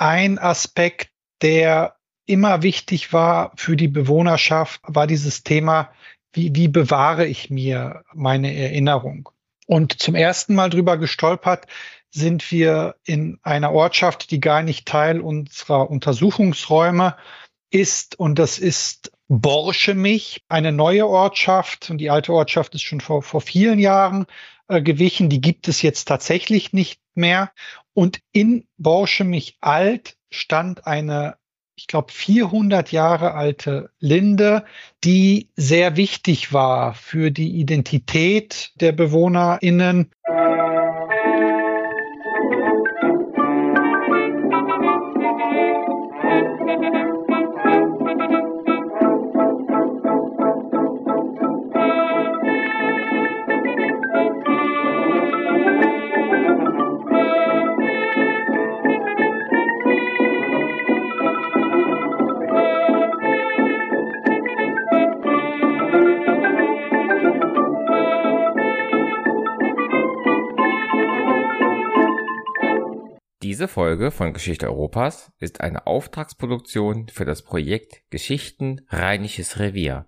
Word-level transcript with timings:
ein 0.00 0.38
Aspekt, 0.38 1.10
der 1.42 1.96
immer 2.26 2.62
wichtig 2.62 3.12
war 3.12 3.52
für 3.56 3.76
die 3.76 3.88
Bewohnerschaft, 3.88 4.80
war 4.84 5.06
dieses 5.06 5.42
Thema, 5.42 5.90
wie, 6.32 6.54
wie 6.54 6.68
bewahre 6.68 7.26
ich 7.26 7.50
mir 7.50 8.02
meine 8.14 8.54
Erinnerung? 8.54 9.28
Und 9.66 10.00
zum 10.00 10.14
ersten 10.14 10.54
Mal 10.54 10.70
drüber 10.70 10.96
gestolpert 10.96 11.66
sind 12.10 12.50
wir 12.50 12.96
in 13.04 13.38
einer 13.42 13.72
Ortschaft, 13.72 14.30
die 14.30 14.40
gar 14.40 14.62
nicht 14.62 14.86
Teil 14.86 15.20
unserer 15.20 15.90
Untersuchungsräume 15.90 17.16
ist. 17.70 18.18
Und 18.18 18.38
das 18.38 18.58
ist 18.58 19.12
Borschemich, 19.28 20.42
eine 20.48 20.72
neue 20.72 21.06
Ortschaft. 21.06 21.90
Und 21.90 21.98
die 21.98 22.10
alte 22.10 22.32
Ortschaft 22.32 22.74
ist 22.74 22.82
schon 22.82 23.00
vor, 23.00 23.22
vor 23.22 23.40
vielen 23.40 23.78
Jahren 23.78 24.26
äh, 24.70 24.82
gewichen. 24.82 25.28
Die 25.28 25.40
gibt 25.40 25.68
es 25.68 25.82
jetzt 25.82 26.06
tatsächlich 26.06 26.72
nicht 26.72 27.00
mehr. 27.14 27.52
Und 27.92 28.20
in 28.32 28.66
Borschemich 28.78 29.56
alt 29.60 30.16
stand 30.30 30.86
eine 30.86 31.36
ich 31.80 31.86
glaube, 31.86 32.12
400 32.12 32.92
Jahre 32.92 33.32
alte 33.32 33.88
Linde, 34.00 34.64
die 35.02 35.48
sehr 35.56 35.96
wichtig 35.96 36.52
war 36.52 36.92
für 36.92 37.30
die 37.30 37.58
Identität 37.58 38.72
der 38.74 38.92
BewohnerInnen. 38.92 40.10
Diese 40.28 40.69
Folge 73.70 74.10
von 74.10 74.32
Geschichte 74.32 74.66
Europas 74.66 75.30
ist 75.38 75.60
eine 75.60 75.86
Auftragsproduktion 75.86 77.06
für 77.08 77.24
das 77.24 77.42
Projekt 77.42 78.02
Geschichten 78.10 78.80
Rheinisches 78.88 79.60
Revier. 79.60 80.06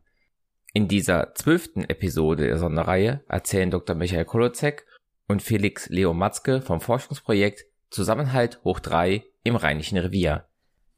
In 0.74 0.88
dieser 0.88 1.32
zwölften 1.36 1.84
Episode 1.84 2.48
der 2.48 2.58
Sonderreihe 2.58 3.22
erzählen 3.28 3.70
Dr. 3.70 3.94
Michael 3.94 4.24
Kolozek 4.24 4.84
und 5.28 5.42
Felix 5.42 5.88
Leo 5.88 6.12
Matzke 6.12 6.60
vom 6.60 6.80
Forschungsprojekt 6.80 7.64
Zusammenhalt 7.88 8.60
hoch 8.64 8.80
3 8.80 9.22
im 9.44 9.54
Rheinischen 9.54 9.98
Revier. 9.98 10.48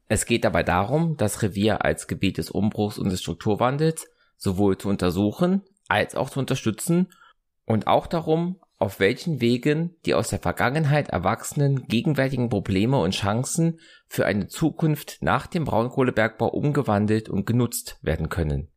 Es 0.09 0.25
geht 0.25 0.45
dabei 0.45 0.63
darum, 0.63 1.19
das 1.19 1.43
Revier 1.43 1.85
als 1.85 2.09
Gebiet 2.09 2.39
des 2.39 2.51
Umbruchs 2.51 2.97
und 2.97 3.11
des 3.11 3.21
Strukturwandels 3.21 4.09
sowohl 4.39 4.79
zu 4.79 4.89
untersuchen 4.89 5.63
als 5.89 6.15
auch 6.15 6.31
zu 6.31 6.41
unterstützen 6.41 7.13
und 7.67 7.87
auch 7.89 8.07
darum, 8.07 8.59
auf 8.79 9.01
welchen 9.01 9.41
Wegen 9.41 9.97
die 10.05 10.15
aus 10.15 10.29
der 10.29 10.41
Vergangenheit 10.41 11.09
erwachsenen 11.09 11.87
gegenwärtigen 11.87 12.49
Probleme 12.49 12.99
und 13.01 13.15
Chancen 13.15 13.79
für 14.09 14.27
eine 14.27 14.49
Zukunft 14.49 15.19
nach 15.21 15.47
dem 15.47 15.65
Braunkohlebergbau 15.65 16.49
umgewandelt 16.49 17.29
und 17.29 17.47
genutzt 17.47 17.99
werden 18.03 18.29
können. 18.29 18.69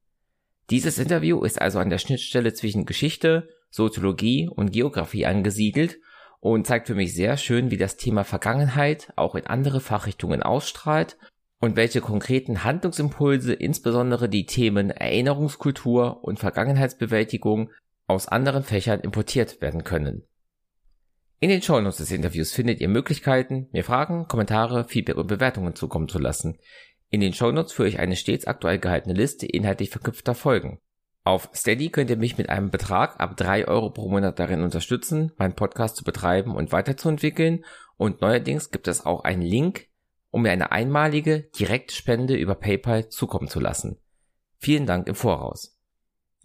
Dieses 0.70 1.00
Interview 1.00 1.44
ist 1.44 1.62
also 1.62 1.80
an 1.80 1.90
der 1.90 1.98
Schnittstelle 1.98 2.53
zwischen 2.53 2.86
Geschichte, 2.86 3.50
Soziologie 3.70 4.50
und 4.50 4.72
Geografie 4.72 5.25
angesiedelt 5.25 6.00
und 6.40 6.68
zeigt 6.68 6.88
für 6.88 6.95
mich 6.95 7.14
sehr 7.14 7.38
schön, 7.38 7.72
wie 7.72 7.78
das 7.78 7.98
Thema 7.98 8.23
Vergangenheit 8.23 9.12
auch 9.16 9.36
in 9.36 9.48
andere 9.48 9.81
Fachrichtungen 9.81 10.44
ausstrahlt 10.44 11.18
und 11.59 11.75
welche 11.75 12.02
konkreten 12.02 12.64
Handlungsimpulse 12.64 13.53
insbesondere 13.53 14.30
die 14.30 14.45
Themen 14.45 14.92
Erinnerungskultur 14.92 16.23
und 16.23 16.40
Vergangenheitsbewältigung 16.40 17.72
aus 18.07 18.28
anderen 18.28 18.63
Fächern 18.63 19.01
importiert 19.01 19.62
werden 19.62 19.84
können. 19.84 20.23
In 21.40 21.50
den 21.50 21.62
Shownotes 21.62 21.97
des 21.97 22.12
Interviews 22.12 22.51
findet 22.51 22.81
ihr 22.81 22.88
Möglichkeiten, 22.88 23.68
mir 23.72 23.84
Fragen, 23.84 24.28
Kommentare, 24.28 24.85
Feedback 24.85 25.18
und 25.18 25.28
Bewertungen 25.28 25.75
zukommen 25.75 26.07
zu 26.07 26.18
lassen. 26.18 26.57
In 27.09 27.22
den 27.22 27.34
Shownotes 27.34 27.73
führe 27.73 27.90
ich 27.90 28.00
eine 28.00 28.16
stets 28.16 28.47
aktuell 28.47 28.79
gehaltene 28.79 29.13
Liste 29.13 29.45
inhaltlich 29.45 29.91
verknüpfter 29.91 30.34
Folgen. 30.34 30.79
Auf 31.23 31.50
Steady 31.53 31.90
könnt 31.90 32.09
ihr 32.09 32.18
mich 32.18 32.38
mit 32.38 32.50
einem 32.50 32.72
Betrag 32.72 33.19
ab 33.19 33.38
drei 33.38 33.68
Euro 33.68 33.91
pro 33.91 34.09
Monat 34.09 34.39
darin 34.39 34.62
unterstützen, 34.62 35.31
meinen 35.38 35.56
Podcast 35.56 35.97
zu 35.97 36.03
betreiben 36.03 36.56
und 36.56 36.72
weiterzuentwickeln 36.72 37.66
und 37.97 38.22
neuerdings 38.22 38.72
gibt 38.72 38.88
es 38.88 39.06
auch 39.06 39.24
einen 39.24 39.41
Link, 39.41 39.89
um 40.31 40.44
mir 40.44 40.51
eine 40.51 40.72
einmalige 40.72 41.50
Direktspende 41.59 42.35
über 42.35 42.56
PayPal 42.56 43.09
zukommen 43.09 43.47
zu 43.47 43.59
lassen. 43.59 44.00
Vielen 44.57 44.85
Dank 44.85 45.07
im 45.07 45.16
Voraus. 45.16 45.76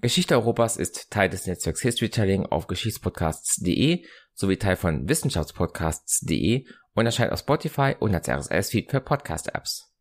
Geschichte 0.03 0.35
Europas 0.35 0.79
ist 0.79 1.13
Teil 1.13 1.29
des 1.31 1.47
Netzwerks 1.47 1.81
Historytelling 1.81 2.45
auf 2.47 2.67
geschichtspodcasts.de 2.67 4.05
sowie 4.35 4.57
Teil 4.57 4.75
von 4.75 5.09
wissenschaftspodcasts.de 5.09 6.67
und 6.95 7.07
erscheint 7.07 7.31
auf 7.31 7.39
Spotify 7.39 7.95
und 8.01 8.13
als 8.13 8.29
RSS-Feed 8.29 8.91
für 8.91 9.01
Podcast-Apps. 9.01 9.95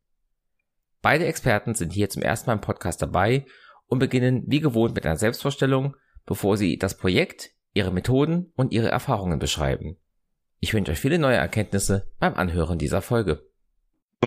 Beide 1.03 1.28
Experten 1.28 1.75
sind 1.75 1.94
hier 1.94 2.09
zum 2.09 2.23
ersten 2.23 2.50
Mal 2.50 2.56
im 2.56 2.61
Podcast 2.61 3.03
dabei 3.03 3.45
und 3.85 4.00
beginnen 4.00 4.44
wie 4.47 4.59
gewohnt 4.59 4.95
mit 4.95 5.06
einer 5.06 5.17
Selbstvorstellung, 5.17 5.95
bevor 6.25 6.57
sie 6.57 6.79
das 6.79 6.97
Projekt, 6.97 7.51
ihre 7.73 7.91
Methoden 7.91 8.51
und 8.56 8.73
ihre 8.73 8.90
Erfahrungen 8.90 9.38
beschreiben. 9.38 9.97
Ich 10.59 10.73
wünsche 10.73 10.94
euch 10.94 11.00
viele 11.00 11.19
neue 11.19 11.38
Erkenntnisse 11.38 12.11
beim 12.17 12.34
Anhören 12.34 12.79
dieser 12.79 13.03
Folge. 13.03 13.50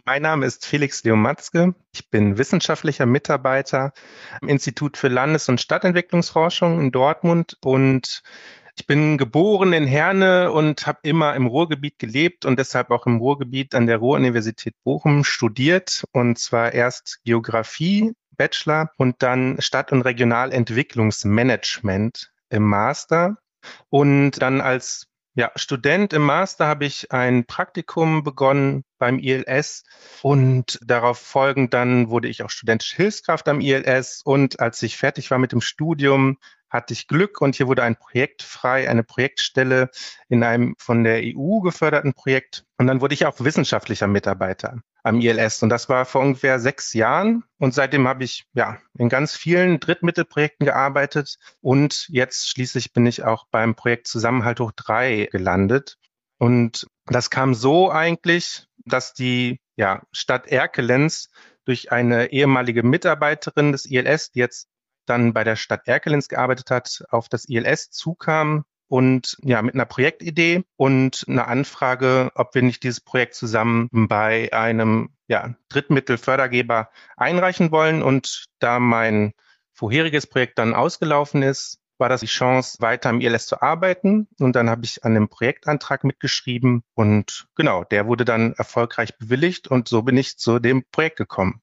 Mein 0.04 0.22
Name 0.22 0.46
ist 0.46 0.66
Felix 0.66 1.04
Leomatzke. 1.04 1.74
Ich 1.92 2.10
bin 2.10 2.36
wissenschaftlicher 2.36 3.06
Mitarbeiter 3.06 3.92
am 4.40 4.48
Institut 4.48 4.96
für 4.96 5.08
Landes- 5.08 5.48
und 5.48 5.60
Stadtentwicklungsforschung 5.60 6.80
in 6.80 6.90
Dortmund 6.90 7.56
und 7.62 8.22
ich 8.76 8.88
bin 8.88 9.18
geboren 9.18 9.72
in 9.72 9.86
Herne 9.86 10.50
und 10.50 10.86
habe 10.86 10.98
immer 11.04 11.36
im 11.36 11.46
Ruhrgebiet 11.46 11.98
gelebt 11.98 12.44
und 12.44 12.58
deshalb 12.58 12.90
auch 12.90 13.06
im 13.06 13.18
Ruhrgebiet 13.18 13.74
an 13.74 13.86
der 13.86 13.98
Ruhr-Universität 13.98 14.74
Bochum 14.82 15.22
studiert 15.22 16.04
und 16.12 16.38
zwar 16.38 16.72
erst 16.72 17.20
Geografie, 17.24 18.14
Bachelor 18.36 18.90
und 18.96 19.22
dann 19.22 19.60
Stadt- 19.60 19.92
und 19.92 20.02
Regionalentwicklungsmanagement 20.02 22.32
im 22.50 22.64
Master 22.64 23.36
und 23.90 24.42
dann 24.42 24.60
als 24.60 25.06
ja, 25.36 25.50
Student 25.56 26.12
im 26.12 26.22
Master 26.22 26.66
habe 26.66 26.84
ich 26.84 27.12
ein 27.12 27.44
Praktikum 27.44 28.22
begonnen 28.22 28.84
beim 29.04 29.18
ILS 29.18 29.84
und 30.22 30.78
darauf 30.82 31.18
folgend 31.18 31.74
dann 31.74 32.08
wurde 32.08 32.28
ich 32.28 32.42
auch 32.42 32.48
studentische 32.48 32.96
Hilfskraft 32.96 33.46
am 33.48 33.60
ILS 33.60 34.22
und 34.24 34.60
als 34.60 34.82
ich 34.82 34.96
fertig 34.96 35.30
war 35.30 35.36
mit 35.36 35.52
dem 35.52 35.60
Studium, 35.60 36.38
hatte 36.70 36.94
ich 36.94 37.06
Glück 37.06 37.42
und 37.42 37.54
hier 37.54 37.68
wurde 37.68 37.82
ein 37.82 37.96
Projekt 37.96 38.42
frei, 38.42 38.88
eine 38.88 39.04
Projektstelle 39.04 39.90
in 40.28 40.42
einem 40.42 40.74
von 40.78 41.04
der 41.04 41.20
EU 41.22 41.60
geförderten 41.60 42.14
Projekt 42.14 42.64
und 42.78 42.86
dann 42.86 43.02
wurde 43.02 43.12
ich 43.12 43.26
auch 43.26 43.38
wissenschaftlicher 43.40 44.06
Mitarbeiter 44.06 44.78
am 45.02 45.20
ILS. 45.20 45.62
Und 45.62 45.68
das 45.68 45.90
war 45.90 46.06
vor 46.06 46.22
ungefähr 46.22 46.58
sechs 46.58 46.94
Jahren. 46.94 47.44
Und 47.58 47.74
seitdem 47.74 48.08
habe 48.08 48.24
ich 48.24 48.46
ja 48.54 48.78
in 48.98 49.10
ganz 49.10 49.36
vielen 49.36 49.78
Drittmittelprojekten 49.78 50.64
gearbeitet. 50.64 51.36
Und 51.60 52.08
jetzt 52.08 52.48
schließlich 52.48 52.94
bin 52.94 53.04
ich 53.04 53.22
auch 53.22 53.46
beim 53.50 53.74
Projekt 53.74 54.08
Zusammenhalt 54.08 54.60
hoch 54.60 54.72
drei 54.72 55.28
gelandet. 55.30 55.98
Und 56.38 56.86
das 57.06 57.30
kam 57.30 57.54
so 57.54 57.90
eigentlich, 57.90 58.66
dass 58.84 59.14
die 59.14 59.60
ja, 59.76 60.02
Stadt 60.12 60.46
Erkelenz 60.46 61.30
durch 61.64 61.92
eine 61.92 62.32
ehemalige 62.32 62.82
Mitarbeiterin 62.82 63.72
des 63.72 63.86
ILS, 63.86 64.30
die 64.32 64.40
jetzt 64.40 64.68
dann 65.06 65.32
bei 65.32 65.44
der 65.44 65.56
Stadt 65.56 65.86
Erkelenz 65.86 66.28
gearbeitet 66.28 66.70
hat, 66.70 67.04
auf 67.10 67.28
das 67.28 67.48
ILS 67.48 67.90
zukam 67.90 68.64
und 68.88 69.36
ja, 69.42 69.60
mit 69.62 69.74
einer 69.74 69.86
Projektidee 69.86 70.64
und 70.76 71.24
einer 71.28 71.48
Anfrage, 71.48 72.30
ob 72.34 72.54
wir 72.54 72.62
nicht 72.62 72.82
dieses 72.82 73.00
Projekt 73.00 73.34
zusammen 73.34 73.88
bei 73.92 74.52
einem 74.52 75.10
ja, 75.26 75.54
Drittmittelfördergeber 75.68 76.90
einreichen 77.16 77.70
wollen. 77.70 78.02
Und 78.02 78.46
da 78.58 78.78
mein 78.78 79.32
vorheriges 79.72 80.26
Projekt 80.26 80.58
dann 80.58 80.74
ausgelaufen 80.74 81.42
ist, 81.42 81.80
war 82.04 82.10
das 82.10 82.20
die 82.20 82.26
Chance, 82.26 82.82
weiter 82.82 83.08
am 83.08 83.22
ILS 83.22 83.46
zu 83.46 83.62
arbeiten. 83.62 84.28
Und 84.38 84.56
dann 84.56 84.68
habe 84.68 84.84
ich 84.84 85.04
an 85.04 85.14
dem 85.14 85.28
Projektantrag 85.28 86.04
mitgeschrieben 86.04 86.82
und 86.92 87.46
genau, 87.54 87.82
der 87.82 88.06
wurde 88.06 88.26
dann 88.26 88.52
erfolgreich 88.52 89.16
bewilligt 89.16 89.68
und 89.68 89.88
so 89.88 90.02
bin 90.02 90.18
ich 90.18 90.36
zu 90.36 90.58
dem 90.58 90.84
Projekt 90.92 91.16
gekommen. 91.16 91.62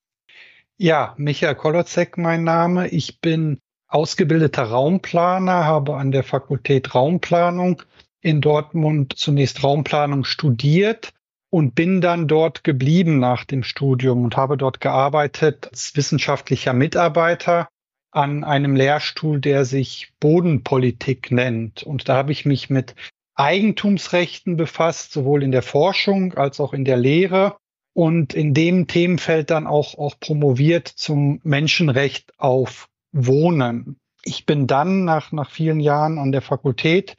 Ja, 0.77 1.13
Michael 1.17 1.53
Kolozek 1.53 2.17
mein 2.17 2.43
Name. 2.43 2.88
Ich 2.88 3.21
bin 3.21 3.59
ausgebildeter 3.88 4.63
Raumplaner, 4.63 5.65
habe 5.65 5.97
an 5.97 6.11
der 6.11 6.23
Fakultät 6.23 6.95
Raumplanung 6.95 7.83
in 8.21 8.41
Dortmund 8.41 9.13
zunächst 9.15 9.63
Raumplanung 9.63 10.23
studiert 10.23 11.13
und 11.51 11.75
bin 11.75 12.01
dann 12.01 12.27
dort 12.27 12.63
geblieben 12.63 13.19
nach 13.19 13.45
dem 13.45 13.61
Studium 13.61 14.23
und 14.23 14.37
habe 14.37 14.57
dort 14.57 14.81
gearbeitet 14.81 15.67
als 15.69 15.95
wissenschaftlicher 15.95 16.73
Mitarbeiter 16.73 17.67
an 18.11 18.43
einem 18.43 18.75
Lehrstuhl, 18.75 19.39
der 19.39 19.65
sich 19.65 20.11
Bodenpolitik 20.19 21.31
nennt. 21.31 21.83
Und 21.83 22.09
da 22.09 22.15
habe 22.15 22.31
ich 22.31 22.45
mich 22.45 22.69
mit 22.69 22.95
Eigentumsrechten 23.35 24.57
befasst, 24.57 25.13
sowohl 25.13 25.43
in 25.43 25.51
der 25.51 25.61
Forschung 25.61 26.33
als 26.33 26.59
auch 26.59 26.73
in 26.73 26.85
der 26.85 26.97
Lehre 26.97 27.57
und 27.93 28.33
in 28.33 28.53
dem 28.53 28.87
Themenfeld 28.87 29.49
dann 29.49 29.67
auch, 29.67 29.97
auch 29.97 30.19
promoviert 30.19 30.87
zum 30.87 31.39
Menschenrecht 31.43 32.33
auf 32.37 32.87
Wohnen. 33.11 33.97
Ich 34.23 34.45
bin 34.45 34.67
dann 34.67 35.03
nach, 35.03 35.31
nach 35.31 35.49
vielen 35.49 35.79
Jahren 35.79 36.19
an 36.19 36.31
der 36.31 36.41
Fakultät, 36.41 37.15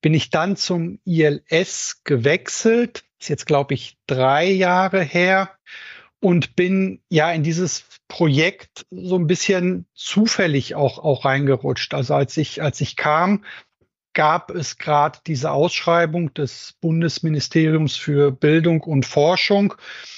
bin 0.00 0.14
ich 0.14 0.30
dann 0.30 0.56
zum 0.56 1.00
ILS 1.04 2.02
gewechselt. 2.04 3.04
Ist 3.18 3.28
jetzt, 3.28 3.46
glaube 3.46 3.74
ich, 3.74 3.96
drei 4.06 4.46
Jahre 4.46 5.02
her 5.02 5.50
und 6.24 6.56
bin 6.56 7.02
ja 7.10 7.30
in 7.32 7.42
dieses 7.42 7.84
Projekt 8.08 8.86
so 8.90 9.16
ein 9.16 9.26
bisschen 9.26 9.84
zufällig 9.92 10.74
auch, 10.74 10.98
auch 10.98 11.26
reingerutscht. 11.26 11.92
Also 11.92 12.14
als 12.14 12.38
ich, 12.38 12.62
als 12.62 12.80
ich 12.80 12.96
kam, 12.96 13.44
gab 14.14 14.50
es 14.50 14.78
gerade 14.78 15.18
diese 15.26 15.50
Ausschreibung 15.50 16.32
des 16.32 16.78
Bundesministeriums 16.80 17.96
für 17.96 18.30
Bildung 18.30 18.80
und 18.80 19.04
Forschung. 19.04 19.74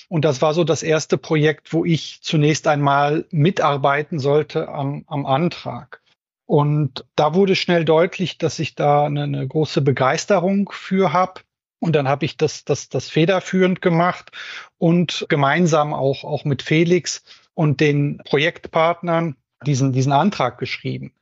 Und 0.08 0.24
das 0.24 0.40
war 0.40 0.54
so 0.54 0.62
das 0.62 0.84
erste 0.84 1.18
Projekt, 1.18 1.72
wo 1.72 1.84
ich 1.84 2.20
zunächst 2.22 2.68
einmal 2.68 3.24
mitarbeiten 3.32 4.20
sollte 4.20 4.68
am, 4.68 5.02
am 5.08 5.26
Antrag. 5.26 6.02
Und 6.44 7.04
da 7.16 7.34
wurde 7.34 7.56
schnell 7.56 7.84
deutlich, 7.84 8.38
dass 8.38 8.60
ich 8.60 8.76
da 8.76 9.06
eine, 9.06 9.24
eine 9.24 9.48
große 9.48 9.80
Begeisterung 9.80 10.70
für 10.72 11.12
habe. 11.12 11.40
Und 11.86 11.92
dann 11.92 12.08
habe 12.08 12.24
ich 12.24 12.36
das, 12.36 12.64
das, 12.64 12.88
das 12.88 13.08
federführend 13.08 13.80
gemacht 13.80 14.32
und 14.76 15.24
gemeinsam 15.28 15.94
auch, 15.94 16.24
auch 16.24 16.44
mit 16.44 16.62
Felix 16.62 17.22
und 17.54 17.78
den 17.78 18.20
Projektpartnern 18.24 19.36
diesen, 19.64 19.92
diesen 19.92 20.10
Antrag 20.10 20.58
geschrieben. 20.58 21.12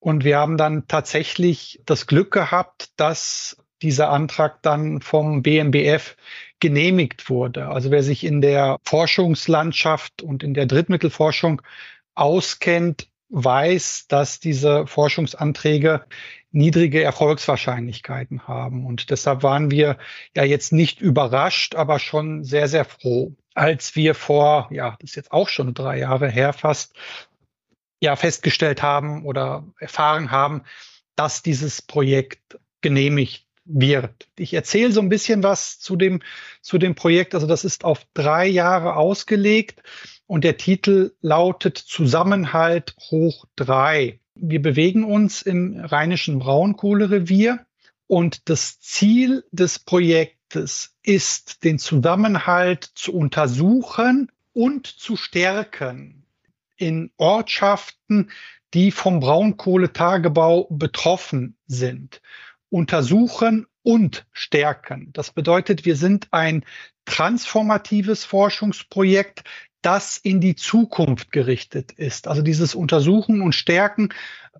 Und 0.00 0.24
wir 0.24 0.38
haben 0.38 0.56
dann 0.56 0.88
tatsächlich 0.88 1.80
das 1.86 2.08
Glück 2.08 2.32
gehabt, 2.32 2.90
dass 2.96 3.56
dieser 3.80 4.10
Antrag 4.10 4.60
dann 4.62 5.02
vom 5.02 5.44
BMBF 5.44 6.16
genehmigt 6.58 7.30
wurde. 7.30 7.68
Also 7.68 7.92
wer 7.92 8.02
sich 8.02 8.24
in 8.24 8.40
der 8.40 8.78
Forschungslandschaft 8.82 10.20
und 10.20 10.42
in 10.42 10.52
der 10.52 10.66
Drittmittelforschung 10.66 11.62
auskennt, 12.16 13.06
weiß, 13.32 14.06
dass 14.08 14.40
diese 14.40 14.86
Forschungsanträge 14.86 16.04
niedrige 16.52 17.02
Erfolgswahrscheinlichkeiten 17.02 18.46
haben. 18.46 18.86
Und 18.86 19.10
deshalb 19.10 19.42
waren 19.42 19.70
wir 19.70 19.96
ja 20.36 20.44
jetzt 20.44 20.72
nicht 20.72 21.00
überrascht, 21.00 21.74
aber 21.74 21.98
schon 21.98 22.44
sehr, 22.44 22.68
sehr 22.68 22.84
froh, 22.84 23.34
als 23.54 23.96
wir 23.96 24.14
vor, 24.14 24.68
ja, 24.70 24.96
das 25.00 25.10
ist 25.10 25.16
jetzt 25.16 25.32
auch 25.32 25.48
schon 25.48 25.72
drei 25.74 25.98
Jahre 25.98 26.28
her 26.28 26.52
fast, 26.52 26.94
ja, 28.00 28.16
festgestellt 28.16 28.82
haben 28.82 29.24
oder 29.24 29.64
erfahren 29.78 30.30
haben, 30.30 30.62
dass 31.16 31.42
dieses 31.42 31.80
Projekt 31.80 32.58
genehmigt 32.82 33.46
wird. 33.64 34.28
Ich 34.36 34.52
erzähle 34.52 34.92
so 34.92 35.00
ein 35.00 35.08
bisschen 35.08 35.42
was 35.42 35.78
zu 35.78 35.96
dem, 35.96 36.20
zu 36.60 36.78
dem 36.78 36.94
Projekt. 36.94 37.34
Also 37.34 37.46
das 37.46 37.64
ist 37.64 37.84
auf 37.84 38.04
drei 38.12 38.46
Jahre 38.46 38.96
ausgelegt 38.96 39.82
und 40.32 40.44
der 40.44 40.56
Titel 40.56 41.12
lautet 41.20 41.76
Zusammenhalt 41.76 42.96
hoch 43.10 43.44
drei. 43.54 44.18
Wir 44.34 44.62
bewegen 44.62 45.04
uns 45.04 45.42
im 45.42 45.78
rheinischen 45.78 46.38
Braunkohlerevier 46.38 47.66
und 48.06 48.48
das 48.48 48.80
Ziel 48.80 49.44
des 49.50 49.78
Projektes 49.78 50.96
ist, 51.02 51.64
den 51.64 51.78
Zusammenhalt 51.78 52.82
zu 52.94 53.12
untersuchen 53.12 54.32
und 54.54 54.86
zu 54.86 55.16
stärken 55.18 56.24
in 56.76 57.10
Ortschaften, 57.18 58.30
die 58.72 58.90
vom 58.90 59.20
Braunkohletagebau 59.20 60.66
betroffen 60.70 61.58
sind. 61.66 62.22
Untersuchen 62.70 63.66
und 63.82 64.24
stärken. 64.32 65.10
Das 65.12 65.30
bedeutet, 65.30 65.84
wir 65.84 65.96
sind 65.96 66.28
ein 66.30 66.64
transformatives 67.04 68.24
Forschungsprojekt, 68.24 69.44
das 69.82 70.16
in 70.16 70.40
die 70.40 70.54
Zukunft 70.54 71.32
gerichtet 71.32 71.92
ist. 71.92 72.28
Also 72.28 72.42
dieses 72.42 72.74
Untersuchen 72.74 73.42
und 73.42 73.54
Stärken 73.54 74.10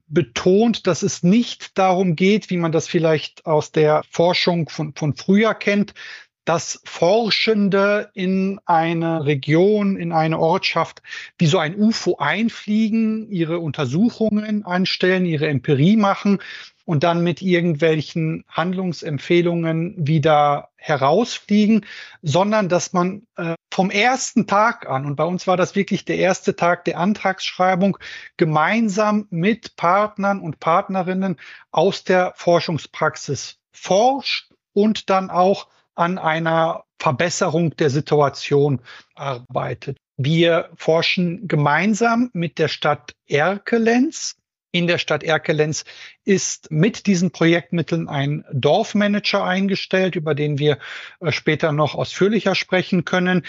betont, 0.08 0.86
dass 0.86 1.02
es 1.02 1.22
nicht 1.22 1.78
darum 1.78 2.16
geht, 2.16 2.50
wie 2.50 2.56
man 2.56 2.72
das 2.72 2.88
vielleicht 2.88 3.46
aus 3.46 3.72
der 3.72 4.02
Forschung 4.10 4.68
von, 4.68 4.94
von 4.94 5.14
früher 5.14 5.54
kennt, 5.54 5.94
dass 6.44 6.80
Forschende 6.84 8.10
in 8.14 8.60
eine 8.64 9.24
Region, 9.26 9.96
in 9.96 10.12
eine 10.12 10.38
Ortschaft 10.38 11.02
wie 11.38 11.46
so 11.46 11.58
ein 11.58 11.78
UFO 11.78 12.16
einfliegen, 12.18 13.30
ihre 13.30 13.58
Untersuchungen 13.58 14.64
anstellen, 14.64 15.24
ihre 15.24 15.48
Empirie 15.48 15.96
machen 15.96 16.40
und 16.84 17.04
dann 17.04 17.22
mit 17.22 17.42
irgendwelchen 17.42 18.44
Handlungsempfehlungen 18.48 19.94
wieder 19.96 20.70
herausfliegen, 20.76 21.86
sondern 22.22 22.68
dass 22.68 22.92
man 22.92 23.26
äh, 23.36 23.54
vom 23.72 23.90
ersten 23.90 24.46
Tag 24.46 24.88
an, 24.88 25.06
und 25.06 25.16
bei 25.16 25.24
uns 25.24 25.46
war 25.46 25.56
das 25.56 25.76
wirklich 25.76 26.04
der 26.04 26.16
erste 26.16 26.56
Tag 26.56 26.84
der 26.84 26.98
Antragsschreibung, 26.98 27.98
gemeinsam 28.36 29.26
mit 29.30 29.76
Partnern 29.76 30.40
und 30.40 30.58
Partnerinnen 30.58 31.36
aus 31.70 32.02
der 32.02 32.32
Forschungspraxis 32.34 33.58
forscht 33.70 34.50
und 34.72 35.08
dann 35.08 35.30
auch 35.30 35.68
an 35.94 36.18
einer 36.18 36.84
Verbesserung 36.98 37.76
der 37.76 37.90
Situation 37.90 38.80
arbeitet. 39.14 39.98
Wir 40.16 40.70
forschen 40.76 41.48
gemeinsam 41.48 42.30
mit 42.32 42.58
der 42.58 42.68
Stadt 42.68 43.14
Erkelenz 43.26 44.36
in 44.72 44.86
der 44.86 44.96
Stadt 44.96 45.22
Erkelenz 45.22 45.84
ist 46.24 46.70
mit 46.70 47.06
diesen 47.06 47.30
Projektmitteln 47.30 48.08
ein 48.08 48.44
Dorfmanager 48.52 49.44
eingestellt, 49.44 50.16
über 50.16 50.34
den 50.34 50.58
wir 50.58 50.78
äh, 51.20 51.30
später 51.30 51.72
noch 51.72 51.94
ausführlicher 51.94 52.54
sprechen 52.54 53.04
können. 53.04 53.44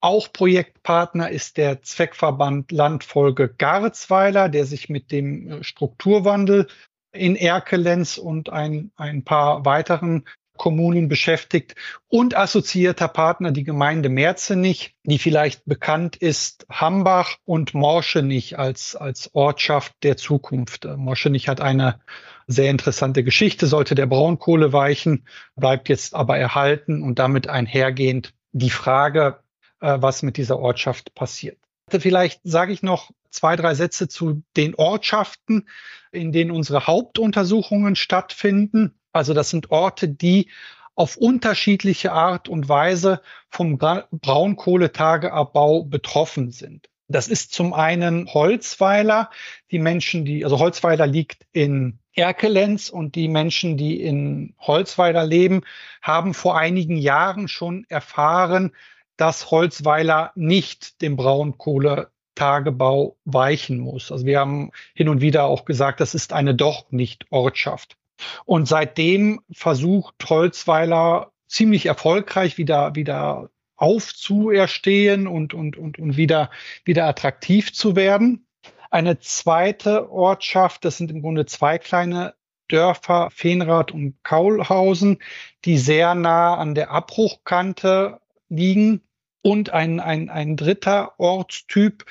Auch 0.00 0.32
Projektpartner 0.32 1.30
ist 1.30 1.56
der 1.56 1.82
Zweckverband 1.82 2.70
Landfolge 2.70 3.48
Garzweiler, 3.48 4.48
der 4.48 4.64
sich 4.64 4.88
mit 4.88 5.10
dem 5.10 5.50
äh, 5.50 5.64
Strukturwandel 5.64 6.68
in 7.12 7.34
Erkelenz 7.34 8.16
und 8.16 8.50
ein, 8.50 8.92
ein 8.96 9.24
paar 9.24 9.64
weiteren 9.64 10.24
Kommunen 10.56 11.08
beschäftigt 11.08 11.74
und 12.08 12.36
assoziierter 12.36 13.08
Partner 13.08 13.50
die 13.50 13.64
Gemeinde 13.64 14.08
Merzenich, 14.08 14.94
die 15.02 15.18
vielleicht 15.18 15.64
bekannt 15.64 16.16
ist, 16.16 16.66
Hambach 16.70 17.36
und 17.44 17.74
Morschenich 17.74 18.58
als, 18.58 18.96
als 18.96 19.34
Ortschaft 19.34 19.94
der 20.02 20.16
Zukunft. 20.16 20.86
Morschenich 20.96 21.48
hat 21.48 21.60
eine 21.60 22.00
sehr 22.46 22.70
interessante 22.70 23.24
Geschichte, 23.24 23.66
sollte 23.66 23.94
der 23.94 24.06
Braunkohle 24.06 24.72
weichen, 24.72 25.26
bleibt 25.56 25.88
jetzt 25.88 26.14
aber 26.14 26.38
erhalten 26.38 27.02
und 27.02 27.18
damit 27.18 27.48
einhergehend 27.48 28.34
die 28.52 28.70
Frage, 28.70 29.40
äh, 29.80 29.96
was 30.00 30.22
mit 30.22 30.36
dieser 30.36 30.58
Ortschaft 30.58 31.14
passiert. 31.14 31.58
Vielleicht 31.88 32.40
sage 32.44 32.72
ich 32.72 32.82
noch 32.82 33.10
zwei, 33.30 33.56
drei 33.56 33.74
Sätze 33.74 34.08
zu 34.08 34.42
den 34.56 34.74
Ortschaften, 34.74 35.68
in 36.12 36.32
denen 36.32 36.50
unsere 36.50 36.86
Hauptuntersuchungen 36.86 37.96
stattfinden. 37.96 38.94
Also 39.14 39.32
das 39.32 39.48
sind 39.48 39.70
Orte, 39.70 40.08
die 40.08 40.50
auf 40.96 41.16
unterschiedliche 41.16 42.12
Art 42.12 42.48
und 42.48 42.68
Weise 42.68 43.22
vom 43.48 43.78
Braunkohletageabbau 43.78 45.84
betroffen 45.84 46.50
sind. 46.50 46.88
Das 47.08 47.28
ist 47.28 47.52
zum 47.52 47.72
einen 47.74 48.26
Holzweiler. 48.32 49.30
Die 49.70 49.78
Menschen, 49.78 50.24
die, 50.24 50.42
also 50.44 50.58
Holzweiler 50.58 51.06
liegt 51.06 51.46
in 51.52 52.00
Erkelenz 52.12 52.88
und 52.88 53.14
die 53.14 53.28
Menschen, 53.28 53.76
die 53.76 54.00
in 54.00 54.54
Holzweiler 54.58 55.24
leben, 55.24 55.60
haben 56.02 56.34
vor 56.34 56.58
einigen 56.58 56.96
Jahren 56.96 57.46
schon 57.46 57.84
erfahren, 57.88 58.72
dass 59.16 59.52
Holzweiler 59.52 60.32
nicht 60.34 61.02
dem 61.02 61.14
Braunkohletagebau 61.16 63.16
weichen 63.24 63.78
muss. 63.78 64.10
Also 64.10 64.26
wir 64.26 64.40
haben 64.40 64.72
hin 64.94 65.08
und 65.08 65.20
wieder 65.20 65.44
auch 65.44 65.66
gesagt, 65.66 66.00
das 66.00 66.14
ist 66.14 66.32
eine 66.32 66.54
doch 66.54 66.90
nicht 66.90 67.26
Ortschaft. 67.30 67.96
Und 68.44 68.66
seitdem 68.66 69.40
versucht 69.52 70.14
Holzweiler 70.28 71.32
ziemlich 71.46 71.86
erfolgreich 71.86 72.58
wieder, 72.58 72.94
wieder 72.94 73.50
aufzuerstehen 73.76 75.26
und, 75.26 75.54
und, 75.54 75.76
und, 75.76 75.98
und 75.98 76.16
wieder, 76.16 76.50
wieder 76.84 77.06
attraktiv 77.06 77.72
zu 77.72 77.96
werden. 77.96 78.46
Eine 78.90 79.18
zweite 79.18 80.10
Ortschaft, 80.10 80.84
das 80.84 80.98
sind 80.98 81.10
im 81.10 81.22
Grunde 81.22 81.46
zwei 81.46 81.78
kleine 81.78 82.34
Dörfer, 82.68 83.30
Feenrad 83.30 83.92
und 83.92 84.22
Kaulhausen, 84.22 85.18
die 85.64 85.78
sehr 85.78 86.14
nah 86.14 86.56
an 86.56 86.74
der 86.74 86.90
Abbruchkante 86.90 88.20
liegen. 88.48 89.02
Und 89.42 89.70
ein, 89.70 90.00
ein, 90.00 90.30
ein 90.30 90.56
dritter 90.56 91.18
Ortstyp, 91.18 92.06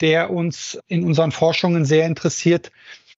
der 0.00 0.30
uns 0.30 0.78
in 0.86 1.04
unseren 1.04 1.32
Forschungen 1.32 1.84
sehr 1.84 2.06
interessiert, 2.06 2.70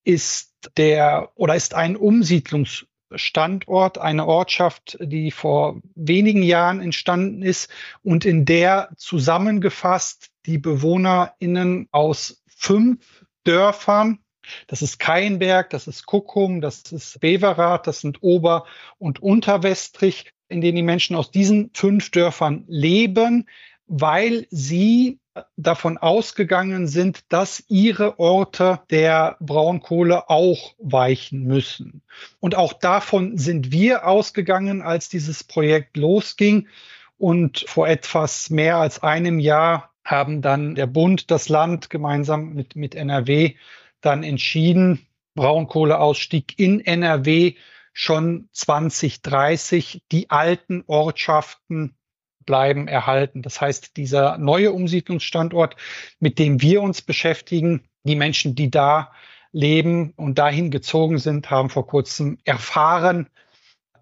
ist 0.03 0.50
der 0.77 1.31
oder 1.35 1.55
ist 1.55 1.73
ein 1.73 1.95
Umsiedlungsstandort, 1.95 3.97
eine 3.97 4.25
Ortschaft, 4.25 4.97
die 5.01 5.31
vor 5.31 5.81
wenigen 5.95 6.43
Jahren 6.43 6.81
entstanden 6.81 7.41
ist 7.41 7.69
und 8.03 8.25
in 8.25 8.45
der 8.45 8.89
zusammengefasst 8.95 10.29
die 10.45 10.57
BewohnerInnen 10.57 11.87
aus 11.91 12.43
fünf 12.47 13.25
Dörfern. 13.43 14.19
Das 14.67 14.81
ist 14.81 14.99
Keinberg, 14.99 15.69
das 15.69 15.87
ist 15.87 16.05
Kuckum, 16.05 16.61
das 16.61 16.83
ist 16.91 17.19
Beverath, 17.19 17.87
das 17.87 18.01
sind 18.01 18.21
Ober- 18.21 18.65
und 18.97 19.21
Unterwestrich, 19.21 20.31
in 20.49 20.61
denen 20.61 20.75
die 20.75 20.83
Menschen 20.83 21.15
aus 21.15 21.31
diesen 21.31 21.71
fünf 21.73 22.11
Dörfern 22.11 22.65
leben, 22.67 23.47
weil 23.93 24.47
sie 24.51 25.19
davon 25.57 25.97
ausgegangen 25.97 26.87
sind, 26.87 27.25
dass 27.27 27.65
ihre 27.67 28.19
Orte 28.19 28.79
der 28.89 29.35
Braunkohle 29.41 30.29
auch 30.29 30.75
weichen 30.79 31.43
müssen. 31.43 32.01
Und 32.39 32.55
auch 32.55 32.71
davon 32.71 33.37
sind 33.37 33.73
wir 33.73 34.07
ausgegangen, 34.07 34.81
als 34.81 35.09
dieses 35.09 35.43
Projekt 35.43 35.97
losging. 35.97 36.69
Und 37.17 37.65
vor 37.67 37.89
etwas 37.89 38.49
mehr 38.49 38.77
als 38.77 39.03
einem 39.03 39.39
Jahr 39.39 39.91
haben 40.05 40.41
dann 40.41 40.73
der 40.75 40.87
Bund, 40.87 41.29
das 41.29 41.49
Land 41.49 41.89
gemeinsam 41.89 42.53
mit, 42.53 42.77
mit 42.77 42.95
NRW 42.95 43.55
dann 43.99 44.23
entschieden, 44.23 45.05
Braunkohleausstieg 45.35 46.57
in 46.57 46.79
NRW 46.79 47.55
schon 47.91 48.47
2030 48.53 50.01
die 50.13 50.29
alten 50.29 50.85
Ortschaften 50.87 51.97
bleiben 52.45 52.87
erhalten. 52.87 53.41
Das 53.41 53.61
heißt, 53.61 53.97
dieser 53.97 54.37
neue 54.37 54.71
Umsiedlungsstandort, 54.71 55.75
mit 56.19 56.39
dem 56.39 56.61
wir 56.61 56.81
uns 56.81 57.01
beschäftigen, 57.01 57.83
die 58.03 58.15
Menschen, 58.15 58.55
die 58.55 58.71
da 58.71 59.11
leben 59.51 60.13
und 60.15 60.37
dahin 60.37 60.71
gezogen 60.71 61.17
sind, 61.17 61.49
haben 61.49 61.69
vor 61.69 61.87
kurzem 61.87 62.37
erfahren, 62.43 63.27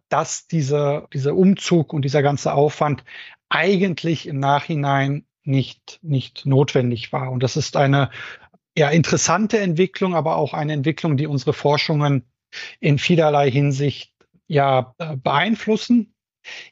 dass 0.10 0.48
dieser, 0.48 1.08
dieser 1.14 1.36
Umzug 1.36 1.94
und 1.94 2.04
dieser 2.04 2.22
ganze 2.22 2.54
Aufwand 2.54 3.04
eigentlich 3.50 4.28
im 4.28 4.40
Nachhinein 4.40 5.26
nicht, 5.44 6.00
nicht 6.02 6.46
notwendig 6.46 7.12
war. 7.12 7.32
Und 7.32 7.42
das 7.44 7.58
ist 7.58 7.76
eine 7.76 8.10
ja, 8.78 8.90
interessante 8.90 9.60
Entwicklung, 9.60 10.16
aber 10.16 10.36
auch 10.36 10.54
eine 10.54 10.74
Entwicklung, 10.74 11.18
die 11.18 11.28
unsere 11.28 11.54
Forschungen 11.54 12.24
in 12.80 12.98
vielerlei 12.98 13.50
Hinsicht 13.50 14.14
ja 14.48 14.94
äh, 14.98 15.16
beeinflussen. 15.16 16.14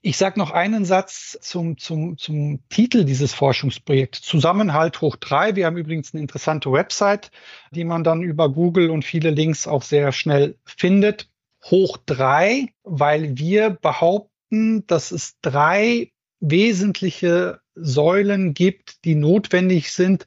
Ich 0.02 0.18
sage 0.18 0.40
noch 0.40 0.52
einen 0.52 0.86
Satz 0.86 1.38
zum, 1.42 1.78
zum, 1.78 2.18
zum 2.18 2.60
Titel 2.70 3.04
dieses 3.04 3.34
Forschungsprojekts. 3.34 4.22
Zusammenhalt 4.22 5.02
hoch 5.02 5.16
drei. 5.16 5.56
Wir 5.56 5.66
haben 5.66 5.78
übrigens 5.78 6.14
eine 6.14 6.22
interessante 6.22 6.72
Website, 6.72 7.32
die 7.72 7.84
man 7.84 8.04
dann 8.04 8.22
über 8.22 8.50
Google 8.50 8.90
und 8.90 9.06
viele 9.06 9.30
Links 9.30 9.68
auch 9.68 9.84
sehr 9.84 10.12
schnell 10.12 10.58
findet. 10.66 11.30
Hoch 11.64 11.98
drei, 12.06 12.74
weil 12.84 13.38
wir 13.38 13.72
behaupten, 13.72 14.86
dass 14.88 15.12
es 15.12 15.40
drei 15.42 16.12
wesentliche 16.40 17.60
Säulen 17.76 18.54
gibt, 18.54 19.04
die 19.06 19.16
notwendig 19.16 19.92
sind, 19.92 20.26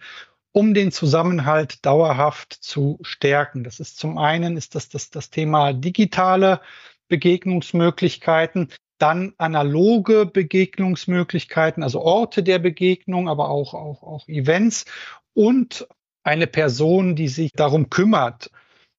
um 0.52 0.74
den 0.74 0.90
Zusammenhalt 0.92 1.84
dauerhaft 1.86 2.52
zu 2.52 2.98
stärken. 3.02 3.64
Das 3.64 3.80
ist 3.80 3.98
zum 3.98 4.18
einen 4.18 4.56
ist 4.56 4.74
das 4.74 4.88
das, 4.88 5.10
das 5.10 5.30
Thema 5.30 5.72
digitale 5.72 6.60
Begegnungsmöglichkeiten, 7.08 8.68
dann 9.00 9.34
analoge 9.38 10.26
Begegnungsmöglichkeiten, 10.26 11.82
also 11.82 12.00
Orte 12.00 12.42
der 12.42 12.58
Begegnung, 12.58 13.28
aber 13.28 13.48
auch, 13.48 13.74
auch, 13.74 14.02
auch 14.02 14.28
Events 14.28 14.84
und 15.34 15.88
eine 16.22 16.46
Person, 16.46 17.16
die 17.16 17.28
sich 17.28 17.52
darum 17.52 17.90
kümmert, 17.90 18.50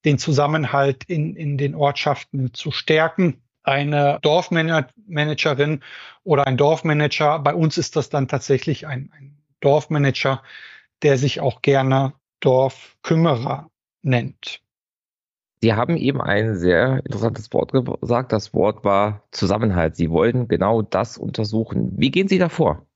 den 0.04 0.18
Zusammenhalt 0.18 1.04
in, 1.04 1.36
in 1.36 1.58
den 1.58 1.76
Ortschaften 1.76 2.54
zu 2.54 2.72
stärken. 2.72 3.42
Eine 3.64 4.18
Dorfmanagerin 4.24 5.84
oder 6.24 6.48
ein 6.48 6.58
Dorfmanager. 6.58 7.38
Bei 7.40 7.54
uns 7.54 7.78
ist 7.78 7.96
das 7.96 8.10
dann 8.10 8.28
tatsächlich 8.28 8.88
ein, 8.88 9.12
ein 9.16 9.38
Dorfmanager, 9.60 10.42
der 11.04 11.20
sich 11.20 11.42
auch 11.42 11.62
gerne 11.62 12.14
Dorfkümmerer 12.40 13.70
nennt. 14.02 14.62
Sie 15.62 15.74
haben 15.74 15.96
eben 15.96 16.22
ein 16.22 16.58
sehr 16.58 17.02
interessantes 17.06 17.54
Wort 17.54 17.72
gesagt. 17.72 18.32
Das 18.32 18.54
Wort 18.54 18.84
war 18.84 19.24
Zusammenhalt. 19.30 19.96
Sie 19.96 20.10
wollten 20.10 20.48
genau 20.48 20.82
das 20.82 21.18
untersuchen. 21.20 21.92
Wie 21.98 22.10
gehen 22.10 22.28
Sie 22.28 22.40
davor? 22.40 22.88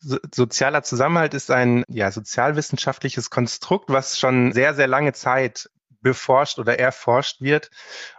So, 0.00 0.18
sozialer 0.34 0.82
Zusammenhalt 0.82 1.34
ist 1.34 1.52
ein 1.52 1.84
ja, 1.88 2.10
sozialwissenschaftliches 2.10 3.30
Konstrukt, 3.30 3.90
was 3.90 4.18
schon 4.18 4.52
sehr, 4.52 4.74
sehr 4.74 4.88
lange 4.88 5.12
Zeit 5.12 5.70
beforscht 6.02 6.58
oder 6.58 6.78
erforscht 6.78 7.40
wird. 7.40 7.70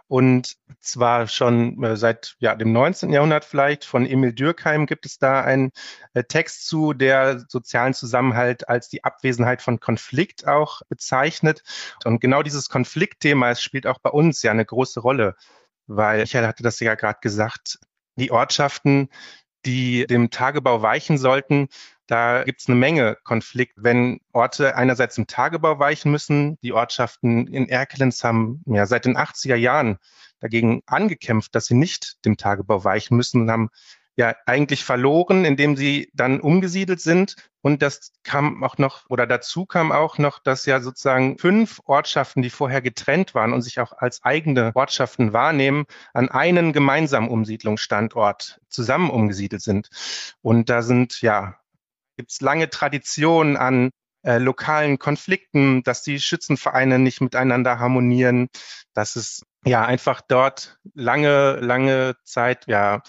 Und 0.08 0.56
zwar 0.80 1.26
schon 1.26 1.82
äh, 1.82 1.96
seit 1.96 2.36
ja, 2.38 2.54
dem 2.54 2.72
19. 2.72 3.12
Jahrhundert 3.12 3.44
vielleicht. 3.44 3.84
Von 3.84 4.06
Emil 4.06 4.32
Dürkheim 4.32 4.86
gibt 4.86 5.06
es 5.06 5.18
da 5.18 5.42
einen 5.42 5.72
äh, 6.14 6.24
Text 6.24 6.66
zu, 6.66 6.92
der 6.92 7.44
sozialen 7.48 7.94
Zusammenhalt 7.94 8.68
als 8.68 8.88
die 8.88 9.04
Abwesenheit 9.04 9.62
von 9.62 9.80
Konflikt 9.80 10.46
auch 10.46 10.82
bezeichnet. 10.88 11.62
Und 12.04 12.20
genau 12.20 12.42
dieses 12.42 12.68
Konfliktthema 12.68 13.54
spielt 13.54 13.86
auch 13.86 13.98
bei 13.98 14.10
uns 14.10 14.42
ja 14.42 14.50
eine 14.50 14.64
große 14.64 15.00
Rolle, 15.00 15.34
weil 15.86 16.20
Michael 16.20 16.46
hatte 16.46 16.62
das 16.62 16.78
ja 16.80 16.94
gerade 16.94 17.20
gesagt, 17.20 17.78
die 18.16 18.30
Ortschaften, 18.30 19.08
die 19.64 20.06
dem 20.06 20.30
Tagebau 20.30 20.82
weichen 20.82 21.18
sollten, 21.18 21.68
da 22.06 22.44
gibt 22.44 22.60
es 22.60 22.68
eine 22.68 22.76
Menge 22.76 23.16
Konflikt, 23.24 23.74
wenn 23.76 24.20
Orte 24.32 24.76
einerseits 24.76 25.16
im 25.18 25.26
Tagebau 25.26 25.78
weichen 25.78 26.12
müssen. 26.12 26.58
Die 26.60 26.72
Ortschaften 26.72 27.46
in 27.46 27.68
Erkelenz 27.68 28.22
haben 28.22 28.62
ja 28.66 28.86
seit 28.86 29.04
den 29.04 29.16
80er 29.16 29.54
Jahren 29.54 29.98
dagegen 30.40 30.82
angekämpft, 30.86 31.54
dass 31.54 31.66
sie 31.66 31.74
nicht 31.74 32.24
dem 32.24 32.36
Tagebau 32.36 32.84
weichen 32.84 33.16
müssen 33.16 33.40
und 33.40 33.50
haben 33.50 33.70
ja 34.16 34.34
eigentlich 34.46 34.84
verloren, 34.84 35.44
indem 35.44 35.76
sie 35.76 36.10
dann 36.14 36.40
umgesiedelt 36.40 37.00
sind. 37.00 37.36
Und 37.62 37.80
das 37.80 38.12
kam 38.24 38.62
auch 38.62 38.76
noch, 38.78 39.08
oder 39.08 39.26
dazu 39.26 39.66
kam 39.66 39.92
auch 39.92 40.18
noch, 40.18 40.38
dass 40.38 40.66
ja 40.66 40.80
sozusagen 40.80 41.38
fünf 41.38 41.80
Ortschaften, 41.84 42.42
die 42.42 42.50
vorher 42.50 42.82
getrennt 42.82 43.34
waren 43.34 43.52
und 43.52 43.62
sich 43.62 43.80
auch 43.80 43.92
als 43.92 44.22
eigene 44.22 44.72
Ortschaften 44.74 45.32
wahrnehmen, 45.32 45.84
an 46.12 46.28
einen 46.28 46.72
gemeinsamen 46.72 47.28
Umsiedlungsstandort 47.28 48.60
zusammen 48.68 49.10
umgesiedelt 49.10 49.62
sind. 49.62 49.88
Und 50.42 50.68
da 50.68 50.82
sind 50.82 51.22
ja 51.22 51.56
gibt 52.16 52.32
es 52.32 52.40
lange 52.40 52.70
Traditionen 52.70 53.56
an 53.56 53.90
äh, 54.24 54.38
lokalen 54.38 54.98
Konflikten, 54.98 55.82
dass 55.82 56.02
die 56.02 56.20
Schützenvereine 56.20 56.98
nicht 56.98 57.20
miteinander 57.20 57.78
harmonieren, 57.78 58.48
dass 58.94 59.16
es 59.16 59.42
ja 59.64 59.84
einfach 59.84 60.20
dort 60.20 60.78
lange, 60.94 61.56
lange 61.56 62.14
Zeit 62.24 62.66
ja 62.66 63.02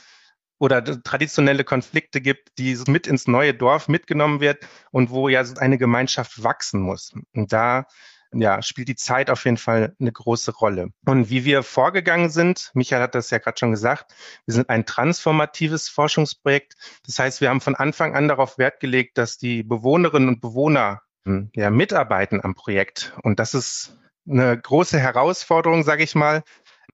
oder 0.63 0.81
traditionelle 1.03 1.65
Konflikte 1.65 2.21
gibt, 2.21 2.57
die 2.57 2.77
mit 2.87 3.05
ins 3.05 3.27
neue 3.27 3.53
Dorf 3.53 3.89
mitgenommen 3.89 4.39
wird 4.39 4.65
und 4.91 5.09
wo 5.09 5.27
ja 5.27 5.43
eine 5.57 5.77
Gemeinschaft 5.77 6.41
wachsen 6.41 6.79
muss. 6.79 7.11
Und 7.33 7.51
da 7.51 7.85
ja, 8.31 8.61
spielt 8.61 8.87
die 8.87 8.95
Zeit 8.95 9.29
auf 9.29 9.43
jeden 9.43 9.57
Fall 9.57 9.93
eine 9.99 10.13
große 10.13 10.53
Rolle. 10.53 10.87
Und 11.05 11.29
wie 11.29 11.43
wir 11.43 11.63
vorgegangen 11.63 12.29
sind, 12.29 12.71
Michael 12.75 13.01
hat 13.01 13.13
das 13.13 13.29
ja 13.29 13.39
gerade 13.39 13.59
schon 13.59 13.71
gesagt, 13.71 14.15
wir 14.45 14.53
sind 14.53 14.69
ein 14.69 14.85
transformatives 14.85 15.89
Forschungsprojekt. 15.89 16.75
Das 17.05 17.19
heißt, 17.19 17.41
wir 17.41 17.49
haben 17.49 17.59
von 17.59 17.75
Anfang 17.75 18.15
an 18.15 18.29
darauf 18.29 18.57
Wert 18.57 18.79
gelegt, 18.79 19.17
dass 19.17 19.37
die 19.37 19.63
Bewohnerinnen 19.63 20.29
und 20.29 20.39
Bewohner 20.39 21.01
hm, 21.25 21.51
ja, 21.53 21.71
mitarbeiten 21.71 22.41
am 22.41 22.55
Projekt. 22.55 23.13
Und 23.21 23.39
das 23.39 23.53
ist 23.53 23.97
eine 24.25 24.57
große 24.57 24.97
Herausforderung, 24.97 25.83
sage 25.83 26.03
ich 26.03 26.15
mal, 26.15 26.41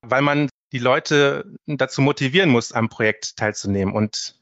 weil 0.01 0.23
man 0.23 0.48
die 0.71 0.79
Leute 0.79 1.45
dazu 1.65 2.01
motivieren 2.01 2.49
muss, 2.49 2.71
am 2.71 2.89
Projekt 2.89 3.37
teilzunehmen. 3.37 3.93
Und 3.93 4.39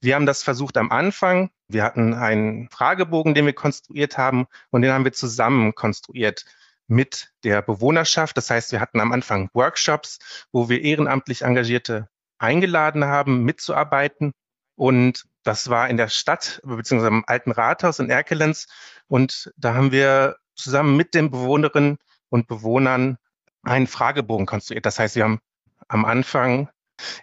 wir 0.00 0.16
haben 0.16 0.26
das 0.26 0.42
versucht 0.42 0.76
am 0.76 0.90
Anfang. 0.90 1.50
Wir 1.68 1.84
hatten 1.84 2.14
einen 2.14 2.68
Fragebogen, 2.70 3.34
den 3.34 3.46
wir 3.46 3.52
konstruiert 3.52 4.18
haben 4.18 4.46
und 4.70 4.82
den 4.82 4.92
haben 4.92 5.04
wir 5.04 5.12
zusammen 5.12 5.74
konstruiert 5.74 6.44
mit 6.88 7.32
der 7.44 7.62
Bewohnerschaft. 7.62 8.36
Das 8.36 8.50
heißt, 8.50 8.72
wir 8.72 8.80
hatten 8.80 9.00
am 9.00 9.12
Anfang 9.12 9.48
Workshops, 9.54 10.18
wo 10.50 10.68
wir 10.68 10.82
ehrenamtlich 10.82 11.42
Engagierte 11.42 12.08
eingeladen 12.38 13.04
haben, 13.04 13.44
mitzuarbeiten. 13.44 14.32
Und 14.74 15.24
das 15.44 15.70
war 15.70 15.88
in 15.88 15.96
der 15.96 16.08
Stadt, 16.08 16.60
beziehungsweise 16.64 17.08
im 17.08 17.24
alten 17.26 17.52
Rathaus 17.52 17.98
in 18.00 18.10
Erkelenz. 18.10 18.66
Und 19.06 19.52
da 19.56 19.74
haben 19.74 19.92
wir 19.92 20.36
zusammen 20.54 20.96
mit 20.96 21.14
den 21.14 21.30
Bewohnerinnen 21.30 21.98
und 22.28 22.48
Bewohnern 22.48 23.18
einen 23.62 23.86
Fragebogen 23.86 24.46
konstruiert. 24.46 24.86
Das 24.86 24.98
heißt, 24.98 25.14
wir 25.16 25.24
haben 25.24 25.40
am 25.88 26.04
Anfang 26.04 26.68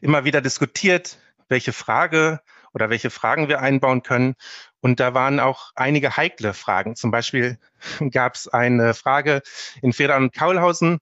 immer 0.01 0.25
wieder 0.25 0.42
diskutiert, 0.42 1.18
welche 1.48 1.74
Frage 1.74 2.42
oder 2.74 2.89
welche 2.89 3.10
Fragen 3.10 3.48
wir 3.48 3.62
einbauen 3.62 4.04
können. 4.04 4.36
Und 4.82 5.00
da 5.00 5.13
waren 5.13 5.39
auch 5.39 5.72
einige 5.75 6.16
heikle 6.16 6.54
Fragen. 6.54 6.96
Zum 6.96 7.12
Beispiel 7.12 7.58
gab 8.12 8.36
es 8.36 8.48
eine 8.48 8.94
Frage 8.94 9.42
in 9.82 9.94
Federn 9.94 10.24
und 10.24 10.34
Kaulhausen. 10.34 11.00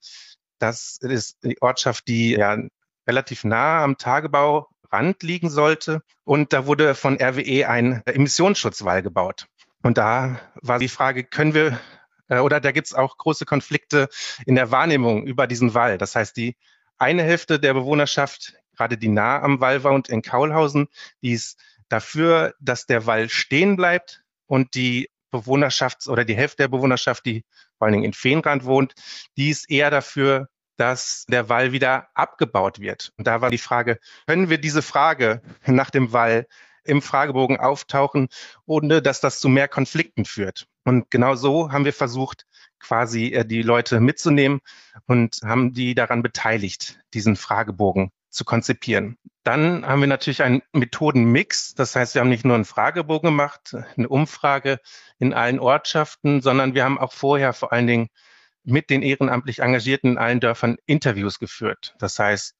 Das 0.58 0.98
ist 1.00 1.38
die 1.44 1.60
Ortschaft, 1.60 2.08
die 2.08 2.32
ja 2.32 2.58
relativ 3.06 3.44
nah 3.44 3.82
am 3.84 3.96
Tagebaurand 3.96 5.22
liegen 5.22 5.50
sollte. 5.50 6.02
Und 6.24 6.52
da 6.52 6.66
wurde 6.66 6.94
von 6.94 7.20
RWE 7.20 7.68
ein 7.68 8.02
Emissionsschutzwall 8.06 9.02
gebaut. 9.02 9.46
Und 9.82 9.98
da 9.98 10.40
war 10.56 10.78
die 10.78 10.88
Frage, 10.88 11.24
können 11.24 11.54
wir, 11.54 11.78
äh, 12.28 12.38
oder 12.38 12.60
da 12.60 12.72
gibt 12.72 12.88
es 12.88 12.94
auch 12.94 13.16
große 13.16 13.44
Konflikte 13.44 14.08
in 14.44 14.56
der 14.56 14.70
Wahrnehmung 14.72 15.24
über 15.26 15.46
diesen 15.46 15.74
Wall. 15.74 15.98
Das 15.98 16.16
heißt, 16.16 16.36
die 16.36 16.56
eine 16.98 17.22
Hälfte 17.22 17.58
der 17.60 17.74
Bewohnerschaft 17.74 18.54
gerade 18.78 18.96
die 18.96 19.08
nah 19.08 19.42
am 19.42 19.60
Wall 19.60 19.84
wohnt 19.84 20.08
in 20.08 20.22
Kaulhausen, 20.22 20.88
die 21.20 21.32
ist 21.32 21.60
dafür, 21.88 22.54
dass 22.60 22.86
der 22.86 23.06
Wall 23.06 23.28
stehen 23.28 23.76
bleibt 23.76 24.22
und 24.46 24.74
die 24.74 25.10
Bewohnerschaft 25.30 26.06
oder 26.06 26.24
die 26.24 26.36
Hälfte 26.36 26.62
der 26.62 26.68
Bewohnerschaft, 26.68 27.26
die 27.26 27.44
vor 27.76 27.86
allen 27.86 27.92
Dingen 27.92 28.04
in 28.04 28.14
Feenrand 28.14 28.64
wohnt, 28.64 28.94
die 29.36 29.50
ist 29.50 29.70
eher 29.70 29.90
dafür, 29.90 30.48
dass 30.76 31.26
der 31.28 31.48
Wall 31.48 31.72
wieder 31.72 32.08
abgebaut 32.14 32.78
wird. 32.78 33.12
Und 33.18 33.26
da 33.26 33.40
war 33.40 33.50
die 33.50 33.58
Frage, 33.58 33.98
können 34.26 34.48
wir 34.48 34.58
diese 34.58 34.80
Frage 34.80 35.42
nach 35.66 35.90
dem 35.90 36.12
Wall 36.12 36.46
im 36.84 37.02
Fragebogen 37.02 37.58
auftauchen, 37.58 38.28
ohne 38.64 39.02
dass 39.02 39.20
das 39.20 39.40
zu 39.40 39.48
mehr 39.48 39.68
Konflikten 39.68 40.24
führt. 40.24 40.66
Und 40.84 41.10
genau 41.10 41.34
so 41.34 41.72
haben 41.72 41.84
wir 41.84 41.92
versucht, 41.92 42.46
quasi 42.80 43.28
äh, 43.28 43.44
die 43.44 43.62
Leute 43.62 44.00
mitzunehmen 44.00 44.60
und 45.06 45.38
haben 45.44 45.72
die 45.72 45.94
daran 45.94 46.22
beteiligt, 46.22 46.98
diesen 47.14 47.36
Fragebogen 47.36 48.10
zu 48.30 48.44
konzipieren. 48.44 49.16
Dann 49.42 49.86
haben 49.86 50.00
wir 50.00 50.08
natürlich 50.08 50.42
einen 50.42 50.62
Methodenmix. 50.72 51.74
Das 51.74 51.96
heißt, 51.96 52.14
wir 52.14 52.20
haben 52.20 52.28
nicht 52.28 52.44
nur 52.44 52.54
einen 52.54 52.64
Fragebogen 52.64 53.28
gemacht, 53.28 53.74
eine 53.96 54.08
Umfrage 54.08 54.78
in 55.18 55.32
allen 55.32 55.58
Ortschaften, 55.58 56.42
sondern 56.42 56.74
wir 56.74 56.84
haben 56.84 56.98
auch 56.98 57.12
vorher 57.12 57.52
vor 57.52 57.72
allen 57.72 57.86
Dingen 57.86 58.08
mit 58.64 58.90
den 58.90 59.02
ehrenamtlich 59.02 59.60
Engagierten 59.60 60.12
in 60.12 60.18
allen 60.18 60.40
Dörfern 60.40 60.76
Interviews 60.84 61.38
geführt. 61.38 61.94
Das 61.98 62.18
heißt, 62.18 62.54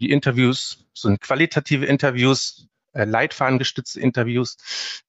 die 0.00 0.10
Interviews 0.10 0.84
sind 0.94 1.20
qualitative 1.20 1.86
Interviews, 1.86 2.66
leitfadengestützte 2.92 4.00
Interviews, 4.00 4.56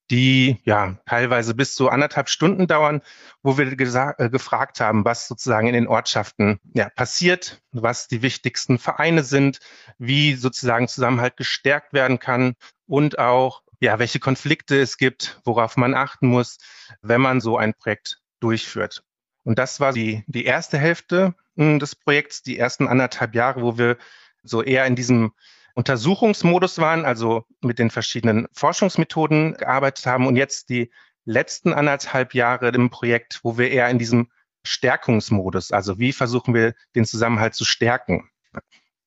die 0.09 0.57
ja 0.63 0.97
teilweise 1.05 1.55
bis 1.55 1.75
zu 1.75 1.89
anderthalb 1.89 2.29
Stunden 2.29 2.67
dauern, 2.67 3.01
wo 3.41 3.57
wir 3.57 3.71
äh, 3.71 4.29
gefragt 4.29 4.79
haben, 4.79 5.05
was 5.05 5.27
sozusagen 5.27 5.67
in 5.67 5.73
den 5.73 5.87
Ortschaften 5.87 6.59
ja, 6.73 6.89
passiert, 6.89 7.61
was 7.71 8.07
die 8.07 8.21
wichtigsten 8.21 8.79
Vereine 8.79 9.23
sind, 9.23 9.59
wie 9.97 10.35
sozusagen 10.35 10.87
Zusammenhalt 10.87 11.37
gestärkt 11.37 11.93
werden 11.93 12.19
kann 12.19 12.55
und 12.85 13.19
auch 13.19 13.63
ja, 13.79 13.99
welche 13.99 14.19
Konflikte 14.19 14.79
es 14.79 14.97
gibt, 14.97 15.41
worauf 15.43 15.75
man 15.75 15.93
achten 15.93 16.27
muss, 16.27 16.57
wenn 17.01 17.19
man 17.19 17.41
so 17.41 17.57
ein 17.57 17.73
Projekt 17.73 18.21
durchführt. 18.39 19.03
Und 19.43 19.59
das 19.59 19.79
war 19.81 19.91
die, 19.91 20.23
die 20.27 20.45
erste 20.45 20.77
Hälfte 20.77 21.35
hm, 21.57 21.79
des 21.79 21.95
Projekts, 21.95 22.43
die 22.43 22.57
ersten 22.57 22.87
anderthalb 22.87 23.35
Jahre, 23.35 23.61
wo 23.61 23.77
wir 23.77 23.97
so 24.41 24.61
eher 24.63 24.85
in 24.85 24.95
diesem 24.95 25.33
Untersuchungsmodus 25.75 26.77
waren, 26.77 27.05
also 27.05 27.45
mit 27.61 27.79
den 27.79 27.89
verschiedenen 27.89 28.47
Forschungsmethoden 28.53 29.55
gearbeitet 29.55 30.05
haben 30.05 30.27
und 30.27 30.35
jetzt 30.35 30.69
die 30.69 30.91
letzten 31.25 31.73
anderthalb 31.73 32.33
Jahre 32.33 32.69
im 32.69 32.89
Projekt, 32.89 33.39
wo 33.43 33.57
wir 33.57 33.71
eher 33.71 33.89
in 33.89 33.97
diesem 33.97 34.29
Stärkungsmodus, 34.63 35.71
also 35.71 35.99
wie 35.99 36.13
versuchen 36.13 36.53
wir 36.53 36.73
den 36.95 37.05
Zusammenhalt 37.05 37.55
zu 37.55 37.65
stärken, 37.65 38.29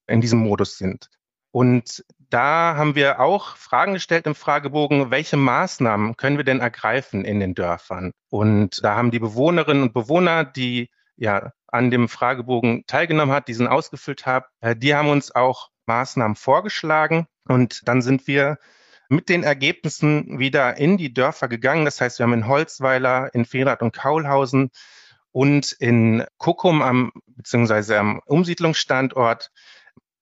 in 0.06 0.20
diesem 0.20 0.40
Modus 0.40 0.76
sind. 0.76 1.08
Und 1.50 2.04
da 2.18 2.75
haben 2.76 2.94
wir 2.94 3.20
auch 3.20 3.56
Fragen 3.56 3.94
gestellt 3.94 4.26
im 4.26 4.35
Fragebogen, 4.35 5.11
welche 5.11 5.37
Maßnahmen 5.37 6.16
können 6.16 6.37
wir 6.37 6.44
denn 6.44 6.61
ergreifen 6.61 7.25
in 7.25 7.40
den 7.40 7.54
Dörfern? 7.54 8.12
Und 8.28 8.85
da 8.85 8.96
haben 8.96 9.11
die 9.11 9.20
Bewohnerinnen 9.20 9.85
und 9.85 9.94
Bewohner, 9.94 10.44
die 10.44 10.90
ja 11.16 11.52
an 11.68 11.90
dem 11.90 12.08
Fragebogen 12.08 12.85
teilgenommen 12.87 13.35
hat, 13.35 13.49
diesen 13.49 13.68
ausgefüllt 13.68 14.26
haben, 14.26 14.44
äh, 14.61 14.76
die 14.76 14.94
haben 14.94 15.08
uns 15.08 15.35
auch 15.35 15.70
Maßnahmen 15.87 16.37
vorgeschlagen 16.37 17.26
und 17.49 17.87
dann 17.88 18.02
sind 18.02 18.26
wir 18.26 18.59
mit 19.09 19.28
den 19.28 19.45
Ergebnissen 19.45 20.38
wieder 20.38 20.76
in 20.76 20.97
die 20.97 21.14
Dörfer 21.14 21.49
gegangen. 21.49 21.85
Das 21.85 22.00
heißt, 22.00 22.19
wir 22.19 22.25
haben 22.25 22.33
in 22.33 22.49
Holzweiler, 22.49 23.33
in 23.35 23.45
Fehrath 23.45 23.83
und 23.83 23.95
Kaulhausen 23.95 24.71
und 25.33 25.73
in 25.73 26.25
Kuckum 26.38 26.83
am, 26.83 27.12
beziehungsweise 27.26 27.99
am 27.99 28.21
Umsiedlungsstandort 28.26 29.52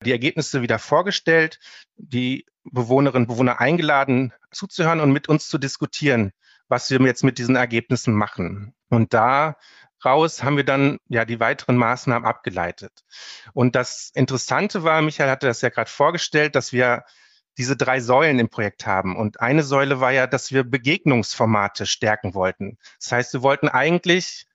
die 0.04 0.12
Ergebnisse 0.12 0.60
wieder 0.60 0.78
vorgestellt, 0.78 1.58
die 1.96 2.44
Bewohnerinnen 2.64 3.24
und 3.24 3.34
Bewohner 3.34 3.60
eingeladen 3.60 4.32
zuzuhören 4.50 5.00
und 5.00 5.12
mit 5.12 5.28
uns 5.28 5.48
zu 5.48 5.58
diskutieren, 5.58 6.32
was 6.68 6.90
wir 6.90 7.00
jetzt 7.00 7.24
mit 7.24 7.38
diesen 7.38 7.56
Ergebnissen 7.56 8.14
machen. 8.14 8.74
Und 8.88 9.14
da 9.14 9.56
raus 10.04 10.42
haben 10.42 10.56
wir 10.56 10.64
dann 10.64 10.98
ja 11.08 11.24
die 11.24 11.40
weiteren 11.40 11.76
Maßnahmen 11.76 12.26
abgeleitet. 12.26 13.04
Und 13.52 13.74
das 13.74 14.10
Interessante 14.14 14.84
war, 14.84 15.02
Michael 15.02 15.30
hatte 15.30 15.46
das 15.46 15.60
ja 15.60 15.68
gerade 15.68 15.90
vorgestellt, 15.90 16.54
dass 16.54 16.72
wir 16.72 17.04
diese 17.56 17.76
drei 17.76 18.00
Säulen 18.00 18.38
im 18.38 18.48
Projekt 18.48 18.86
haben. 18.86 19.16
Und 19.16 19.40
eine 19.40 19.62
Säule 19.62 20.00
war 20.00 20.12
ja, 20.12 20.26
dass 20.26 20.52
wir 20.52 20.64
Begegnungsformate 20.64 21.86
stärken 21.86 22.34
wollten. 22.34 22.78
Das 22.98 23.12
heißt, 23.12 23.32
wir 23.34 23.42
wollten 23.42 23.68
eigentlich 23.68 24.46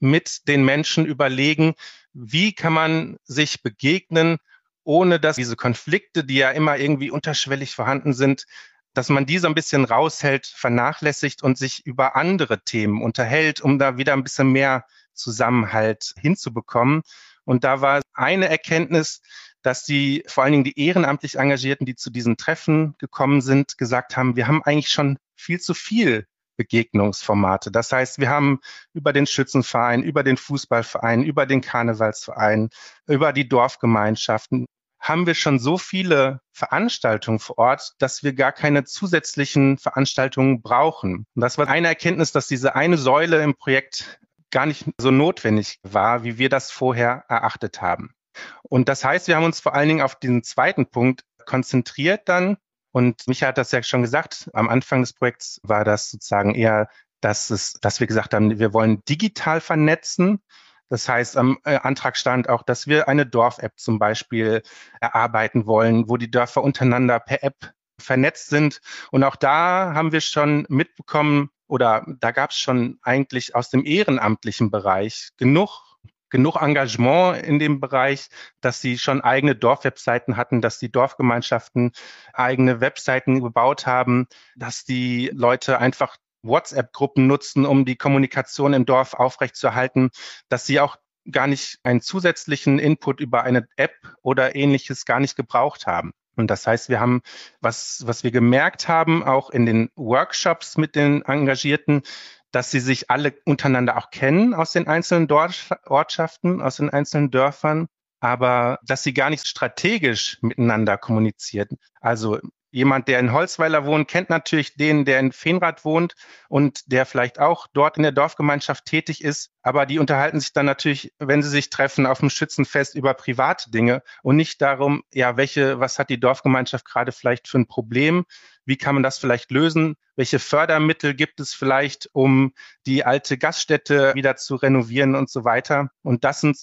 mit 0.00 0.48
den 0.48 0.64
Menschen 0.64 1.06
überlegen, 1.06 1.74
wie 2.12 2.54
kann 2.54 2.72
man 2.72 3.16
sich 3.24 3.62
begegnen, 3.62 4.38
ohne 4.84 5.18
dass 5.18 5.36
diese 5.36 5.56
Konflikte, 5.56 6.24
die 6.24 6.36
ja 6.36 6.50
immer 6.50 6.76
irgendwie 6.76 7.10
unterschwellig 7.10 7.74
vorhanden 7.74 8.12
sind, 8.12 8.46
dass 8.94 9.08
man 9.08 9.26
die 9.26 9.38
so 9.38 9.46
ein 9.46 9.54
bisschen 9.54 9.84
raushält, 9.84 10.46
vernachlässigt 10.46 11.42
und 11.42 11.56
sich 11.56 11.86
über 11.86 12.16
andere 12.16 12.62
Themen 12.62 13.02
unterhält, 13.02 13.60
um 13.60 13.78
da 13.78 13.96
wieder 13.96 14.12
ein 14.12 14.24
bisschen 14.24 14.52
mehr 14.52 14.84
Zusammenhalt 15.14 16.14
hinzubekommen. 16.20 17.02
Und 17.44 17.64
da 17.64 17.80
war 17.80 18.02
eine 18.14 18.48
Erkenntnis, 18.48 19.20
dass 19.62 19.84
die, 19.84 20.24
vor 20.26 20.44
allen 20.44 20.52
Dingen 20.52 20.64
die 20.64 20.78
ehrenamtlich 20.78 21.36
Engagierten, 21.36 21.86
die 21.86 21.94
zu 21.94 22.10
diesen 22.10 22.36
Treffen 22.36 22.94
gekommen 22.98 23.40
sind, 23.40 23.78
gesagt 23.78 24.16
haben, 24.16 24.36
wir 24.36 24.46
haben 24.46 24.62
eigentlich 24.64 24.88
schon 24.88 25.18
viel 25.36 25.60
zu 25.60 25.74
viel 25.74 26.26
Begegnungsformate. 26.56 27.70
Das 27.70 27.92
heißt, 27.92 28.18
wir 28.18 28.28
haben 28.28 28.60
über 28.92 29.12
den 29.12 29.26
Schützenverein, 29.26 30.02
über 30.02 30.22
den 30.22 30.36
Fußballverein, 30.36 31.22
über 31.22 31.46
den 31.46 31.60
Karnevalsverein, 31.60 32.70
über 33.06 33.32
die 33.32 33.48
Dorfgemeinschaften 33.48 34.66
haben 35.02 35.26
wir 35.26 35.34
schon 35.34 35.58
so 35.58 35.78
viele 35.78 36.40
Veranstaltungen 36.52 37.40
vor 37.40 37.58
Ort, 37.58 37.94
dass 37.98 38.22
wir 38.22 38.34
gar 38.34 38.52
keine 38.52 38.84
zusätzlichen 38.84 39.76
Veranstaltungen 39.76 40.62
brauchen. 40.62 41.26
Und 41.34 41.42
das 41.42 41.58
war 41.58 41.66
eine 41.66 41.88
Erkenntnis, 41.88 42.30
dass 42.30 42.46
diese 42.46 42.76
eine 42.76 42.96
Säule 42.96 43.42
im 43.42 43.56
Projekt 43.56 44.20
gar 44.52 44.66
nicht 44.66 44.86
so 44.98 45.10
notwendig 45.10 45.80
war, 45.82 46.22
wie 46.22 46.38
wir 46.38 46.48
das 46.48 46.70
vorher 46.70 47.24
erachtet 47.28 47.82
haben. 47.82 48.14
Und 48.62 48.88
das 48.88 49.04
heißt, 49.04 49.28
wir 49.28 49.36
haben 49.36 49.44
uns 49.44 49.60
vor 49.60 49.74
allen 49.74 49.88
Dingen 49.88 50.02
auf 50.02 50.14
diesen 50.14 50.44
zweiten 50.44 50.86
Punkt 50.86 51.24
konzentriert 51.44 52.28
dann. 52.28 52.56
Und 52.92 53.26
Micha 53.26 53.48
hat 53.48 53.58
das 53.58 53.72
ja 53.72 53.82
schon 53.82 54.02
gesagt, 54.02 54.50
am 54.52 54.68
Anfang 54.68 55.00
des 55.00 55.14
Projekts 55.14 55.60
war 55.62 55.84
das 55.84 56.10
sozusagen 56.10 56.54
eher, 56.54 56.88
dass, 57.20 57.50
es, 57.50 57.74
dass 57.80 58.00
wir 58.00 58.06
gesagt 58.06 58.34
haben, 58.34 58.58
wir 58.58 58.72
wollen 58.72 59.02
digital 59.08 59.60
vernetzen. 59.60 60.42
Das 60.88 61.08
heißt, 61.08 61.38
am 61.38 61.58
äh, 61.64 61.76
Antrag 61.76 62.18
stand 62.18 62.50
auch, 62.50 62.62
dass 62.62 62.86
wir 62.86 63.08
eine 63.08 63.24
Dorf-App 63.24 63.72
zum 63.78 63.98
Beispiel 63.98 64.62
erarbeiten 65.00 65.66
wollen, 65.66 66.08
wo 66.08 66.18
die 66.18 66.30
Dörfer 66.30 66.62
untereinander 66.62 67.18
per 67.18 67.42
App 67.42 67.72
vernetzt 67.98 68.48
sind. 68.48 68.80
Und 69.10 69.24
auch 69.24 69.36
da 69.36 69.92
haben 69.94 70.12
wir 70.12 70.20
schon 70.20 70.66
mitbekommen, 70.68 71.48
oder 71.72 72.04
da 72.20 72.32
gab 72.32 72.50
es 72.50 72.58
schon 72.58 72.98
eigentlich 73.00 73.54
aus 73.54 73.70
dem 73.70 73.86
ehrenamtlichen 73.86 74.70
Bereich 74.70 75.30
genug 75.38 75.96
genug 76.28 76.56
Engagement 76.56 77.42
in 77.46 77.58
dem 77.58 77.80
Bereich, 77.80 78.28
dass 78.60 78.82
sie 78.82 78.98
schon 78.98 79.22
eigene 79.22 79.54
Dorfwebseiten 79.54 80.36
hatten, 80.36 80.60
dass 80.60 80.78
die 80.78 80.92
Dorfgemeinschaften 80.92 81.92
eigene 82.34 82.80
Webseiten 82.80 83.42
gebaut 83.42 83.86
haben, 83.86 84.26
dass 84.54 84.84
die 84.84 85.30
Leute 85.32 85.78
einfach 85.78 86.16
WhatsApp-Gruppen 86.42 87.26
nutzen, 87.26 87.64
um 87.64 87.86
die 87.86 87.96
Kommunikation 87.96 88.74
im 88.74 88.84
Dorf 88.84 89.14
aufrechtzuerhalten, 89.14 90.10
dass 90.50 90.66
sie 90.66 90.78
auch 90.78 90.96
gar 91.30 91.46
nicht 91.46 91.78
einen 91.84 92.02
zusätzlichen 92.02 92.78
Input 92.78 93.20
über 93.20 93.44
eine 93.44 93.66
App 93.76 93.94
oder 94.20 94.54
ähnliches 94.54 95.06
gar 95.06 95.20
nicht 95.20 95.36
gebraucht 95.36 95.86
haben. 95.86 96.12
Und 96.36 96.50
das 96.50 96.66
heißt, 96.66 96.88
wir 96.88 97.00
haben, 97.00 97.22
was, 97.60 98.02
was 98.06 98.24
wir 98.24 98.30
gemerkt 98.30 98.88
haben, 98.88 99.22
auch 99.22 99.50
in 99.50 99.66
den 99.66 99.90
Workshops 99.96 100.76
mit 100.76 100.96
den 100.96 101.22
Engagierten, 101.22 102.02
dass 102.50 102.70
sie 102.70 102.80
sich 102.80 103.10
alle 103.10 103.34
untereinander 103.44 103.96
auch 103.96 104.10
kennen 104.10 104.54
aus 104.54 104.72
den 104.72 104.86
einzelnen 104.86 105.28
Ortschaften, 105.30 106.60
aus 106.60 106.76
den 106.76 106.90
einzelnen 106.90 107.30
Dörfern, 107.30 107.88
aber 108.20 108.78
dass 108.84 109.02
sie 109.02 109.14
gar 109.14 109.30
nicht 109.30 109.46
strategisch 109.46 110.38
miteinander 110.42 110.98
kommunizieren. 110.98 111.78
Also 112.00 112.38
jemand, 112.72 113.06
der 113.06 113.20
in 113.20 113.32
Holzweiler 113.32 113.84
wohnt, 113.84 114.08
kennt 114.08 114.30
natürlich 114.30 114.74
den, 114.74 115.04
der 115.04 115.20
in 115.20 115.30
Feenrad 115.30 115.84
wohnt 115.84 116.14
und 116.48 116.90
der 116.90 117.06
vielleicht 117.06 117.38
auch 117.38 117.68
dort 117.72 117.98
in 117.98 118.02
der 118.02 118.12
Dorfgemeinschaft 118.12 118.86
tätig 118.86 119.22
ist. 119.22 119.50
Aber 119.62 119.86
die 119.86 119.98
unterhalten 119.98 120.40
sich 120.40 120.52
dann 120.52 120.66
natürlich, 120.66 121.12
wenn 121.18 121.42
sie 121.42 121.50
sich 121.50 121.70
treffen, 121.70 122.06
auf 122.06 122.20
dem 122.20 122.30
Schützenfest 122.30 122.96
über 122.96 123.14
private 123.14 123.70
Dinge 123.70 124.02
und 124.22 124.36
nicht 124.36 124.60
darum, 124.62 125.02
ja, 125.12 125.36
welche, 125.36 125.78
was 125.78 125.98
hat 125.98 126.10
die 126.10 126.18
Dorfgemeinschaft 126.18 126.86
gerade 126.86 127.12
vielleicht 127.12 127.46
für 127.46 127.58
ein 127.58 127.68
Problem? 127.68 128.24
Wie 128.64 128.76
kann 128.76 128.94
man 128.94 129.02
das 129.02 129.18
vielleicht 129.18 129.50
lösen? 129.50 129.96
Welche 130.16 130.38
Fördermittel 130.38 131.14
gibt 131.14 131.40
es 131.40 131.52
vielleicht, 131.52 132.08
um 132.12 132.52
die 132.86 133.04
alte 133.04 133.36
Gaststätte 133.36 134.14
wieder 134.14 134.36
zu 134.36 134.56
renovieren 134.56 135.14
und 135.14 135.30
so 135.30 135.44
weiter? 135.44 135.90
Und 136.02 136.24
das 136.24 136.40
sind 136.40 136.56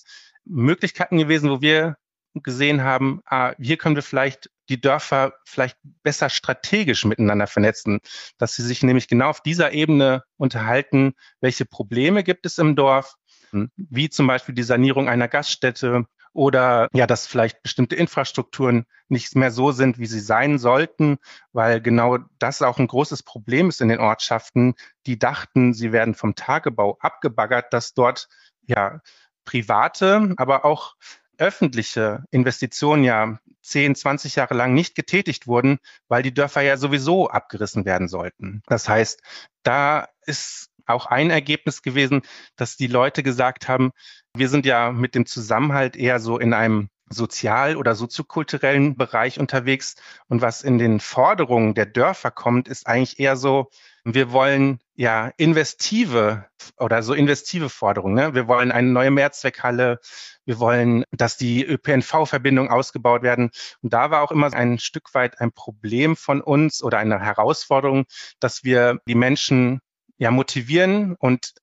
Möglichkeiten 0.44 1.18
gewesen, 1.18 1.52
wo 1.52 1.62
wir 1.62 1.98
gesehen 2.34 2.84
haben, 2.84 3.22
ah, 3.26 3.54
hier 3.60 3.78
können 3.78 3.96
wir 3.96 4.04
vielleicht 4.04 4.50
die 4.70 4.80
Dörfer 4.80 5.34
vielleicht 5.46 5.78
besser 6.04 6.30
strategisch 6.30 7.06
miteinander 7.06 7.48
vernetzen, 7.48 8.00
dass 8.38 8.56
sie 8.56 8.64
sich 8.64 8.84
nämlich 8.84 9.08
genau 9.08 9.30
auf 9.30 9.42
dieser 9.42 9.74
Ebene 9.74 10.24
unterhalten, 10.38 11.14
welche 11.42 11.66
Probleme 11.66 12.24
gibt 12.24 12.46
es 12.46 12.58
im 12.58 12.76
Dorf, 12.76 13.16
hm, 13.52 13.72
wie 13.76 14.10
zum 14.10 14.28
Beispiel 14.28 14.56
die 14.56 14.64
Sanierung 14.64 15.10
einer 15.10 15.28
Gaststätte 15.28 16.06
oder 16.34 16.88
ja, 16.94 17.08
dass 17.08 17.26
vielleicht 17.26 17.64
bestimmte 17.64 17.96
Infrastrukturen 17.96 18.86
nicht 19.08 19.36
mehr 19.36 19.52
so 19.52 19.72
sind, 19.72 19.98
wie 19.98 20.06
sie 20.06 20.20
sein 20.20 20.60
sollten, 20.60 21.18
weil 21.54 21.82
genau 21.82 22.20
das 22.38 22.62
auch 22.62 22.78
ein 22.78 22.88
großes 22.88 23.24
Problem 23.24 23.70
ist 23.70 23.82
in 23.82 23.90
den 23.90 24.00
Ortschaften, 24.00 24.76
die 25.08 25.18
dachten, 25.18 25.74
sie 25.74 25.92
werden 25.92 26.14
vom 26.14 26.36
Tagebau 26.36 26.98
abgebaggert, 27.00 27.74
dass 27.74 27.94
dort 27.94 28.30
ja 28.62 29.02
private, 29.46 30.36
aber 30.38 30.66
auch 30.66 30.96
öffentliche 31.40 32.26
Investitionen 32.32 33.04
ja 33.04 33.40
10, 33.62 33.96
20 33.96 34.36
Jahre 34.36 34.54
lang 34.54 34.74
nicht 34.74 34.96
getätigt 34.96 35.48
wurden, 35.48 35.80
weil 36.08 36.24
die 36.24 36.34
Dörfer 36.34 36.62
ja 36.62 36.78
sowieso 36.78 37.30
abgerissen 37.30 37.86
werden 37.86 38.08
sollten. 38.08 38.62
Das 38.68 38.88
heißt, 38.88 39.22
da 39.64 40.08
ist 40.26 40.70
auch 40.86 41.06
ein 41.06 41.30
Ergebnis 41.30 41.82
gewesen, 41.82 42.24
dass 42.56 42.78
die 42.78 42.88
Leute 42.88 43.24
gesagt 43.24 43.68
haben, 43.68 43.92
wir 44.36 44.50
sind 44.50 44.66
ja 44.66 44.92
mit 44.92 45.16
dem 45.16 45.26
Zusammenhalt 45.26 45.96
eher 45.96 46.20
so 46.20 46.40
in 46.40 46.54
einem 46.54 46.90
sozial- 47.10 47.76
oder 47.76 47.96
soziokulturellen 47.96 48.96
Bereich 48.96 49.40
unterwegs. 49.40 49.96
Und 50.28 50.42
was 50.42 50.62
in 50.62 50.78
den 50.78 51.00
Forderungen 51.00 51.74
der 51.74 51.86
Dörfer 51.86 52.32
kommt, 52.32 52.68
ist 52.68 52.88
eigentlich 52.88 53.20
eher 53.20 53.36
so, 53.36 53.70
wir 54.04 54.32
wollen 54.32 54.80
ja 55.00 55.32
investive 55.38 56.46
oder 56.78 57.02
so 57.04 57.14
investive 57.14 57.70
Forderungen. 57.70 58.16
Ne? 58.16 58.36
Wir 58.36 58.50
wollen 58.50 58.70
eine 58.70 58.90
neue 58.90 59.12
Mehrzweckhalle. 59.12 60.02
Wir 60.44 60.60
wollen, 60.60 61.06
dass 61.12 61.38
die 61.38 61.64
ÖPNV-Verbindungen 61.66 62.70
ausgebaut 62.70 63.24
werden. 63.24 63.50
Und 63.82 63.94
da 63.94 64.12
war 64.12 64.22
auch 64.22 64.32
immer 64.32 64.54
ein 64.54 64.78
Stück 64.78 65.14
weit 65.14 65.40
ein 65.40 65.54
Problem 65.54 66.18
von 66.18 66.42
uns 66.42 66.84
oder 66.84 66.98
eine 66.98 67.18
Herausforderung, 67.18 68.08
dass 68.42 68.66
wir 68.66 69.00
die 69.08 69.16
Menschen 69.16 69.80
ja 70.18 70.32
motivieren 70.32 71.16
und 71.18 71.54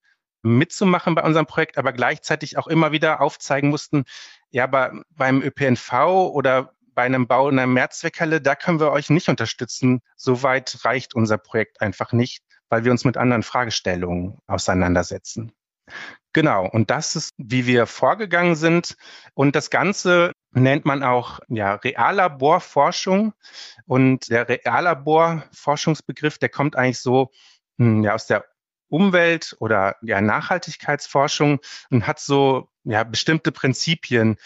mitzumachen 0.42 1.14
bei 1.14 1.22
unserem 1.22 1.44
Projekt, 1.44 1.77
aber 1.77 1.92
gleichzeitig 1.92 2.57
auch 2.57 2.68
immer 2.68 2.90
wieder 2.90 3.20
aufzeigen 3.20 3.68
mussten, 3.68 4.05
ja, 4.51 4.64
aber 4.64 5.03
beim 5.11 5.42
ÖPNV 5.42 5.92
oder 6.33 6.72
bei 6.94 7.03
einem 7.03 7.27
Bau 7.27 7.51
in 7.51 7.59
einer 7.59 7.66
Mehrzweckhalle, 7.66 8.40
da 8.40 8.55
können 8.55 8.81
wir 8.81 8.92
euch 8.92 9.11
nicht 9.11 9.29
unterstützen. 9.29 10.01
Soweit 10.16 10.87
reicht 10.87 11.14
unser 11.14 11.37
Projekt 11.37 11.83
einfach 11.83 12.12
nicht, 12.12 12.45
weil 12.68 12.85
wir 12.85 12.92
uns 12.92 13.05
mit 13.05 13.16
anderen 13.16 13.42
Fragestellungen 13.42 14.38
auseinandersetzen. 14.46 15.52
Genau, 16.33 16.68
und 16.68 16.90
das 16.90 17.16
ist, 17.16 17.33
wie 17.38 17.66
wir 17.66 17.87
vorgegangen 17.87 18.57
sind. 18.57 18.96
Und 19.35 19.57
das 19.57 19.70
Ganze 19.70 20.33
nennt 20.52 20.85
man 20.85 21.02
auch 21.02 21.40
ja, 21.48 21.74
Reallaborforschung. 21.76 23.33
Und 23.87 24.29
der 24.29 24.48
Reallaborforschungsbegriff, 24.48 26.38
der 26.38 26.48
kommt 26.48 26.76
eigentlich 26.76 27.00
so 27.00 27.31
hm, 27.79 28.02
ja, 28.02 28.14
aus 28.14 28.26
der 28.26 28.44
Umwelt- 28.88 29.57
oder 29.61 29.96
ja, 30.02 30.20
Nachhaltigkeitsforschung 30.20 31.61
und 31.90 32.07
hat 32.07 32.20
so 32.20 32.68
ja, 32.85 33.05
bestimmte 33.05 33.50
Prinzipien, 33.50 34.37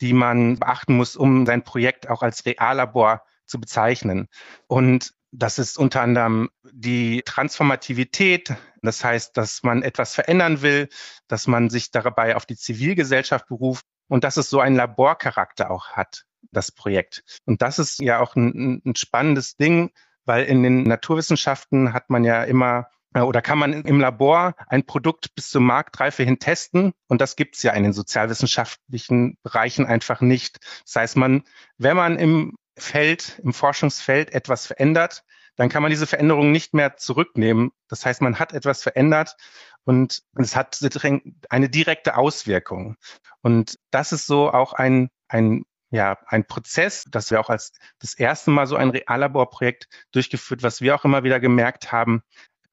die 0.00 0.12
man 0.12 0.58
beachten 0.58 0.96
muss, 0.96 1.16
um 1.16 1.46
sein 1.46 1.64
Projekt 1.64 2.08
auch 2.08 2.22
als 2.22 2.46
Reallabor 2.46 3.22
zu 3.44 3.60
bezeichnen. 3.60 4.28
Und 4.68 5.14
das 5.30 5.58
ist 5.58 5.78
unter 5.78 6.02
anderem 6.02 6.50
die 6.72 7.22
Transformativität. 7.24 8.54
Das 8.82 9.04
heißt, 9.04 9.36
dass 9.36 9.62
man 9.62 9.82
etwas 9.82 10.14
verändern 10.14 10.62
will, 10.62 10.88
dass 11.26 11.46
man 11.46 11.70
sich 11.70 11.90
dabei 11.90 12.36
auf 12.36 12.46
die 12.46 12.56
Zivilgesellschaft 12.56 13.46
beruft 13.48 13.84
und 14.08 14.24
dass 14.24 14.36
es 14.36 14.50
so 14.50 14.60
einen 14.60 14.76
Laborcharakter 14.76 15.70
auch 15.70 15.90
hat, 15.90 16.24
das 16.50 16.72
Projekt. 16.72 17.22
Und 17.44 17.62
das 17.62 17.78
ist 17.78 18.00
ja 18.00 18.20
auch 18.20 18.36
ein, 18.36 18.82
ein 18.84 18.96
spannendes 18.96 19.56
Ding, 19.56 19.90
weil 20.24 20.44
in 20.44 20.62
den 20.62 20.84
Naturwissenschaften 20.84 21.92
hat 21.92 22.10
man 22.10 22.24
ja 22.24 22.44
immer 22.44 22.88
äh, 23.14 23.20
oder 23.20 23.42
kann 23.42 23.58
man 23.58 23.72
im 23.72 24.00
Labor 24.00 24.54
ein 24.66 24.84
Produkt 24.84 25.34
bis 25.34 25.50
zur 25.50 25.60
Marktreife 25.60 26.22
hin 26.22 26.38
testen? 26.38 26.92
Und 27.06 27.20
das 27.20 27.36
gibt 27.36 27.56
es 27.56 27.62
ja 27.62 27.72
in 27.72 27.82
den 27.82 27.92
sozialwissenschaftlichen 27.92 29.38
Bereichen 29.42 29.86
einfach 29.86 30.20
nicht. 30.20 30.58
Das 30.84 30.96
heißt, 30.96 31.16
man, 31.16 31.44
wenn 31.76 31.96
man 31.96 32.18
im 32.18 32.56
Feld, 32.78 33.40
im 33.42 33.52
Forschungsfeld 33.52 34.32
etwas 34.32 34.66
verändert, 34.66 35.24
dann 35.56 35.68
kann 35.68 35.82
man 35.82 35.90
diese 35.90 36.06
Veränderung 36.06 36.52
nicht 36.52 36.72
mehr 36.72 36.96
zurücknehmen. 36.96 37.70
Das 37.88 38.06
heißt, 38.06 38.22
man 38.22 38.38
hat 38.38 38.52
etwas 38.52 38.82
verändert 38.82 39.36
und 39.84 40.22
es 40.36 40.54
hat 40.54 40.78
eine 41.50 41.68
direkte 41.68 42.16
Auswirkung. 42.16 42.96
Und 43.42 43.78
das 43.90 44.12
ist 44.12 44.26
so 44.26 44.52
auch 44.52 44.72
ein, 44.72 45.08
ein 45.26 45.64
ja, 45.90 46.18
ein 46.26 46.46
Prozess, 46.46 47.04
das 47.10 47.30
wir 47.30 47.40
auch 47.40 47.48
als 47.48 47.72
das 47.98 48.14
erste 48.14 48.50
Mal 48.50 48.66
so 48.66 48.76
ein 48.76 48.90
Reallaborprojekt 48.90 49.88
durchgeführt, 50.12 50.62
was 50.62 50.80
wir 50.80 50.94
auch 50.94 51.04
immer 51.04 51.24
wieder 51.24 51.40
gemerkt 51.40 51.92
haben, 51.92 52.22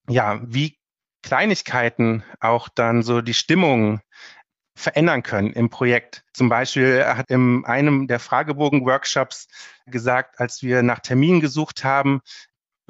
ja, 0.09 0.41
wie 0.43 0.77
Kleinigkeiten 1.23 2.23
auch 2.39 2.69
dann 2.69 3.01
so 3.01 3.21
die 3.21 3.33
Stimmung 3.33 4.01
verändern 4.75 5.23
können 5.23 5.53
im 5.53 5.69
Projekt. 5.69 6.23
Zum 6.33 6.49
Beispiel 6.49 7.05
hat 7.05 7.29
in 7.29 7.63
einem 7.65 8.07
der 8.07 8.19
Fragebogen-Workshops 8.19 9.47
gesagt, 9.85 10.39
als 10.39 10.61
wir 10.61 10.83
nach 10.83 10.99
Terminen 10.99 11.39
gesucht 11.39 11.83
haben, 11.83 12.21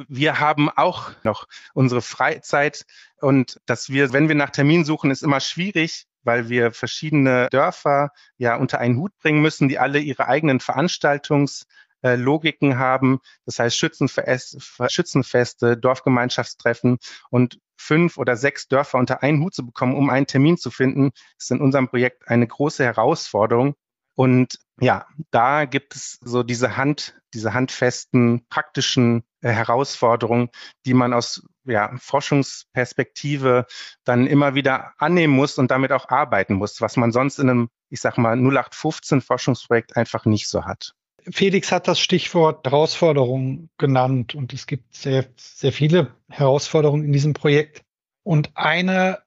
wir 0.08 0.40
haben 0.40 0.70
auch 0.70 1.12
noch 1.24 1.48
unsere 1.74 2.02
Freizeit 2.02 2.86
und 3.22 3.62
dass 3.66 3.90
wir, 3.90 4.12
wenn 4.12 4.28
wir 4.28 4.36
nach 4.36 4.50
Terminen 4.50 4.84
suchen, 4.84 5.12
ist 5.12 5.24
immer 5.24 5.40
schwierig, 5.40 6.06
weil 6.24 6.50
wir 6.50 6.74
verschiedene 6.74 7.48
Dörfer 7.52 8.10
ja 8.38 8.56
unter 8.56 8.80
einen 8.80 8.98
Hut 8.98 9.18
bringen 9.20 9.42
müssen, 9.42 9.70
die 9.70 9.80
alle 9.80 10.00
ihre 10.00 10.28
eigenen 10.28 10.60
Veranstaltungs 10.60 11.66
äh, 12.06 12.16
Logiken 12.16 12.78
haben. 12.78 13.20
Das 13.46 13.58
heißt 13.58 13.76
Schützenfeste, 13.76 15.76
Dorfgemeinschaftstreffen 15.76 17.00
und 17.32 17.60
fünf 17.78 18.18
oder 18.18 18.38
sechs 18.38 18.68
Dörfer 18.68 19.00
unter 19.00 19.24
einen 19.24 19.42
Hut 19.42 19.56
zu 19.56 19.66
bekommen, 19.66 19.96
um 19.96 20.12
einen 20.12 20.28
Termin 20.28 20.58
zu 20.58 20.70
finden, 20.70 21.12
ist 21.40 21.50
in 21.50 21.62
unserem 21.62 21.88
Projekt 21.88 22.28
eine 22.28 22.46
große 22.46 22.84
Herausforderung. 22.84 23.74
Und 24.14 24.60
ja, 24.80 25.08
da 25.32 25.66
gibt 25.66 25.96
es 25.96 26.20
so 26.22 26.44
diese 26.44 26.78
Hand, 26.78 27.20
diese 27.34 27.54
handfesten, 27.54 28.46
praktischen 28.50 29.24
äh, 29.42 29.50
Herausforderungen, 29.50 30.50
die 30.86 30.94
man 30.94 31.12
aus 31.12 31.44
ja, 31.66 31.92
Forschungsperspektive 31.98 33.66
dann 34.04 34.28
immer 34.28 34.54
wieder 34.54 34.94
annehmen 35.00 35.34
muss 35.34 35.58
und 35.58 35.72
damit 35.72 35.92
auch 35.92 36.10
arbeiten 36.10 36.54
muss, 36.54 36.82
was 36.82 36.98
man 36.98 37.12
sonst 37.12 37.40
in 37.40 37.50
einem, 37.50 37.70
ich 37.90 38.00
sag 38.00 38.20
mal, 38.20 38.38
0815 38.38 39.22
Forschungsprojekt 39.22 39.98
einfach 39.98 40.26
nicht 40.26 40.48
so 40.48 40.66
hat. 40.66 40.94
Felix 41.32 41.72
hat 41.72 41.88
das 41.88 42.00
Stichwort 42.00 42.66
Herausforderungen 42.66 43.70
genannt 43.78 44.36
und 44.36 44.54
es 44.54 44.68
gibt 44.68 44.96
sehr, 44.96 45.26
sehr 45.36 45.72
viele 45.72 46.14
Herausforderungen 46.30 47.06
in 47.06 47.12
diesem 47.12 47.34
Projekt. 47.34 47.84
Und 48.24 48.52
eine 48.56 49.20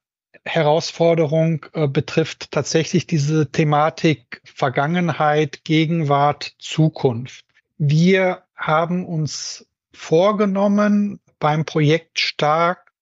Herausforderung 0.45 1.67
äh, 1.73 1.89
betrifft 1.89 2.51
tatsächlich 2.53 3.07
diese 3.07 3.51
Thematik 3.51 4.41
Vergangenheit, 4.45 5.65
Gegenwart, 5.65 6.55
Zukunft. 6.59 7.45
Wir 7.77 8.43
haben 8.57 9.07
uns 9.07 9.67
vorgenommen, 9.93 11.21
beim 11.39 11.65
Projekt 11.65 12.21
stark 12.21 12.93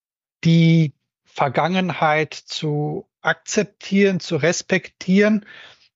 die 0.44 0.92
Vergangenheit 1.24 2.34
zu 2.34 3.06
akzeptieren, 3.20 4.20
zu 4.20 4.36
respektieren, 4.36 5.46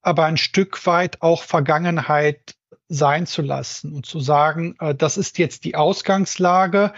aber 0.02 0.24
ein 0.24 0.36
Stück 0.36 0.86
weit 0.86 1.22
auch 1.22 1.42
Vergangenheit 1.42 2.56
sein 2.90 3.26
zu 3.26 3.40
lassen 3.40 3.94
und 3.94 4.04
zu 4.04 4.20
sagen, 4.20 4.76
äh, 4.80 4.94
das 4.94 5.16
ist 5.16 5.38
jetzt 5.38 5.64
die 5.64 5.76
Ausgangslage, 5.76 6.92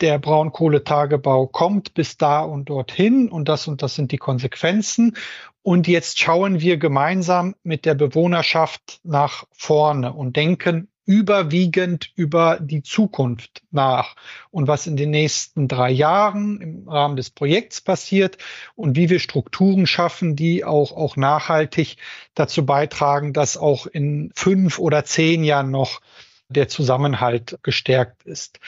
der 0.00 0.18
Braunkohletagebau 0.18 1.46
kommt 1.46 1.94
bis 1.94 2.16
da 2.16 2.40
und 2.40 2.70
dorthin 2.70 3.28
und 3.28 3.48
das 3.48 3.68
und 3.68 3.82
das 3.82 3.94
sind 3.94 4.10
die 4.10 4.18
Konsequenzen. 4.18 5.16
Und 5.62 5.86
jetzt 5.86 6.18
schauen 6.18 6.60
wir 6.60 6.78
gemeinsam 6.78 7.54
mit 7.62 7.84
der 7.84 7.94
Bewohnerschaft 7.94 9.00
nach 9.04 9.44
vorne 9.52 10.12
und 10.12 10.36
denken 10.36 10.88
überwiegend 11.08 12.12
über 12.16 12.58
die 12.60 12.82
Zukunft 12.82 13.62
nach 13.70 14.14
und 14.50 14.68
was 14.68 14.86
in 14.86 14.98
den 14.98 15.10
nächsten 15.10 15.66
drei 15.66 15.90
Jahren 15.90 16.60
im 16.60 16.86
Rahmen 16.86 17.16
des 17.16 17.30
Projekts 17.30 17.80
passiert 17.80 18.36
und 18.76 18.94
wie 18.94 19.08
wir 19.08 19.18
Strukturen 19.18 19.86
schaffen, 19.86 20.36
die 20.36 20.66
auch, 20.66 20.92
auch 20.92 21.16
nachhaltig 21.16 21.96
dazu 22.34 22.66
beitragen, 22.66 23.32
dass 23.32 23.56
auch 23.56 23.86
in 23.86 24.30
fünf 24.34 24.78
oder 24.78 25.02
zehn 25.06 25.44
Jahren 25.44 25.70
noch 25.70 26.02
der 26.50 26.68
Zusammenhalt 26.68 27.58
gestärkt 27.62 28.24
ist. 28.24 28.60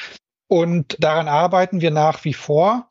Und 0.49 0.97
daran 0.99 1.29
arbeiten 1.29 1.83
wir 1.83 1.91
nach 1.91 2.25
wie 2.25 2.35
vor. 2.35 2.89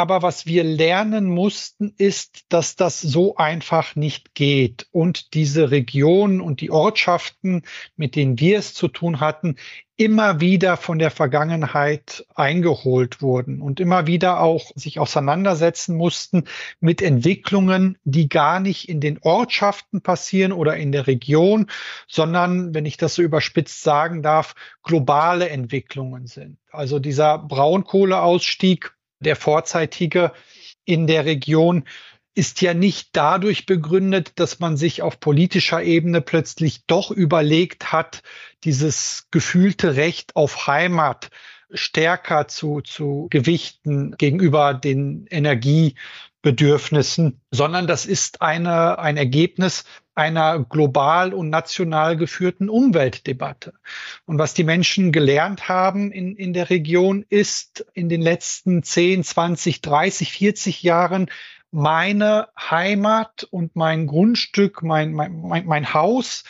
Aber 0.00 0.22
was 0.22 0.46
wir 0.46 0.64
lernen 0.64 1.26
mussten, 1.26 1.92
ist, 1.98 2.46
dass 2.48 2.74
das 2.74 3.02
so 3.02 3.36
einfach 3.36 3.96
nicht 3.96 4.34
geht. 4.34 4.86
Und 4.92 5.34
diese 5.34 5.70
Regionen 5.70 6.40
und 6.40 6.62
die 6.62 6.70
Ortschaften, 6.70 7.64
mit 7.96 8.16
denen 8.16 8.40
wir 8.40 8.58
es 8.58 8.72
zu 8.72 8.88
tun 8.88 9.20
hatten, 9.20 9.56
immer 9.98 10.40
wieder 10.40 10.78
von 10.78 10.98
der 10.98 11.10
Vergangenheit 11.10 12.24
eingeholt 12.34 13.20
wurden 13.20 13.60
und 13.60 13.78
immer 13.78 14.06
wieder 14.06 14.40
auch 14.40 14.70
sich 14.74 14.98
auseinandersetzen 14.98 15.94
mussten 15.94 16.44
mit 16.80 17.02
Entwicklungen, 17.02 17.98
die 18.04 18.30
gar 18.30 18.58
nicht 18.58 18.88
in 18.88 19.00
den 19.00 19.18
Ortschaften 19.20 20.00
passieren 20.00 20.52
oder 20.52 20.78
in 20.78 20.92
der 20.92 21.08
Region, 21.08 21.66
sondern, 22.08 22.72
wenn 22.72 22.86
ich 22.86 22.96
das 22.96 23.16
so 23.16 23.20
überspitzt 23.20 23.82
sagen 23.82 24.22
darf, 24.22 24.54
globale 24.82 25.50
Entwicklungen 25.50 26.26
sind. 26.26 26.56
Also 26.70 26.98
dieser 26.98 27.36
Braunkohleausstieg 27.36 28.94
der 29.20 29.36
vorzeitige 29.36 30.32
in 30.84 31.06
der 31.06 31.24
Region 31.24 31.84
ist 32.34 32.62
ja 32.62 32.74
nicht 32.74 33.10
dadurch 33.12 33.66
begründet, 33.66 34.32
dass 34.36 34.60
man 34.60 34.76
sich 34.76 35.02
auf 35.02 35.20
politischer 35.20 35.82
Ebene 35.82 36.20
plötzlich 36.20 36.86
doch 36.86 37.10
überlegt 37.10 37.92
hat, 37.92 38.22
dieses 38.64 39.26
gefühlte 39.30 39.96
Recht 39.96 40.36
auf 40.36 40.66
Heimat 40.66 41.30
stärker 41.72 42.48
zu, 42.48 42.80
zu 42.80 43.28
gewichten 43.30 44.16
gegenüber 44.16 44.74
den 44.74 45.26
Energie 45.30 45.94
Bedürfnissen, 46.42 47.40
sondern 47.50 47.86
das 47.86 48.06
ist 48.06 48.40
eine, 48.40 48.98
ein 48.98 49.16
Ergebnis 49.16 49.84
einer 50.14 50.64
global 50.64 51.34
und 51.34 51.50
national 51.50 52.16
geführten 52.16 52.68
Umweltdebatte. 52.68 53.74
Und 54.26 54.38
was 54.38 54.54
die 54.54 54.64
Menschen 54.64 55.12
gelernt 55.12 55.68
haben 55.68 56.12
in, 56.12 56.36
in 56.36 56.52
der 56.52 56.70
Region 56.70 57.24
ist 57.28 57.86
in 57.94 58.08
den 58.08 58.22
letzten 58.22 58.82
10, 58.82 59.24
20, 59.24 59.80
30, 59.80 60.32
40 60.32 60.82
Jahren, 60.82 61.30
meine 61.70 62.48
Heimat 62.58 63.44
und 63.44 63.76
mein 63.76 64.06
Grundstück, 64.06 64.82
mein, 64.82 65.12
mein, 65.12 65.66
mein, 65.66 65.94
Haus 65.94 66.44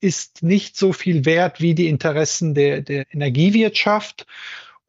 ist 0.00 0.42
nicht 0.42 0.76
so 0.76 0.92
viel 0.92 1.24
wert 1.24 1.60
wie 1.60 1.74
die 1.74 1.88
Interessen 1.88 2.54
der, 2.54 2.80
der 2.80 3.06
Energiewirtschaft. 3.12 4.26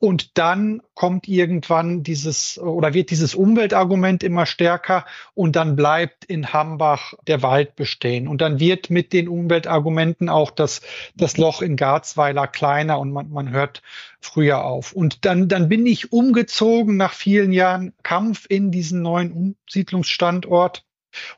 Und 0.04 0.38
dann 0.38 0.82
kommt 0.96 1.30
irgendwann 1.30 2.04
dieses 2.04 2.60
oder 2.60 2.94
wird 2.94 3.10
dieses 3.10 3.36
Umweltargument 3.36 4.22
immer 4.22 4.46
stärker 4.46 5.06
und 5.34 5.56
dann 5.56 5.78
bleibt 5.78 6.26
in 6.26 6.52
Hambach 6.52 7.14
der 7.26 7.42
Wald 7.42 7.78
bestehen. 7.78 8.28
Und 8.28 8.42
dann 8.42 8.60
wird 8.60 8.90
mit 8.90 9.14
den 9.14 9.30
Umweltargumenten 9.30 10.28
auch 10.28 10.52
das, 10.52 10.82
das 11.16 11.38
Loch 11.38 11.62
in 11.62 11.78
Garzweiler 11.78 12.48
kleiner 12.48 13.00
und 13.00 13.14
man, 13.14 13.30
man 13.30 13.52
hört 13.52 13.82
früher 14.20 14.66
auf. 14.66 14.92
Und 14.92 15.24
dann, 15.24 15.48
dann 15.48 15.70
bin 15.70 15.86
ich 15.86 16.12
umgezogen 16.12 16.98
nach 16.98 17.14
vielen 17.14 17.54
Jahren 17.54 17.94
Kampf 18.04 18.46
in 18.50 18.72
diesen 18.72 19.04
neuen 19.04 19.32
Umsiedlungsstandort 19.32 20.84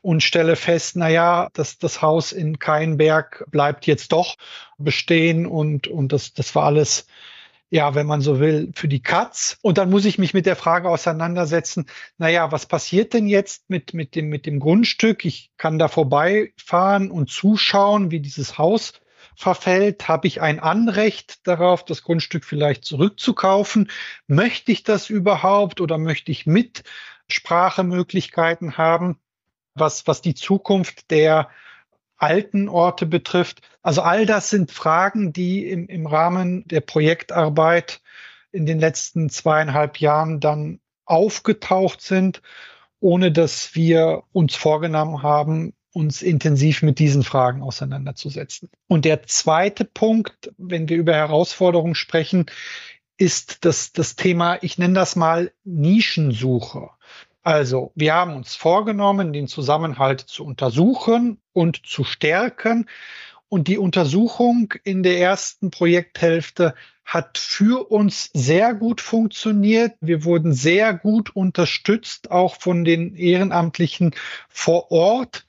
und 0.02 0.24
stelle 0.24 0.56
fest, 0.56 0.96
na 0.96 1.08
ja, 1.08 1.50
das, 1.52 1.78
das 1.78 2.02
Haus 2.02 2.32
in 2.32 2.58
Keinberg 2.58 3.44
bleibt 3.48 3.86
jetzt 3.86 4.10
doch 4.10 4.34
bestehen 4.76 5.46
und, 5.46 5.86
und 5.86 6.12
das, 6.12 6.34
das 6.34 6.52
war 6.56 6.64
alles 6.64 7.06
ja, 7.70 7.94
wenn 7.94 8.06
man 8.06 8.20
so 8.20 8.38
will, 8.38 8.70
für 8.74 8.88
die 8.88 9.02
Katz. 9.02 9.58
Und 9.62 9.78
dann 9.78 9.88
muss 9.90 10.04
ich 10.04 10.18
mich 10.18 10.34
mit 10.34 10.46
der 10.46 10.56
Frage 10.56 10.88
auseinandersetzen, 10.88 11.86
naja, 12.16 12.52
was 12.52 12.66
passiert 12.66 13.12
denn 13.12 13.26
jetzt 13.26 13.68
mit, 13.68 13.92
mit, 13.92 14.14
dem, 14.14 14.28
mit 14.28 14.46
dem 14.46 14.60
Grundstück? 14.60 15.24
Ich 15.24 15.50
kann 15.56 15.76
da 15.78 15.88
vorbeifahren 15.88 17.10
und 17.10 17.28
zuschauen, 17.30 18.12
wie 18.12 18.20
dieses 18.20 18.58
Haus 18.58 18.92
verfällt. 19.34 20.06
Habe 20.08 20.28
ich 20.28 20.40
ein 20.40 20.60
Anrecht 20.60 21.44
darauf, 21.46 21.84
das 21.84 22.02
Grundstück 22.02 22.44
vielleicht 22.44 22.84
zurückzukaufen? 22.84 23.90
Möchte 24.28 24.70
ich 24.70 24.84
das 24.84 25.10
überhaupt 25.10 25.80
oder 25.80 25.98
möchte 25.98 26.30
ich 26.30 26.46
Mitsprachemöglichkeiten 26.46 28.78
haben? 28.78 29.18
Was, 29.74 30.06
was 30.06 30.22
die 30.22 30.34
Zukunft 30.34 31.10
der 31.10 31.48
alten 32.16 32.68
Orte 32.68 33.06
betrifft. 33.06 33.60
Also 33.82 34.02
all 34.02 34.26
das 34.26 34.50
sind 34.50 34.70
Fragen, 34.70 35.32
die 35.32 35.68
im, 35.68 35.88
im 35.88 36.06
Rahmen 36.06 36.66
der 36.66 36.80
Projektarbeit 36.80 38.00
in 38.52 38.66
den 38.66 38.78
letzten 38.78 39.28
zweieinhalb 39.28 40.00
Jahren 40.00 40.40
dann 40.40 40.80
aufgetaucht 41.04 42.00
sind, 42.00 42.42
ohne 43.00 43.30
dass 43.30 43.74
wir 43.74 44.22
uns 44.32 44.56
vorgenommen 44.56 45.22
haben, 45.22 45.74
uns 45.92 46.20
intensiv 46.20 46.82
mit 46.82 46.98
diesen 46.98 47.22
Fragen 47.22 47.62
auseinanderzusetzen. 47.62 48.68
Und 48.86 49.04
der 49.04 49.22
zweite 49.22 49.84
Punkt, 49.84 50.52
wenn 50.58 50.88
wir 50.88 50.96
über 50.96 51.14
Herausforderungen 51.14 51.94
sprechen, 51.94 52.46
ist 53.16 53.64
das, 53.64 53.92
das 53.92 54.16
Thema, 54.16 54.62
ich 54.62 54.76
nenne 54.76 54.94
das 54.94 55.16
mal 55.16 55.52
Nischensuche. 55.64 56.90
Also, 57.46 57.92
wir 57.94 58.12
haben 58.12 58.34
uns 58.34 58.56
vorgenommen, 58.56 59.32
den 59.32 59.46
Zusammenhalt 59.46 60.20
zu 60.20 60.44
untersuchen 60.44 61.40
und 61.52 61.86
zu 61.86 62.02
stärken. 62.02 62.88
Und 63.48 63.68
die 63.68 63.78
Untersuchung 63.78 64.74
in 64.82 65.04
der 65.04 65.20
ersten 65.20 65.70
Projekthälfte 65.70 66.74
hat 67.04 67.38
für 67.38 67.88
uns 67.88 68.30
sehr 68.34 68.74
gut 68.74 69.00
funktioniert. 69.00 69.92
Wir 70.00 70.24
wurden 70.24 70.54
sehr 70.54 70.92
gut 70.92 71.36
unterstützt, 71.36 72.32
auch 72.32 72.56
von 72.56 72.84
den 72.84 73.14
Ehrenamtlichen 73.14 74.16
vor 74.48 74.90
Ort. 74.90 75.46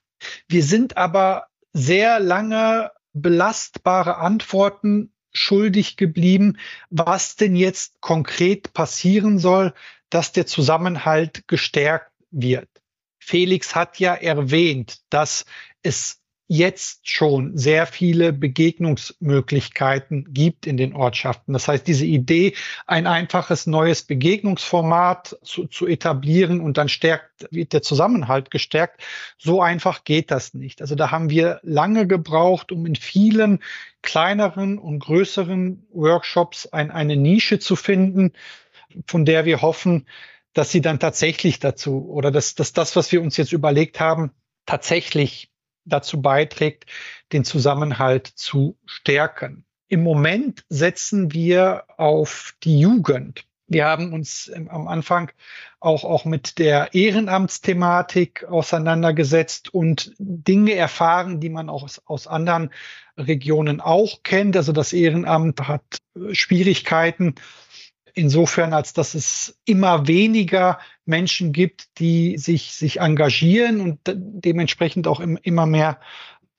Wir 0.47 0.63
sind 0.63 0.97
aber 0.97 1.47
sehr 1.73 2.19
lange 2.19 2.91
belastbare 3.13 4.17
Antworten 4.17 5.11
schuldig 5.33 5.97
geblieben, 5.97 6.57
was 6.91 7.37
denn 7.37 7.55
jetzt 7.55 8.01
konkret 8.01 8.73
passieren 8.73 9.39
soll, 9.39 9.73
dass 10.09 10.31
der 10.31 10.45
Zusammenhalt 10.45 11.47
gestärkt 11.47 12.11
wird. 12.31 12.69
Felix 13.19 13.75
hat 13.75 13.99
ja 13.99 14.13
erwähnt, 14.13 14.99
dass 15.09 15.45
es 15.81 16.21
jetzt 16.47 17.09
schon 17.09 17.57
sehr 17.57 17.85
viele 17.85 18.31
Begegnungsmöglichkeiten 18.31 20.33
gibt 20.33 20.65
in 20.65 20.77
den 20.77 20.95
Ortschaften. 20.95 21.51
Das 21.51 21.67
heißt, 21.67 21.85
diese 21.85 22.05
Idee, 22.05 22.53
ein 22.85 23.05
einfaches 23.05 23.67
neues 23.67 24.03
Begegnungsformat 24.03 25.37
zu, 25.43 25.67
zu 25.67 25.87
etablieren 25.87 26.61
und 26.61 26.77
dann 26.77 26.87
stärkt, 26.87 27.47
wird 27.51 27.73
der 27.73 27.81
Zusammenhalt 27.81 28.49
gestärkt, 28.49 29.01
so 29.37 29.61
einfach 29.61 30.05
geht 30.05 30.31
das 30.31 30.53
nicht. 30.53 30.81
Also 30.81 30.95
da 30.95 31.11
haben 31.11 31.29
wir 31.29 31.59
lange 31.63 32.07
gebraucht, 32.07 32.71
um 32.71 32.85
in 32.85 32.95
vielen 32.95 33.59
kleineren 34.01 34.77
und 34.77 34.99
größeren 34.99 35.85
Workshops 35.91 36.65
ein, 36.67 36.91
eine 36.91 37.17
Nische 37.17 37.59
zu 37.59 37.75
finden, 37.75 38.31
von 39.05 39.25
der 39.25 39.45
wir 39.45 39.61
hoffen, 39.61 40.07
dass 40.53 40.71
sie 40.71 40.81
dann 40.81 40.99
tatsächlich 40.99 41.59
dazu 41.59 42.09
oder 42.09 42.31
dass, 42.31 42.55
dass 42.55 42.73
das, 42.73 42.95
was 42.95 43.11
wir 43.11 43.21
uns 43.21 43.37
jetzt 43.37 43.53
überlegt 43.53 43.99
haben, 43.99 44.31
tatsächlich 44.65 45.51
dazu 45.85 46.21
beiträgt, 46.21 46.85
den 47.31 47.45
Zusammenhalt 47.45 48.27
zu 48.27 48.77
stärken. 48.85 49.65
Im 49.87 50.03
Moment 50.03 50.65
setzen 50.67 51.31
wir 51.31 51.85
auf 51.97 52.55
die 52.63 52.79
Jugend. 52.79 53.45
Wir 53.69 53.85
haben 53.85 54.13
uns 54.13 54.49
am 54.69 54.87
Anfang 54.87 55.31
auch, 55.79 56.05
auch 56.05 56.25
mit 56.25 56.57
der 56.57 56.93
Ehrenamtsthematik 56.93 58.45
auseinandergesetzt 58.45 59.73
und 59.73 60.13
Dinge 60.17 60.73
erfahren, 60.73 61.39
die 61.39 61.49
man 61.49 61.69
auch 61.69 61.83
aus, 61.83 62.01
aus 62.05 62.27
anderen 62.27 62.71
Regionen 63.17 63.81
auch 63.81 64.23
kennt. 64.23 64.55
Also 64.55 64.71
das 64.71 64.93
Ehrenamt 64.93 65.67
hat 65.67 65.97
Schwierigkeiten, 66.31 67.35
insofern, 68.17 68.73
als 68.73 68.93
dass 68.93 69.13
es 69.13 69.59
immer 69.65 70.07
weniger 70.07 70.79
Menschen 71.05 71.53
gibt, 71.53 71.99
die 71.99 72.37
sich, 72.37 72.73
sich 72.73 72.99
engagieren 72.99 73.79
und 73.79 73.99
dementsprechend 74.05 75.07
auch 75.07 75.19
im, 75.19 75.37
immer 75.41 75.65
mehr 75.65 75.99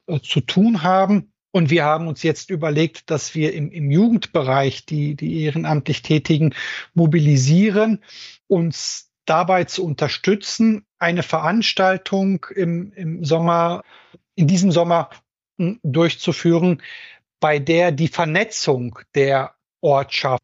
äh, 0.06 0.20
zu 0.20 0.40
tun 0.40 0.82
haben. 0.82 1.32
Und 1.50 1.70
wir 1.70 1.84
haben 1.84 2.06
uns 2.06 2.22
jetzt 2.22 2.50
überlegt, 2.50 3.10
dass 3.10 3.34
wir 3.34 3.54
im, 3.54 3.70
im 3.72 3.90
Jugendbereich 3.90 4.86
die, 4.86 5.16
die 5.16 5.42
ehrenamtlich 5.42 6.02
Tätigen 6.02 6.54
mobilisieren, 6.94 8.04
uns 8.46 9.10
dabei 9.24 9.64
zu 9.64 9.84
unterstützen, 9.84 10.86
eine 10.98 11.22
Veranstaltung 11.22 12.46
im, 12.54 12.92
im 12.92 13.24
Sommer, 13.24 13.82
in 14.36 14.46
diesem 14.46 14.70
Sommer 14.70 15.10
durchzuführen, 15.82 16.82
bei 17.40 17.58
der 17.58 17.92
die 17.92 18.08
Vernetzung 18.08 18.98
der 19.14 19.54
Ortschaft 19.80 20.42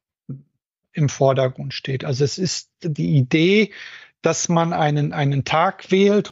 im 0.95 1.09
Vordergrund 1.09 1.75
steht. 1.75 2.05
Also 2.05 2.25
es 2.25 2.39
ist 2.39 2.71
die 2.83 3.17
Idee, 3.17 3.73
dass 4.23 4.49
man 4.49 4.73
einen, 4.73 5.13
einen 5.13 5.45
Tag 5.45 5.91
wählt, 5.91 6.31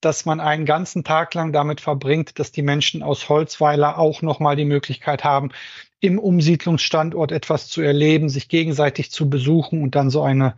dass 0.00 0.24
man 0.24 0.38
einen 0.38 0.66
ganzen 0.66 1.02
Tag 1.02 1.34
lang 1.34 1.52
damit 1.52 1.80
verbringt, 1.80 2.38
dass 2.38 2.52
die 2.52 2.62
Menschen 2.62 3.02
aus 3.02 3.28
Holzweiler 3.28 3.98
auch 3.98 4.22
nochmal 4.22 4.54
die 4.54 4.64
Möglichkeit 4.64 5.24
haben, 5.24 5.50
im 5.98 6.18
Umsiedlungsstandort 6.18 7.32
etwas 7.32 7.68
zu 7.68 7.80
erleben, 7.80 8.28
sich 8.28 8.48
gegenseitig 8.48 9.10
zu 9.10 9.28
besuchen 9.28 9.82
und 9.82 9.94
dann 9.94 10.10
so 10.10 10.22
eine, 10.22 10.56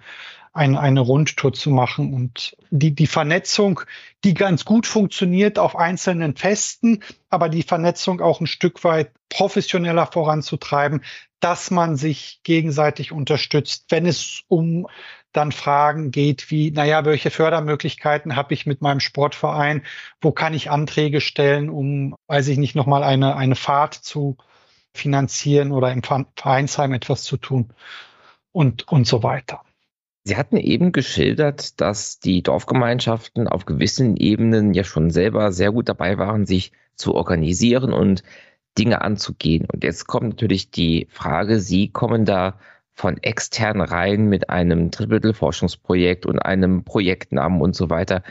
eine, 0.59 0.81
eine 0.81 1.01
Rundtour 1.01 1.53
zu 1.53 1.71
machen. 1.71 2.13
Und 2.13 2.57
die, 2.71 2.95
die 2.95 3.07
Vernetzung, 3.07 3.81
die 4.25 4.35
ganz 4.35 4.65
gut 4.65 4.87
funktioniert 4.87 5.59
auf 5.59 5.77
einzelnen 5.77 6.37
Festen, 6.37 7.03
aber 7.31 7.49
die 7.49 7.63
Vernetzung 7.63 8.21
auch 8.21 8.41
ein 8.41 8.47
Stück 8.47 8.85
weit 8.85 9.13
professioneller 9.29 10.07
voranzutreiben, 10.07 11.03
dass 11.41 11.71
man 11.71 11.97
sich 11.97 12.41
gegenseitig 12.43 13.13
unterstützt, 13.13 13.87
wenn 13.91 14.07
es 14.07 14.43
um 14.49 14.89
dann 15.33 15.53
Fragen 15.53 16.11
geht 16.11 16.51
wie, 16.51 16.71
naja, 16.71 17.05
welche 17.05 17.31
Fördermöglichkeiten 17.31 18.35
habe 18.35 18.55
ich 18.55 18.67
mit 18.67 18.83
meinem 18.83 19.01
Sportverein? 19.01 19.85
Wo 20.21 20.33
kann 20.33 20.55
ich 20.55 20.71
Anträge 20.71 21.21
stellen, 21.21 21.71
um, 21.71 22.17
weiß 22.27 22.49
ich 22.49 22.59
nicht, 22.59 22.75
nochmal 22.75 23.05
eine, 23.05 23.37
eine 23.37 23.55
Fahrt 23.55 23.95
zu 23.95 24.37
finanzieren 24.95 25.71
oder 25.71 25.93
im 25.93 26.03
Vereinsheim 26.03 26.93
etwas 26.93 27.23
zu 27.23 27.37
tun 27.37 27.73
und, 28.53 28.89
und 28.89 29.07
so 29.07 29.23
weiter. 29.23 29.63
Sie 30.29 30.37
hatten 30.37 30.59
eben 30.59 30.93
geschildert, 30.93 31.81
dass 31.81 32.21
die 32.21 32.43
Dorfgemeinschaften 32.43 33.49
auf 33.49 33.65
gewissen 33.65 34.19
Ebenen 34.19 34.75
ja 34.75 34.85
schon 34.85 35.09
selber 35.09 35.53
sehr 35.53 35.73
gut 35.73 35.89
dabei 35.89 36.19
waren, 36.19 36.45
sich 36.45 36.73
zu 36.97 37.15
organisieren 37.15 37.95
und 37.95 38.23
Dinge 38.77 39.01
anzugehen. 39.01 39.67
Und 39.73 39.85
jetzt 39.85 40.07
kommt 40.07 40.29
natürlich 40.29 40.71
die 40.71 41.07
Frage, 41.09 41.61
Sie 41.61 41.89
kommen 41.89 42.27
da 42.27 42.59
von 42.93 43.17
extern 43.23 43.81
rein 43.81 44.29
mit 44.29 44.51
einem 44.51 44.91
Drittelforschungsprojekt 44.91 46.27
und 46.27 46.41
einem 46.41 46.85
Projektnamen 46.85 47.63
und 47.63 47.75
so 47.75 47.89
weiter. 47.89 48.23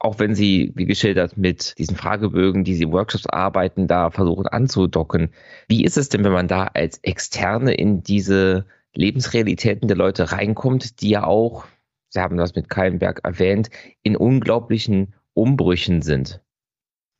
Auch 0.00 0.18
wenn 0.18 0.34
Sie, 0.34 0.72
wie 0.74 0.86
geschildert, 0.86 1.36
mit 1.36 1.78
diesen 1.78 1.96
Fragebögen, 1.96 2.64
die 2.64 2.74
Sie 2.74 2.90
Workshops 2.90 3.26
arbeiten, 3.26 3.86
da 3.86 4.10
versuchen 4.10 4.48
anzudocken. 4.48 5.30
Wie 5.68 5.84
ist 5.84 5.98
es 5.98 6.08
denn, 6.08 6.24
wenn 6.24 6.32
man 6.32 6.48
da 6.48 6.64
als 6.74 6.98
Externe 6.98 7.74
in 7.74 8.02
diese 8.02 8.64
Lebensrealitäten 8.94 9.88
der 9.88 9.96
Leute 9.96 10.32
reinkommt, 10.32 11.00
die 11.00 11.10
ja 11.10 11.24
auch 11.24 11.66
Sie 12.10 12.20
haben 12.20 12.36
das 12.36 12.54
mit 12.54 12.68
Kallenberg 12.68 13.20
erwähnt, 13.24 13.70
in 14.02 14.16
unglaublichen 14.16 15.14
Umbrüchen 15.34 16.02
sind. 16.02 16.40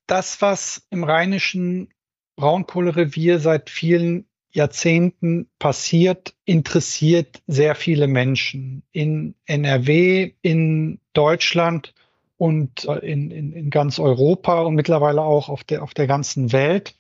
Das, 0.06 0.40
was 0.40 0.86
im 0.90 1.04
rheinischen 1.04 1.92
Braunkohlerevier 2.36 3.38
seit 3.38 3.68
vielen 3.68 4.26
Jahrzehnten 4.50 5.50
passiert, 5.58 6.34
interessiert 6.46 7.42
sehr 7.46 7.74
viele 7.74 8.06
Menschen 8.06 8.82
in 8.92 9.34
NRW, 9.44 10.32
in 10.40 11.00
Deutschland 11.12 11.94
und 12.38 12.86
äh, 12.86 12.98
in, 13.00 13.30
in, 13.30 13.52
in 13.52 13.68
ganz 13.68 13.98
Europa 13.98 14.62
und 14.62 14.74
mittlerweile 14.74 15.20
auch 15.20 15.50
auf 15.50 15.64
der, 15.64 15.82
auf 15.82 15.92
der 15.92 16.06
ganzen 16.06 16.52
Welt. 16.52 16.94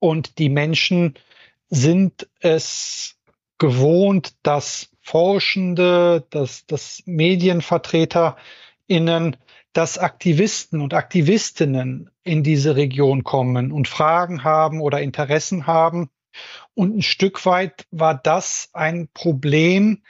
Und 0.00 0.38
die 0.38 0.48
Menschen 0.48 1.14
sind 1.68 2.28
es 2.40 3.17
gewohnt, 3.58 4.34
dass 4.42 4.90
Forschende, 5.00 6.26
dass, 6.30 6.66
dass 6.66 7.02
MedienvertreterInnen, 7.06 9.36
dass 9.72 9.98
Aktivisten 9.98 10.80
und 10.80 10.94
Aktivistinnen 10.94 12.10
in 12.24 12.42
diese 12.42 12.76
Region 12.76 13.24
kommen 13.24 13.72
und 13.72 13.88
Fragen 13.88 14.44
haben 14.44 14.80
oder 14.80 15.00
Interessen 15.00 15.66
haben. 15.66 16.10
Und 16.74 16.96
ein 16.96 17.02
Stück 17.02 17.44
weit 17.46 17.86
war 17.90 18.14
das 18.14 18.70
ein 18.72 19.08
Problem, 19.12 20.02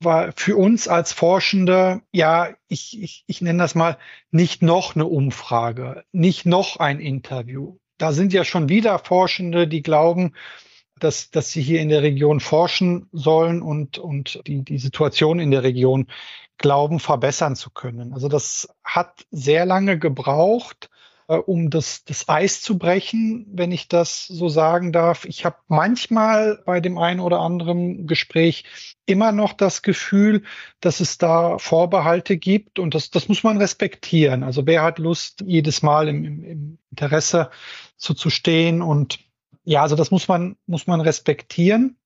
war 0.00 0.32
für 0.36 0.56
uns 0.56 0.88
als 0.88 1.12
Forschende, 1.12 2.02
ja, 2.12 2.50
ich, 2.68 3.02
ich, 3.02 3.24
ich 3.26 3.40
nenne 3.40 3.62
das 3.62 3.74
mal, 3.74 3.98
nicht 4.30 4.62
noch 4.62 4.94
eine 4.94 5.06
Umfrage, 5.06 6.04
nicht 6.12 6.46
noch 6.46 6.78
ein 6.78 7.00
Interview. 7.00 7.78
Da 7.98 8.12
sind 8.12 8.32
ja 8.32 8.44
schon 8.44 8.68
wieder 8.68 8.98
Forschende, 8.98 9.68
die 9.68 9.82
glauben, 9.82 10.34
dass, 10.98 11.30
dass 11.30 11.50
sie 11.50 11.62
hier 11.62 11.80
in 11.80 11.88
der 11.88 12.02
Region 12.02 12.40
forschen 12.40 13.08
sollen 13.12 13.62
und, 13.62 13.98
und 13.98 14.40
die, 14.46 14.62
die 14.62 14.78
Situation 14.78 15.38
in 15.38 15.50
der 15.50 15.62
Region 15.62 16.06
glauben, 16.58 17.00
verbessern 17.00 17.56
zu 17.56 17.70
können. 17.70 18.12
Also 18.12 18.28
das 18.28 18.68
hat 18.82 19.26
sehr 19.30 19.66
lange 19.66 19.98
gebraucht, 19.98 20.88
äh, 21.28 21.36
um 21.36 21.70
das, 21.70 22.04
das 22.04 22.28
Eis 22.28 22.62
zu 22.62 22.78
brechen, 22.78 23.46
wenn 23.52 23.72
ich 23.72 23.88
das 23.88 24.26
so 24.26 24.48
sagen 24.48 24.92
darf. 24.92 25.24
Ich 25.24 25.44
habe 25.44 25.56
manchmal 25.68 26.62
bei 26.64 26.80
dem 26.80 26.98
einen 26.98 27.20
oder 27.20 27.40
anderen 27.40 28.06
Gespräch 28.06 28.64
immer 29.06 29.32
noch 29.32 29.52
das 29.52 29.82
Gefühl, 29.82 30.42
dass 30.80 31.00
es 31.00 31.18
da 31.18 31.58
Vorbehalte 31.58 32.36
gibt 32.36 32.78
und 32.78 32.94
das, 32.94 33.10
das 33.10 33.28
muss 33.28 33.42
man 33.42 33.58
respektieren. 33.58 34.42
Also 34.42 34.66
wer 34.66 34.82
hat 34.82 34.98
Lust, 34.98 35.42
jedes 35.46 35.82
Mal 35.82 36.08
im, 36.08 36.24
im, 36.24 36.78
Interesse 36.90 37.50
zu, 37.98 38.14
zu 38.14 38.30
stehen 38.30 38.80
und 38.80 39.18
ja, 39.66 39.82
also 39.82 39.96
das 39.96 40.10
muss 40.10 40.28
man, 40.28 40.56
muss 40.66 40.86
man 40.86 41.00
respektieren. 41.00 41.98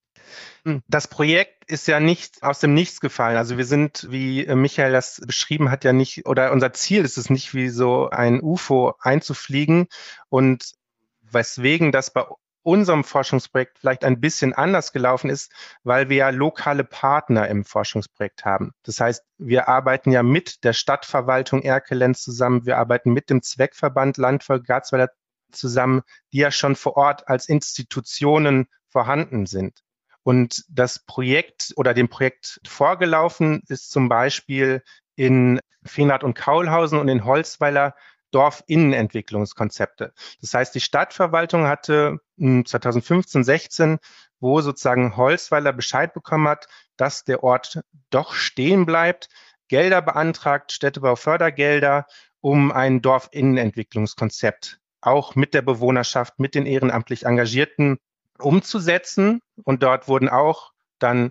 Hm, 0.64 0.82
das 0.88 1.08
Projekt 1.08 1.70
ist 1.70 1.86
ja 1.86 2.00
nicht 2.00 2.42
aus 2.42 2.58
dem 2.58 2.74
Nichts 2.74 3.00
gefallen. 3.00 3.36
Also 3.36 3.58
wir 3.58 3.66
sind, 3.66 4.06
wie 4.10 4.46
äh, 4.46 4.54
Michael 4.54 4.92
das 4.92 5.20
beschrieben 5.24 5.70
hat, 5.70 5.84
ja 5.84 5.92
nicht, 5.92 6.26
oder 6.26 6.52
unser 6.52 6.72
Ziel 6.72 7.04
ist 7.04 7.18
es 7.18 7.28
nicht, 7.28 7.54
wie 7.54 7.68
so 7.68 8.08
ein 8.08 8.42
UFO 8.42 8.94
einzufliegen 9.00 9.88
und 10.30 10.72
weswegen 11.20 11.92
das 11.92 12.12
bei 12.12 12.24
unserem 12.62 13.04
Forschungsprojekt 13.04 13.78
vielleicht 13.78 14.04
ein 14.04 14.20
bisschen 14.20 14.52
anders 14.52 14.92
gelaufen 14.92 15.30
ist, 15.30 15.52
weil 15.82 16.08
wir 16.08 16.16
ja 16.16 16.30
lokale 16.30 16.84
Partner 16.84 17.48
im 17.48 17.64
Forschungsprojekt 17.64 18.44
haben. 18.44 18.72
Das 18.82 19.00
heißt, 19.00 19.24
wir 19.38 19.68
arbeiten 19.68 20.12
ja 20.12 20.22
mit 20.22 20.64
der 20.64 20.72
Stadtverwaltung 20.72 21.62
Erkelenz 21.62 22.22
zusammen, 22.22 22.66
wir 22.66 22.78
arbeiten 22.78 23.12
mit 23.12 23.30
dem 23.30 23.42
Zweckverband 23.42 24.18
Landvolk 24.18 24.66
Garzweiler 24.66 25.10
zusammen, 25.52 26.02
die 26.32 26.38
ja 26.38 26.50
schon 26.50 26.76
vor 26.76 26.96
Ort 26.96 27.28
als 27.28 27.48
Institutionen 27.48 28.68
vorhanden 28.88 29.46
sind. 29.46 29.82
Und 30.22 30.64
das 30.68 30.98
Projekt 30.98 31.72
oder 31.76 31.94
dem 31.94 32.08
Projekt 32.08 32.60
vorgelaufen 32.66 33.62
ist 33.68 33.90
zum 33.90 34.08
Beispiel 34.08 34.82
in 35.14 35.60
Feenrad 35.84 36.24
und 36.24 36.34
Kaulhausen 36.34 36.98
und 36.98 37.08
in 37.08 37.24
Holzweiler 37.24 37.94
Dorfinnenentwicklungskonzepte. 38.30 40.12
Das 40.40 40.54
heißt, 40.54 40.74
die 40.74 40.80
Stadtverwaltung 40.80 41.66
hatte 41.66 42.18
2015, 42.38 43.44
16, 43.44 43.98
wo 44.38 44.60
sozusagen 44.60 45.16
Holzweiler 45.16 45.72
Bescheid 45.72 46.14
bekommen 46.14 46.48
hat, 46.48 46.66
dass 46.96 47.24
der 47.24 47.42
Ort 47.42 47.80
doch 48.10 48.34
stehen 48.34 48.86
bleibt, 48.86 49.28
Gelder 49.68 50.02
beantragt, 50.02 50.72
Städtebaufördergelder, 50.72 52.06
um 52.40 52.72
ein 52.72 53.02
Dorfinnenentwicklungskonzept 53.02 54.79
auch 55.00 55.34
mit 55.34 55.54
der 55.54 55.62
Bewohnerschaft, 55.62 56.38
mit 56.38 56.54
den 56.54 56.66
ehrenamtlich 56.66 57.26
Engagierten 57.26 57.98
umzusetzen. 58.38 59.40
Und 59.64 59.82
dort 59.82 60.08
wurden 60.08 60.28
auch 60.28 60.72
dann 60.98 61.30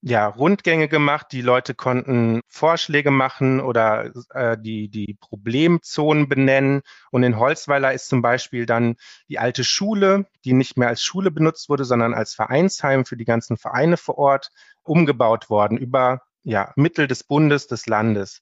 ja, 0.00 0.26
Rundgänge 0.28 0.88
gemacht. 0.88 1.28
Die 1.32 1.42
Leute 1.42 1.74
konnten 1.74 2.40
Vorschläge 2.48 3.10
machen 3.10 3.60
oder 3.60 4.12
äh, 4.30 4.56
die, 4.58 4.88
die 4.88 5.16
Problemzonen 5.20 6.28
benennen. 6.28 6.82
Und 7.10 7.24
in 7.24 7.38
Holzweiler 7.38 7.92
ist 7.92 8.08
zum 8.08 8.22
Beispiel 8.22 8.66
dann 8.66 8.96
die 9.28 9.38
alte 9.38 9.64
Schule, 9.64 10.26
die 10.44 10.52
nicht 10.52 10.76
mehr 10.78 10.88
als 10.88 11.02
Schule 11.02 11.30
benutzt 11.30 11.68
wurde, 11.68 11.84
sondern 11.84 12.14
als 12.14 12.34
Vereinsheim 12.34 13.04
für 13.04 13.16
die 13.16 13.24
ganzen 13.24 13.56
Vereine 13.56 13.96
vor 13.96 14.18
Ort, 14.18 14.50
umgebaut 14.84 15.50
worden 15.50 15.76
über 15.76 16.22
ja, 16.44 16.72
Mittel 16.76 17.06
des 17.06 17.24
Bundes, 17.24 17.66
des 17.66 17.86
Landes. 17.86 18.40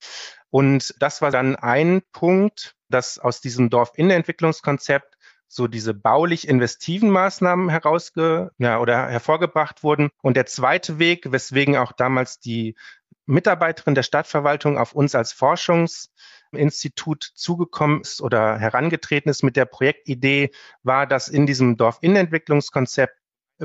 Und 0.56 0.94
das 1.00 1.20
war 1.20 1.30
dann 1.30 1.54
ein 1.54 2.00
Punkt, 2.12 2.76
dass 2.88 3.18
aus 3.18 3.42
diesem 3.42 3.68
Dorfinnenentwicklungskonzept 3.68 5.18
so 5.48 5.66
diese 5.66 5.92
baulich 5.92 6.48
investiven 6.48 7.10
Maßnahmen 7.10 7.68
herausge 7.68 8.52
ja, 8.56 8.80
oder 8.80 9.10
hervorgebracht 9.10 9.82
wurden. 9.82 10.08
Und 10.22 10.34
der 10.34 10.46
zweite 10.46 10.98
Weg, 10.98 11.30
weswegen 11.30 11.76
auch 11.76 11.92
damals 11.92 12.40
die 12.40 12.74
Mitarbeiterin 13.26 13.94
der 13.94 14.02
Stadtverwaltung 14.02 14.78
auf 14.78 14.94
uns 14.94 15.14
als 15.14 15.34
Forschungsinstitut 15.34 17.32
zugekommen 17.34 18.00
ist 18.00 18.22
oder 18.22 18.58
herangetreten 18.58 19.28
ist 19.28 19.42
mit 19.42 19.56
der 19.56 19.66
Projektidee, 19.66 20.52
war, 20.82 21.06
dass 21.06 21.28
in 21.28 21.44
diesem 21.44 21.76
Dorfinnenentwicklungskonzept 21.76 23.18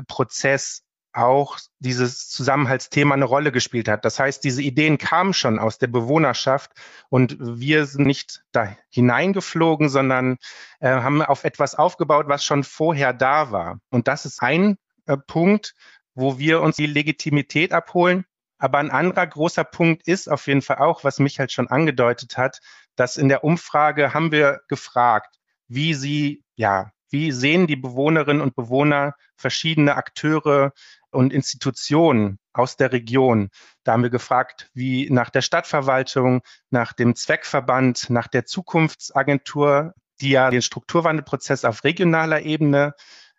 Prozess 0.08 0.84
auch 1.12 1.58
dieses 1.78 2.28
Zusammenhaltsthema 2.28 3.14
eine 3.14 3.24
Rolle 3.24 3.52
gespielt 3.52 3.88
hat. 3.88 4.04
Das 4.04 4.18
heißt, 4.18 4.42
diese 4.44 4.62
Ideen 4.62 4.98
kamen 4.98 5.34
schon 5.34 5.58
aus 5.58 5.78
der 5.78 5.88
Bewohnerschaft 5.88 6.72
und 7.08 7.36
wir 7.38 7.86
sind 7.86 8.06
nicht 8.06 8.42
da 8.52 8.76
hineingeflogen, 8.88 9.88
sondern 9.88 10.38
äh, 10.80 10.88
haben 10.88 11.22
auf 11.22 11.44
etwas 11.44 11.74
aufgebaut, 11.74 12.26
was 12.28 12.44
schon 12.44 12.64
vorher 12.64 13.12
da 13.12 13.50
war. 13.50 13.78
Und 13.90 14.08
das 14.08 14.24
ist 14.24 14.42
ein 14.42 14.78
äh, 15.06 15.16
Punkt, 15.16 15.74
wo 16.14 16.38
wir 16.38 16.60
uns 16.60 16.76
die 16.76 16.86
Legitimität 16.86 17.72
abholen. 17.72 18.24
Aber 18.58 18.78
ein 18.78 18.90
anderer 18.90 19.26
großer 19.26 19.64
Punkt 19.64 20.06
ist 20.06 20.30
auf 20.30 20.46
jeden 20.46 20.62
Fall 20.62 20.78
auch, 20.78 21.04
was 21.04 21.18
Michael 21.18 21.50
schon 21.50 21.68
angedeutet 21.68 22.38
hat, 22.38 22.60
dass 22.94 23.16
in 23.16 23.28
der 23.28 23.44
Umfrage 23.44 24.14
haben 24.14 24.30
wir 24.30 24.60
gefragt, 24.68 25.36
wie 25.66 25.94
sie, 25.94 26.44
ja, 26.54 26.92
wie 27.10 27.32
sehen 27.32 27.66
die 27.66 27.76
Bewohnerinnen 27.76 28.40
und 28.42 28.54
Bewohner 28.54 29.14
verschiedene 29.36 29.96
Akteure 29.96 30.72
und 31.12 31.32
Institutionen 31.32 32.38
aus 32.52 32.76
der 32.76 32.92
Region. 32.92 33.50
Da 33.84 33.92
haben 33.92 34.02
wir 34.02 34.10
gefragt, 34.10 34.70
wie 34.74 35.08
nach 35.10 35.30
der 35.30 35.42
Stadtverwaltung, 35.42 36.42
nach 36.70 36.92
dem 36.92 37.14
Zweckverband, 37.14 38.10
nach 38.10 38.28
der 38.28 38.44
Zukunftsagentur, 38.44 39.94
die 40.20 40.30
ja 40.30 40.50
den 40.50 40.62
Strukturwandelprozess 40.62 41.64
auf 41.64 41.84
regionaler 41.84 42.42
Ebene 42.42 42.94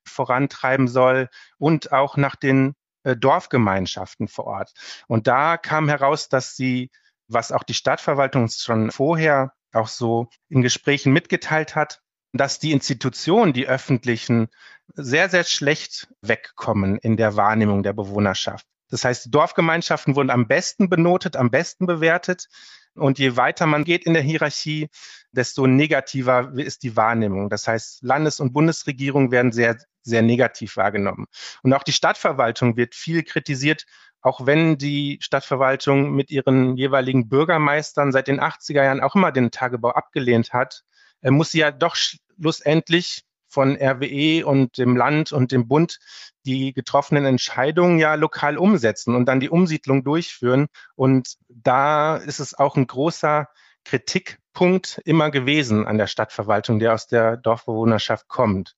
vorantreiben 0.05 0.87
soll 0.87 1.29
und 1.57 1.91
auch 1.91 2.17
nach 2.17 2.35
den 2.35 2.75
äh, 3.03 3.15
Dorfgemeinschaften 3.15 4.27
vor 4.27 4.45
Ort. 4.45 4.73
Und 5.07 5.27
da 5.27 5.57
kam 5.57 5.89
heraus, 5.89 6.29
dass 6.29 6.55
sie, 6.55 6.91
was 7.27 7.51
auch 7.51 7.63
die 7.63 7.73
Stadtverwaltung 7.73 8.49
schon 8.49 8.91
vorher 8.91 9.53
auch 9.71 9.87
so 9.87 10.27
in 10.49 10.61
Gesprächen 10.61 11.13
mitgeteilt 11.13 11.75
hat, 11.75 12.02
dass 12.33 12.59
die 12.59 12.71
Institutionen, 12.71 13.53
die 13.53 13.67
öffentlichen, 13.67 14.49
sehr, 14.95 15.29
sehr 15.29 15.43
schlecht 15.43 16.07
wegkommen 16.21 16.97
in 16.97 17.15
der 17.15 17.35
Wahrnehmung 17.35 17.83
der 17.83 17.93
Bewohnerschaft. 17.93 18.65
Das 18.89 19.05
heißt, 19.05 19.25
die 19.25 19.31
Dorfgemeinschaften 19.31 20.15
wurden 20.15 20.29
am 20.29 20.47
besten 20.47 20.89
benotet, 20.89 21.35
am 21.35 21.49
besten 21.49 21.85
bewertet. 21.85 22.47
Und 22.95 23.17
je 23.17 23.37
weiter 23.37 23.65
man 23.65 23.85
geht 23.85 24.05
in 24.05 24.13
der 24.13 24.21
Hierarchie, 24.21 24.89
desto 25.31 25.65
negativer 25.65 26.51
ist 26.55 26.83
die 26.83 26.95
Wahrnehmung. 26.95 27.49
Das 27.49 27.67
heißt, 27.67 28.03
Landes- 28.03 28.39
und 28.39 28.53
Bundesregierung 28.53 29.31
werden 29.31 29.51
sehr, 29.51 29.77
sehr 30.03 30.21
negativ 30.21 30.77
wahrgenommen. 30.77 31.25
Und 31.63 31.73
auch 31.73 31.81
die 31.81 31.91
Stadtverwaltung 31.91 32.77
wird 32.77 32.93
viel 32.93 33.23
kritisiert, 33.23 33.85
auch 34.21 34.45
wenn 34.45 34.77
die 34.77 35.17
Stadtverwaltung 35.21 36.11
mit 36.11 36.29
ihren 36.29 36.77
jeweiligen 36.77 37.29
Bürgermeistern 37.29 38.11
seit 38.11 38.27
den 38.27 38.39
80er 38.39 38.83
Jahren 38.83 39.01
auch 39.01 39.15
immer 39.15 39.31
den 39.31 39.51
Tagebau 39.51 39.89
abgelehnt 39.89 40.53
hat, 40.53 40.83
muss 41.31 41.51
sie 41.51 41.59
ja 41.59 41.71
doch 41.71 41.95
schlussendlich 42.39 43.23
von 43.47 43.77
RWE 43.77 44.45
und 44.45 44.77
dem 44.77 44.97
Land 44.97 45.31
und 45.31 45.51
dem 45.51 45.67
Bund 45.67 45.99
die 46.45 46.73
getroffenen 46.73 47.25
Entscheidungen 47.25 47.99
ja 47.99 48.15
lokal 48.15 48.57
umsetzen 48.57 49.15
und 49.15 49.25
dann 49.25 49.39
die 49.39 49.49
Umsiedlung 49.49 50.03
durchführen. 50.03 50.67
Und 50.95 51.35
da 51.49 52.17
ist 52.17 52.39
es 52.39 52.55
auch 52.55 52.75
ein 52.75 52.87
großer 52.87 53.47
Kritikpunkt 53.85 55.01
immer 55.05 55.29
gewesen 55.29 55.85
an 55.85 55.97
der 55.97 56.07
Stadtverwaltung, 56.07 56.79
der 56.79 56.93
aus 56.93 57.07
der 57.07 57.37
Dorfbewohnerschaft 57.37 58.27
kommt. 58.27 58.75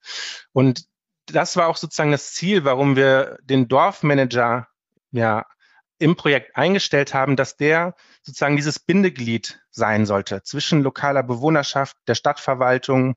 Und 0.52 0.86
das 1.28 1.56
war 1.56 1.68
auch 1.68 1.78
sozusagen 1.78 2.12
das 2.12 2.34
Ziel, 2.34 2.66
warum 2.66 2.96
wir 2.96 3.38
den 3.44 3.68
Dorfmanager 3.68 4.68
ja 5.12 5.46
im 5.98 6.16
Projekt 6.18 6.56
eingestellt 6.58 7.14
haben, 7.14 7.36
dass 7.36 7.56
der 7.56 7.96
sozusagen 8.22 8.58
dieses 8.58 8.80
Bindeglied 8.80 9.62
sein 9.72 10.06
sollte 10.06 10.44
zwischen 10.44 10.82
lokaler 10.82 11.24
Bewohnerschaft, 11.24 11.96
der 12.08 12.16
Stadtverwaltung, 12.16 13.16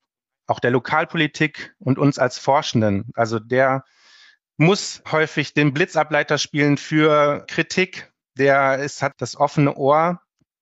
auch 0.49 0.61
der 0.61 0.71
Lokalpolitik 0.71 1.75
und 1.79 1.99
uns 1.99 2.19
als 2.19 2.39
Forschenden. 2.39 3.11
Also 3.15 3.39
der 3.39 3.85
muss 4.57 5.03
häufig 5.11 5.55
den 5.55 5.73
Blitzableiter 5.73 6.39
spielen 6.39 6.79
für 6.79 7.45
Kritik. 7.47 8.13
Der 8.37 8.79
ist, 8.79 9.03
hat 9.03 9.15
das 9.19 9.37
offene 9.37 9.77
Ohr 9.77 10.21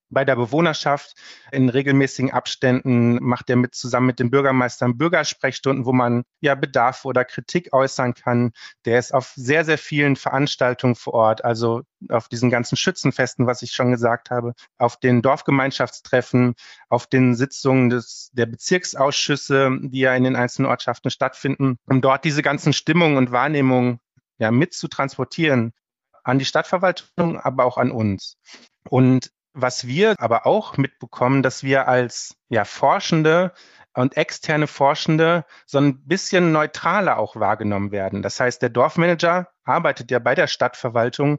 bei 0.09 0.24
der 0.24 0.36
Bewohnerschaft 0.36 1.14
in 1.50 1.68
regelmäßigen 1.68 2.32
Abständen 2.32 3.22
macht 3.22 3.50
er 3.50 3.57
mit 3.57 3.74
zusammen 3.74 4.07
mit 4.07 4.18
den 4.18 4.30
Bürgermeistern 4.30 4.96
Bürgersprechstunden, 4.96 5.84
wo 5.84 5.92
man 5.92 6.22
ja 6.40 6.54
Bedarf 6.54 7.04
oder 7.04 7.24
Kritik 7.24 7.72
äußern 7.72 8.14
kann. 8.14 8.52
Der 8.84 8.98
ist 8.98 9.12
auf 9.12 9.32
sehr, 9.36 9.64
sehr 9.64 9.78
vielen 9.78 10.16
Veranstaltungen 10.16 10.94
vor 10.94 11.14
Ort, 11.14 11.44
also 11.44 11.82
auf 12.09 12.28
diesen 12.28 12.50
ganzen 12.50 12.76
Schützenfesten, 12.76 13.46
was 13.46 13.62
ich 13.62 13.72
schon 13.72 13.90
gesagt 13.90 14.30
habe, 14.30 14.54
auf 14.78 14.96
den 14.98 15.22
Dorfgemeinschaftstreffen, 15.22 16.54
auf 16.88 17.07
den 17.07 17.34
Sitzungen 17.34 17.90
des, 17.90 18.30
der 18.32 18.46
Bezirksausschüsse, 18.46 19.78
die 19.82 20.00
ja 20.00 20.14
in 20.14 20.24
den 20.24 20.36
einzelnen 20.36 20.70
Ortschaften 20.70 21.11
stattfinden, 21.11 21.78
um 21.86 22.00
dort 22.00 22.24
diese 22.24 22.42
ganzen 22.42 22.72
Stimmungen 22.72 23.16
und 23.16 23.32
Wahrnehmungen 23.32 23.98
ja 24.38 24.50
mit 24.50 24.74
zu 24.74 24.88
transportieren 24.88 25.72
an 26.22 26.38
die 26.38 26.44
Stadtverwaltung, 26.44 27.38
aber 27.40 27.64
auch 27.64 27.78
an 27.78 27.90
uns. 27.90 28.36
Und 28.88 29.30
was 29.57 29.86
wir 29.86 30.14
aber 30.18 30.46
auch 30.46 30.76
mitbekommen, 30.76 31.42
dass 31.42 31.62
wir 31.62 31.88
als 31.88 32.36
ja, 32.48 32.64
Forschende 32.64 33.52
und 33.94 34.16
externe 34.16 34.66
Forschende 34.66 35.46
so 35.64 35.78
ein 35.78 36.04
bisschen 36.04 36.52
neutraler 36.52 37.18
auch 37.18 37.36
wahrgenommen 37.36 37.90
werden. 37.90 38.22
Das 38.22 38.38
heißt, 38.38 38.61
der 38.61 38.68
Dorfmanager 38.68 39.48
arbeitet 39.64 40.11
ja 40.11 40.18
bei 40.18 40.34
der 40.34 40.46
Stadtverwaltung 40.46 41.38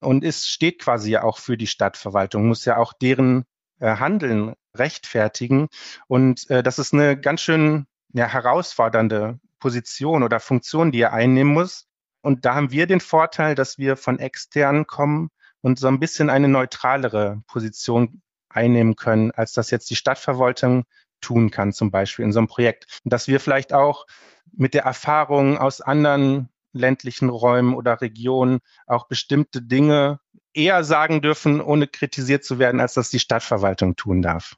und 0.00 0.22
ist, 0.22 0.48
steht 0.48 0.80
quasi 0.80 1.10
ja 1.10 1.24
auch 1.24 1.38
für 1.38 1.56
die 1.56 1.66
Stadtverwaltung, 1.66 2.46
muss 2.46 2.64
ja 2.64 2.76
auch 2.76 2.92
deren 2.92 3.44
äh, 3.80 3.96
Handeln 3.96 4.54
rechtfertigen. 4.76 5.66
Und 6.06 6.48
äh, 6.50 6.62
das 6.62 6.78
ist 6.78 6.94
eine 6.94 7.18
ganz 7.18 7.40
schön 7.40 7.86
ja, 8.12 8.26
herausfordernde 8.26 9.40
Position 9.58 10.22
oder 10.22 10.38
Funktion, 10.38 10.92
die 10.92 11.00
er 11.00 11.12
einnehmen 11.12 11.52
muss. 11.52 11.88
Und 12.22 12.44
da 12.44 12.54
haben 12.54 12.70
wir 12.70 12.86
den 12.86 13.00
Vorteil, 13.00 13.56
dass 13.56 13.78
wir 13.78 13.96
von 13.96 14.20
extern 14.20 14.86
kommen 14.86 15.30
und 15.60 15.78
so 15.78 15.88
ein 15.88 16.00
bisschen 16.00 16.30
eine 16.30 16.48
neutralere 16.48 17.42
Position 17.46 18.22
einnehmen 18.48 18.96
können, 18.96 19.30
als 19.32 19.52
das 19.52 19.70
jetzt 19.70 19.90
die 19.90 19.96
Stadtverwaltung 19.96 20.84
tun 21.20 21.50
kann, 21.50 21.72
zum 21.72 21.90
Beispiel 21.90 22.24
in 22.24 22.32
so 22.32 22.38
einem 22.38 22.48
Projekt. 22.48 23.00
Und 23.04 23.12
dass 23.12 23.28
wir 23.28 23.40
vielleicht 23.40 23.72
auch 23.72 24.06
mit 24.52 24.74
der 24.74 24.84
Erfahrung 24.84 25.58
aus 25.58 25.80
anderen 25.80 26.48
ländlichen 26.72 27.28
Räumen 27.28 27.74
oder 27.74 28.00
Regionen 28.00 28.60
auch 28.86 29.08
bestimmte 29.08 29.62
Dinge 29.62 30.20
eher 30.54 30.84
sagen 30.84 31.22
dürfen, 31.22 31.60
ohne 31.60 31.86
kritisiert 31.86 32.44
zu 32.44 32.58
werden, 32.58 32.80
als 32.80 32.94
das 32.94 33.10
die 33.10 33.18
Stadtverwaltung 33.18 33.96
tun 33.96 34.22
darf. 34.22 34.56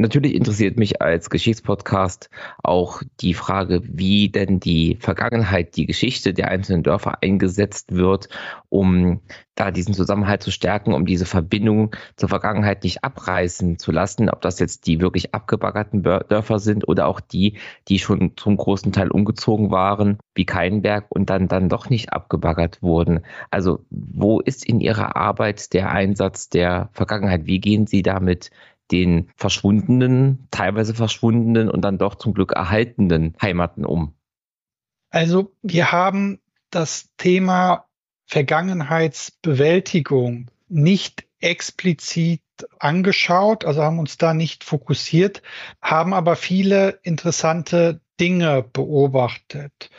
Natürlich 0.00 0.34
interessiert 0.34 0.78
mich 0.78 1.02
als 1.02 1.28
Geschichtspodcast 1.28 2.30
auch 2.62 3.02
die 3.20 3.34
Frage, 3.34 3.82
wie 3.84 4.30
denn 4.30 4.58
die 4.58 4.96
Vergangenheit, 4.98 5.76
die 5.76 5.84
Geschichte 5.84 6.32
der 6.32 6.48
einzelnen 6.48 6.82
Dörfer 6.82 7.22
eingesetzt 7.22 7.94
wird, 7.94 8.30
um 8.70 9.20
da 9.56 9.70
diesen 9.70 9.92
Zusammenhalt 9.92 10.42
zu 10.42 10.50
stärken, 10.52 10.94
um 10.94 11.04
diese 11.04 11.26
Verbindung 11.26 11.94
zur 12.16 12.30
Vergangenheit 12.30 12.82
nicht 12.82 13.04
abreißen 13.04 13.78
zu 13.78 13.92
lassen, 13.92 14.30
ob 14.30 14.40
das 14.40 14.58
jetzt 14.58 14.86
die 14.86 15.02
wirklich 15.02 15.34
abgebaggerten 15.34 16.02
Dörfer 16.02 16.60
sind 16.60 16.88
oder 16.88 17.06
auch 17.06 17.20
die, 17.20 17.58
die 17.88 17.98
schon 17.98 18.38
zum 18.38 18.56
großen 18.56 18.92
Teil 18.92 19.10
umgezogen 19.10 19.70
waren, 19.70 20.16
wie 20.34 20.46
Keinberg 20.46 21.04
und 21.10 21.28
dann, 21.28 21.46
dann 21.46 21.68
doch 21.68 21.90
nicht 21.90 22.10
abgebaggert 22.10 22.80
wurden. 22.80 23.20
Also 23.50 23.84
wo 23.90 24.40
ist 24.40 24.64
in 24.64 24.80
Ihrer 24.80 25.14
Arbeit 25.14 25.74
der 25.74 25.90
Einsatz 25.90 26.48
der 26.48 26.88
Vergangenheit? 26.94 27.44
Wie 27.44 27.60
gehen 27.60 27.86
Sie 27.86 28.00
damit 28.00 28.50
den 28.90 29.30
verschwundenen, 29.36 30.48
teilweise 30.50 30.94
verschwundenen 30.94 31.70
und 31.70 31.82
dann 31.82 31.98
doch 31.98 32.16
zum 32.16 32.34
Glück 32.34 32.50
erhaltenen 32.52 33.36
Heimaten 33.40 33.84
um? 33.84 34.14
Also 35.10 35.54
wir 35.62 35.92
haben 35.92 36.40
das 36.70 37.10
Thema 37.16 37.86
Vergangenheitsbewältigung 38.26 40.50
nicht 40.68 41.24
explizit 41.40 42.42
angeschaut, 42.78 43.64
also 43.64 43.82
haben 43.82 43.98
uns 43.98 44.18
da 44.18 44.34
nicht 44.34 44.62
fokussiert, 44.64 45.42
haben 45.82 46.14
aber 46.14 46.36
viele 46.36 47.00
interessante 47.02 48.00
Dinge 48.20 48.62
beobachtet. 48.62 49.90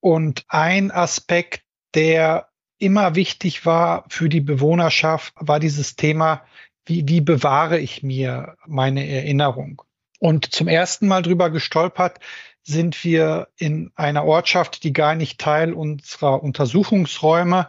Und 0.00 0.44
ein 0.48 0.90
Aspekt, 0.90 1.62
der 1.94 2.48
immer 2.78 3.14
wichtig 3.14 3.66
war 3.66 4.04
für 4.08 4.28
die 4.28 4.40
Bewohnerschaft, 4.40 5.34
war 5.36 5.60
dieses 5.60 5.96
Thema 5.96 6.42
wie, 6.88 7.06
wie 7.06 7.20
bewahre 7.20 7.78
ich 7.78 8.02
mir 8.02 8.56
meine 8.66 9.06
Erinnerung? 9.06 9.82
Und 10.18 10.52
zum 10.52 10.66
ersten 10.66 11.06
Mal 11.06 11.22
drüber 11.22 11.50
gestolpert 11.50 12.18
sind 12.62 13.04
wir 13.04 13.48
in 13.56 13.92
einer 13.94 14.24
Ortschaft, 14.24 14.82
die 14.82 14.92
gar 14.92 15.14
nicht 15.14 15.38
Teil 15.38 15.72
unserer 15.72 16.42
Untersuchungsräume 16.42 17.68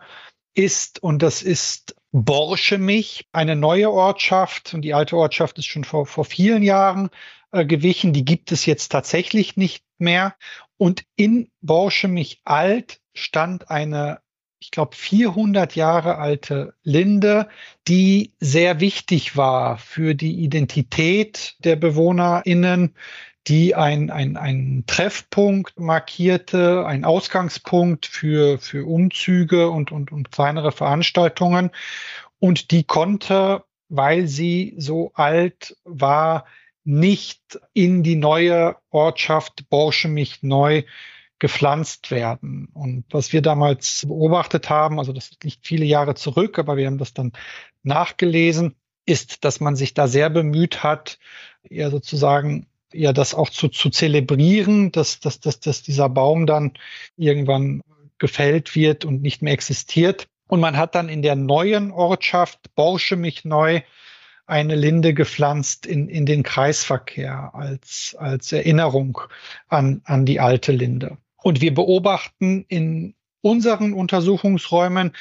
ist. 0.55 1.01
Und 1.03 1.21
das 1.21 1.41
ist 1.41 1.95
Borschemich, 2.11 3.27
eine 3.31 3.55
neue 3.55 3.91
Ortschaft. 3.91 4.73
Und 4.73 4.81
die 4.81 4.93
alte 4.93 5.15
Ortschaft 5.15 5.57
ist 5.59 5.67
schon 5.67 5.83
vor, 5.83 6.05
vor 6.05 6.25
vielen 6.25 6.63
Jahren 6.63 7.09
äh, 7.51 7.65
gewichen. 7.65 8.13
Die 8.13 8.25
gibt 8.25 8.51
es 8.51 8.65
jetzt 8.65 8.89
tatsächlich 8.91 9.57
nicht 9.57 9.83
mehr. 9.99 10.35
Und 10.77 11.03
in 11.15 11.51
Borschemich 11.61 12.41
alt 12.45 12.99
stand 13.13 13.69
eine 13.69 14.21
ich 14.59 14.71
glaube, 14.71 14.95
400 14.95 15.75
Jahre 15.75 16.17
alte 16.17 16.73
Linde, 16.83 17.47
die 17.87 18.33
sehr 18.39 18.79
wichtig 18.79 19.37
war 19.37 19.77
für 19.77 20.15
die 20.15 20.43
Identität 20.43 21.55
der 21.59 21.77
BewohnerInnen, 21.77 22.93
die 23.47 23.73
ein, 23.73 24.09
ein, 24.11 24.37
ein 24.37 24.83
Treffpunkt 24.85 25.79
markierte, 25.79 26.85
ein 26.85 27.05
Ausgangspunkt 27.05 28.05
für, 28.05 28.59
für 28.59 28.85
Umzüge 28.85 29.69
und, 29.69 29.91
und, 29.91 30.11
und 30.11 30.31
kleinere 30.31 30.71
Veranstaltungen. 30.71 31.71
Und 32.39 32.71
die 32.71 32.83
konnte, 32.83 33.63
weil 33.87 34.27
sie 34.27 34.75
so 34.77 35.11
alt 35.15 35.77
war, 35.83 36.45
nicht 36.83 37.59
in 37.73 38.03
die 38.03 38.15
neue 38.15 38.75
Ortschaft 38.89 39.69
Borschemich 39.69 40.43
neu 40.43 40.83
gepflanzt 41.39 42.11
werden. 42.11 42.69
Und 42.73 43.05
was 43.11 43.33
wir 43.33 43.41
damals 43.41 44.05
beobachtet 44.07 44.69
haben, 44.69 44.99
also 44.99 45.13
das 45.13 45.31
liegt 45.41 45.65
viele 45.65 45.85
Jahre 45.85 46.15
zurück, 46.15 46.59
aber 46.59 46.77
wir 46.77 46.87
haben 46.87 46.97
das 46.97 47.13
dann 47.13 47.31
nachgelesen, 47.83 48.75
ist, 49.05 49.43
dass 49.45 49.59
man 49.59 49.75
sich 49.75 49.93
da 49.93 50.07
sehr 50.07 50.29
bemüht 50.29 50.83
hat, 50.83 51.17
ja 51.69 51.89
sozusagen 51.89 52.67
ja 52.93 53.13
das 53.13 53.33
auch 53.33 53.49
zu, 53.49 53.69
zu 53.69 53.89
zelebrieren, 53.89 54.91
dass, 54.91 55.19
dass, 55.19 55.39
dass, 55.39 55.59
dass 55.59 55.81
dieser 55.81 56.09
Baum 56.09 56.45
dann 56.45 56.73
irgendwann 57.17 57.81
gefällt 58.17 58.75
wird 58.75 59.05
und 59.05 59.21
nicht 59.21 59.41
mehr 59.41 59.53
existiert. 59.53 60.27
Und 60.47 60.59
man 60.59 60.77
hat 60.77 60.95
dann 60.95 61.09
in 61.09 61.21
der 61.21 61.35
neuen 61.35 61.91
Ortschaft 61.91 62.73
Borschemich 62.75 63.45
neu 63.45 63.81
eine 64.45 64.75
Linde 64.75 65.13
gepflanzt 65.13 65.85
in, 65.85 66.09
in 66.09 66.25
den 66.25 66.41
Kreisverkehr 66.41 67.51
als, 67.53 68.15
als 68.17 68.51
Erinnerung 68.51 69.21
an, 69.67 70.01
an 70.05 70.25
die 70.25 70.39
alte 70.39 70.71
Linde. 70.71 71.17
Und 71.41 71.61
wir 71.61 71.73
beobachten 71.73 72.65
in 72.67 73.15
unseren 73.41 73.93
Untersuchungsräumen, 73.93 75.13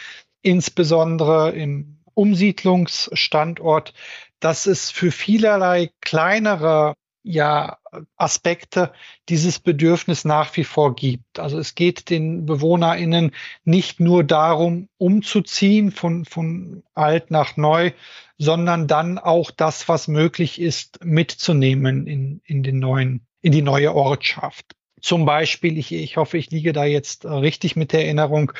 insbesondere 0.42 1.50
im 1.50 1.98
Umsiedlungsstandort, 2.14 3.94
dass 4.40 4.66
es 4.66 4.90
für 4.90 5.12
vielerlei 5.12 5.90
kleinere 6.00 6.94
ja, 7.22 7.78
Aspekte 8.16 8.92
dieses 9.28 9.58
Bedürfnis 9.58 10.24
nach 10.24 10.56
wie 10.56 10.64
vor 10.64 10.94
gibt. 10.94 11.38
Also 11.38 11.58
es 11.58 11.74
geht 11.74 12.10
den 12.10 12.46
BewohnerInnen 12.46 13.32
nicht 13.64 14.00
nur 14.00 14.24
darum, 14.24 14.88
umzuziehen 14.96 15.90
von, 15.90 16.24
von 16.24 16.82
alt 16.94 17.30
nach 17.30 17.56
neu, 17.56 17.92
sondern 18.38 18.86
dann 18.86 19.18
auch 19.18 19.50
das, 19.50 19.88
was 19.88 20.08
möglich 20.08 20.60
ist, 20.60 21.04
mitzunehmen 21.04 22.06
in, 22.06 22.40
in 22.44 22.62
den 22.62 22.78
neuen, 22.78 23.26
in 23.42 23.52
die 23.52 23.62
neue 23.62 23.94
Ortschaft. 23.94 24.77
Zum 25.00 25.24
Beispiel, 25.24 25.78
ich, 25.78 25.92
ich 25.92 26.16
hoffe, 26.16 26.38
ich 26.38 26.50
liege 26.50 26.72
da 26.72 26.84
jetzt 26.84 27.24
äh, 27.24 27.28
richtig 27.28 27.76
mit 27.76 27.92
der 27.92 28.04
Erinnerung, 28.04 28.52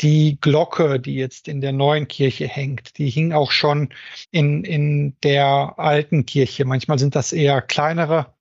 die 0.00 0.38
Glocke, 0.40 1.00
die 1.00 1.14
jetzt 1.14 1.48
in 1.48 1.60
der 1.60 1.72
neuen 1.72 2.08
Kirche 2.08 2.46
hängt, 2.48 2.98
die 2.98 3.10
hing 3.10 3.32
auch 3.32 3.50
schon 3.50 3.90
in, 4.30 4.64
in 4.64 5.16
der 5.22 5.74
alten 5.78 6.26
Kirche. 6.26 6.64
Manchmal 6.64 6.98
sind 6.98 7.14
das 7.16 7.32
eher 7.32 7.62
kleinere 7.62 8.34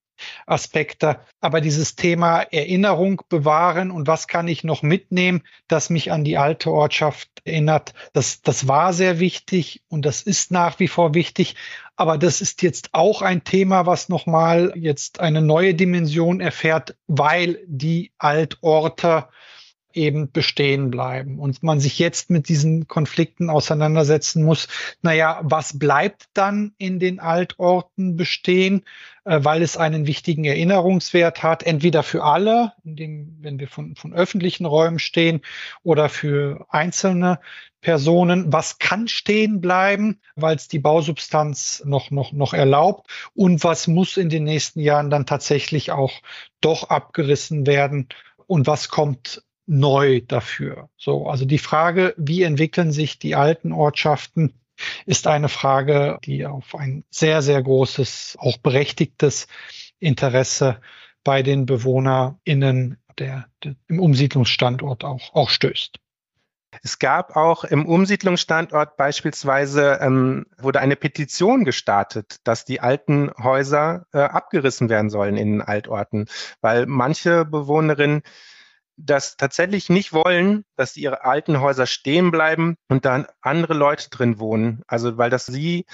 Aspekte. 0.46 1.20
Aber 1.42 1.62
dieses 1.62 1.96
Thema 1.96 2.42
Erinnerung 2.42 3.22
bewahren 3.30 3.92
und 3.92 4.08
was 4.08 4.28
kann 4.28 4.48
ich 4.48 4.64
noch 4.64 4.82
mitnehmen, 4.82 5.44
das 5.68 5.90
mich 5.90 6.12
an 6.12 6.24
die 6.24 6.38
alte 6.38 6.72
Ortschaft 6.72 7.30
erinnert, 7.46 7.94
das, 8.14 8.42
das 8.42 8.68
war 8.68 8.94
sehr 8.94 9.20
wichtig 9.20 9.82
und 9.88 10.06
das 10.06 10.22
ist 10.22 10.52
nach 10.52 10.80
wie 10.80 10.88
vor 10.88 11.14
wichtig. 11.14 11.56
Aber 11.96 12.18
das 12.18 12.42
ist 12.42 12.62
jetzt 12.62 12.90
auch 12.94 13.22
ein 13.22 13.44
Thema, 13.44 13.86
was 13.86 14.08
nochmal 14.10 14.72
jetzt 14.76 15.20
eine 15.20 15.42
neue 15.42 15.74
Dimension 15.74 16.40
erfährt, 16.40 16.96
weil 17.08 17.60
die 17.68 18.12
Altorte 18.18 19.28
eben 19.94 20.32
bestehen 20.32 20.92
bleiben 20.92 21.40
und 21.40 21.64
man 21.64 21.80
sich 21.80 22.00
jetzt 22.00 22.30
mit 22.30 22.48
diesen 22.50 22.88
Konflikten 22.88 23.50
auseinandersetzen 23.50 24.44
muss. 24.44 24.68
Naja, 25.02 25.40
was 25.44 25.80
bleibt 25.80 26.26
dann 26.34 26.74
in 26.78 27.00
den 27.00 27.20
Altorten 27.20 28.16
bestehen, 28.16 28.84
äh, 29.26 29.40
weil 29.44 29.62
es 29.62 29.78
einen 29.78 30.06
wichtigen 30.06 30.46
Erinnerungswert 30.46 31.44
hat, 31.44 31.64
entweder 31.64 32.04
für 32.04 32.24
alle, 32.24 32.74
indem, 32.84 33.38
wenn 33.42 33.60
wir 33.60 33.68
von, 33.68 33.96
von 33.96 34.14
öffentlichen 34.14 34.66
Räumen 34.66 35.00
stehen, 35.00 35.42
oder 35.84 36.10
für 36.10 36.66
einzelne 36.70 37.40
Personen. 37.82 38.52
Was 38.52 38.78
kann 38.78 39.08
stehen 39.08 39.62
bleiben, 39.62 40.20
weil 40.36 40.56
es 40.56 40.68
die 40.68 40.80
Bausubstanz 40.80 41.82
noch, 41.86 42.12
noch, 42.12 42.32
noch 42.32 42.54
erlaubt 42.54 43.10
und 43.34 43.64
was 43.64 43.88
muss 43.88 44.18
in 44.18 44.30
den 44.30 44.44
nächsten 44.44 44.82
Jahren 44.82 45.10
dann 45.10 45.26
tatsächlich 45.26 45.92
auch 45.92 46.14
doch 46.62 46.90
abgerissen 46.90 47.66
werden 47.66 48.10
und 48.48 48.68
was 48.68 48.90
kommt 48.90 49.44
neu 49.70 50.22
dafür. 50.28 50.90
So, 50.98 51.28
also 51.28 51.46
die 51.46 51.60
Frage, 51.60 52.16
wie 52.18 52.42
entwickeln 52.42 52.92
sich 52.92 53.20
die 53.20 53.36
alten 53.36 53.72
Ortschaften, 53.72 54.54
ist 55.06 55.28
eine 55.28 55.50
Frage, 55.50 56.18
die 56.26 56.46
auf 56.46 56.74
ein 56.74 57.04
sehr, 57.12 57.42
sehr 57.42 57.62
großes, 57.62 58.38
auch 58.40 58.58
berechtigtes 58.58 59.48
Interesse 60.00 60.82
bei 61.24 61.44
den 61.44 61.66
BewohnerInnen 61.66 62.98
der, 63.20 63.46
der 63.64 63.76
im 63.88 64.00
Umsiedlungsstandort 64.00 65.04
auch, 65.04 65.36
auch 65.36 65.50
stößt. 65.50 66.00
Es 66.82 66.98
gab 66.98 67.36
auch 67.36 67.64
im 67.64 67.86
Umsiedlungsstandort 67.86 68.96
beispielsweise, 68.96 70.00
ähm, 70.02 70.46
wurde 70.58 70.80
eine 70.80 70.96
Petition 70.96 71.66
gestartet, 71.66 72.38
dass 72.44 72.64
die 72.64 72.80
alten 72.80 73.32
Häuser 73.38 74.06
äh, 74.14 74.20
abgerissen 74.20 74.88
werden 74.88 75.10
sollen 75.10 75.36
in 75.36 75.54
den 75.54 75.62
Altorten, 75.62 76.28
weil 76.62 76.86
manche 76.86 77.44
Bewohnerinnen 77.44 78.22
das 79.06 79.38
tatsächlich 79.38 79.90
nicht 79.90 80.14
wollen, 80.14 80.66
dass 80.76 80.98
ihre 80.98 81.24
alten 81.24 81.62
Häuser 81.62 81.86
stehen 81.86 82.32
bleiben 82.32 82.76
und 82.90 83.06
dann 83.06 83.28
andere 83.42 83.74
Leute 83.74 84.10
drin 84.10 84.40
wohnen. 84.40 84.84
Also 84.88 85.18
weil 85.18 85.30
das 85.30 85.46
sie 85.46 85.86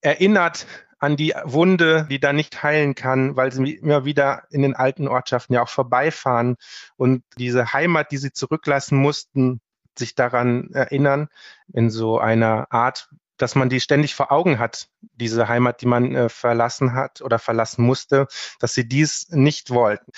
erinnert 0.00 0.66
an 0.98 1.16
die 1.16 1.34
Wunde, 1.44 2.06
die 2.08 2.18
da 2.18 2.32
nicht 2.32 2.62
heilen 2.62 2.94
kann, 2.94 3.36
weil 3.36 3.52
sie 3.52 3.74
immer 3.74 4.04
wieder 4.04 4.44
in 4.50 4.62
den 4.62 4.74
alten 4.74 5.08
Ortschaften 5.08 5.54
ja 5.54 5.62
auch 5.62 5.68
vorbeifahren 5.68 6.56
und 6.96 7.22
diese 7.36 7.72
Heimat, 7.72 8.10
die 8.12 8.16
sie 8.16 8.32
zurücklassen 8.32 8.96
mussten, 8.96 9.60
sich 9.98 10.14
daran 10.14 10.70
erinnern, 10.72 11.28
in 11.72 11.90
so 11.90 12.18
einer 12.18 12.66
Art, 12.70 13.10
dass 13.36 13.54
man 13.54 13.68
die 13.68 13.80
ständig 13.80 14.14
vor 14.14 14.32
Augen 14.32 14.58
hat, 14.58 14.88
diese 15.00 15.48
Heimat, 15.48 15.82
die 15.82 15.86
man 15.86 16.14
äh, 16.14 16.28
verlassen 16.30 16.94
hat 16.94 17.20
oder 17.20 17.38
verlassen 17.38 17.84
musste, 17.84 18.26
dass 18.60 18.72
sie 18.72 18.88
dies 18.88 19.28
nicht 19.30 19.70
wollten 19.70 20.10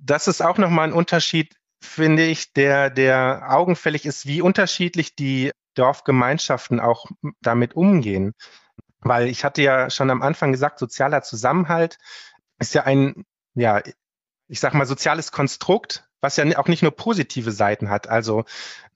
das 0.00 0.28
ist 0.28 0.42
auch 0.42 0.58
nochmal 0.58 0.88
ein 0.88 0.92
Unterschied, 0.92 1.54
finde 1.80 2.24
ich, 2.24 2.52
der, 2.52 2.90
der 2.90 3.46
augenfällig 3.48 4.06
ist, 4.06 4.26
wie 4.26 4.42
unterschiedlich 4.42 5.14
die 5.16 5.52
Dorfgemeinschaften 5.74 6.80
auch 6.80 7.06
damit 7.40 7.74
umgehen. 7.74 8.32
Weil 9.00 9.28
ich 9.28 9.44
hatte 9.44 9.62
ja 9.62 9.90
schon 9.90 10.10
am 10.10 10.22
Anfang 10.22 10.52
gesagt, 10.52 10.78
sozialer 10.78 11.22
Zusammenhalt 11.22 11.98
ist 12.58 12.74
ja 12.74 12.84
ein, 12.84 13.24
ja, 13.54 13.82
ich 14.48 14.60
sag 14.60 14.74
mal, 14.74 14.86
soziales 14.86 15.30
Konstrukt, 15.32 16.08
was 16.20 16.36
ja 16.36 16.58
auch 16.58 16.68
nicht 16.68 16.82
nur 16.82 16.92
positive 16.92 17.52
Seiten 17.52 17.90
hat. 17.90 18.08
Also 18.08 18.44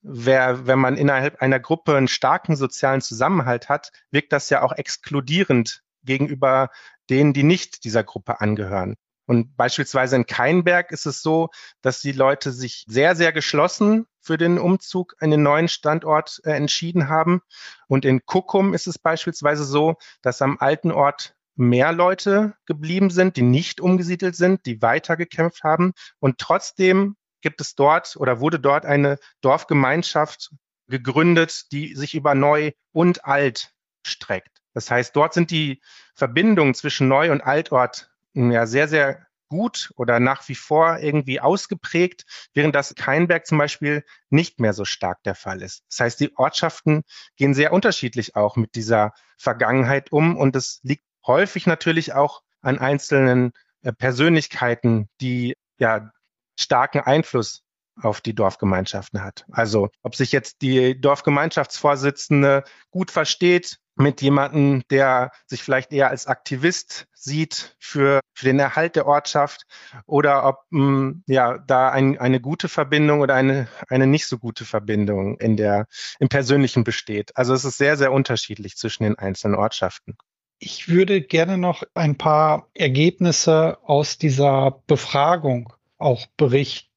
wer, 0.01 0.67
wenn 0.67 0.79
man 0.79 0.97
innerhalb 0.97 1.43
einer 1.43 1.61
Gruppe 1.61 1.97
einen 1.97 2.09
starken 2.09 2.57
sozialen 2.57 3.03
Zusammenhalt 3.03 3.69
hat, 3.69 3.93
wirkt 4.11 4.33
das 4.33 4.49
ja 4.51 4.63
auch 4.63 4.73
exkludierend 4.73 5.83
gegenüber 6.05 6.71
denen, 7.11 7.35
die 7.35 7.43
nicht 7.43 7.85
dieser 7.85 8.05
Gruppe 8.05 8.41
angehören. 8.41 8.97
Und 9.29 9.59
beispielsweise 9.59 10.17
in 10.17 10.25
Keinberg 10.25 10.91
ist 10.91 11.05
es 11.05 11.21
so, 11.21 11.51
dass 11.83 12.01
die 12.01 12.13
Leute 12.13 12.51
sich 12.51 12.87
sehr, 12.89 13.15
sehr 13.15 13.31
geschlossen 13.31 14.07
für 14.23 14.39
den 14.39 14.59
Umzug 14.59 15.17
in 15.21 15.31
den 15.31 15.43
neuen 15.43 15.69
Standort 15.69 16.41
äh, 16.45 16.53
entschieden 16.53 17.11
haben. 17.11 17.43
Und 17.89 18.07
in 18.07 18.25
Kuckum 18.25 18.73
ist 18.73 18.87
es 18.87 18.99
beispielsweise 18.99 19.65
so, 19.65 19.97
dass 20.23 20.41
am 20.41 20.57
alten 20.59 20.91
Ort 20.91 21.37
mehr 21.57 21.93
Leute 21.93 22.55
geblieben 22.65 23.11
sind, 23.11 23.37
die 23.37 23.43
nicht 23.43 23.83
umgesiedelt 23.83 24.35
sind, 24.35 24.65
die 24.65 24.81
weitergekämpft 24.81 25.63
haben. 25.63 25.93
Und 26.21 26.39
trotzdem 26.39 27.17
gibt 27.43 27.61
es 27.61 27.75
dort 27.75 28.17
oder 28.17 28.41
wurde 28.41 28.59
dort 28.59 28.87
eine 28.87 29.19
Dorfgemeinschaft 29.43 30.53
gegründet, 30.87 31.71
die 31.71 31.95
sich 31.95 32.15
über 32.15 32.35
neu 32.35 32.73
und 32.93 33.27
alt 33.27 33.75
streckt. 34.07 34.63
Das 34.73 34.91
heißt, 34.91 35.15
dort 35.15 35.35
sind 35.35 35.51
die 35.51 35.83
Verbindungen 36.15 36.73
zwischen 36.73 37.09
Neu- 37.09 37.31
und 37.31 37.43
Altort 37.43 38.11
ja 38.39 38.67
sehr, 38.67 38.89
sehr 38.89 39.27
gut 39.49 39.91
oder 39.97 40.21
nach 40.21 40.47
wie 40.49 40.55
vor 40.55 40.99
irgendwie 40.99 41.41
ausgeprägt, 41.41 42.25
während 42.55 42.75
das 42.75 42.95
Keinberg 42.95 43.47
zum 43.47 43.59
Beispiel 43.59 44.05
nicht 44.31 44.61
mehr 44.61 44.73
so 44.73 44.85
stark 44.85 45.23
der 45.23 45.35
Fall 45.35 45.63
ist. 45.63 45.85
Das 45.91 46.01
heißt, 46.01 46.21
die 46.21 46.37
Ortschaften 46.37 47.03
gehen 47.37 47.55
sehr 47.55 47.73
unterschiedlich 47.73 48.37
auch 48.37 48.57
mit 48.57 48.75
dieser 48.75 49.13
Vergangenheit 49.39 50.13
um 50.13 50.37
und 50.37 50.55
es 50.57 50.81
liegt 50.83 51.05
häufig 51.27 51.67
natürlich 51.67 52.13
auch 52.13 52.43
an 52.61 52.79
einzelnen 52.79 53.53
äh, 53.83 53.93
Persönlichkeiten, 53.93 55.09
die 55.21 55.57
ja 55.79 56.11
starken 56.59 57.01
Einfluss 57.01 57.63
auf 58.03 58.21
die 58.21 58.35
Dorfgemeinschaften 58.35 59.23
hat. 59.23 59.45
Also 59.51 59.89
ob 60.03 60.15
sich 60.15 60.33
jetzt 60.33 60.63
die 60.63 61.01
Dorfgemeinschaftsvorsitzende 61.01 62.65
gut 62.91 63.11
versteht 63.11 63.79
mit 63.99 64.23
jemandem, 64.23 64.83
der 64.91 65.33
sich 65.47 65.63
vielleicht 65.63 65.93
eher 65.93 66.09
als 66.09 66.27
Aktivist 66.27 67.07
sieht 67.15 67.77
für, 67.81 68.21
für 68.33 68.45
den 68.45 68.61
Erhalt 68.61 68.95
der 68.95 69.07
Ortschaft 69.07 69.67
oder 70.07 70.47
ob 70.47 70.59
mh, 70.71 70.87
hm, 70.87 71.25
ja 71.27 71.59
da 71.59 71.91
ein, 71.91 72.19
eine 72.19 72.41
gute 72.41 72.69
Verbindung 72.69 73.21
oder 73.21 73.35
eine, 73.35 73.69
eine 73.89 74.07
nicht 74.07 74.27
so 74.27 74.39
gute 74.39 74.65
Verbindung 74.65 75.39
in 75.39 75.57
der, 75.57 75.87
im 76.21 76.29
Persönlichen 76.29 76.85
besteht. 76.85 77.37
Also 77.37 77.55
es 77.55 77.65
ist 77.65 77.79
sehr, 77.79 77.97
sehr 77.97 78.13
unterschiedlich 78.13 78.77
zwischen 78.77 79.03
den 79.03 79.19
einzelnen 79.19 79.57
Ortschaften. 79.57 80.17
Ich 80.61 80.89
würde 80.89 81.21
gerne 81.21 81.59
noch 81.59 81.83
ein 81.95 82.17
paar 82.17 82.69
Ergebnisse 82.75 83.79
aus 83.83 84.19
dieser 84.19 84.83
Befragung 84.87 85.73
auch 85.99 86.27
berichten 86.37 86.88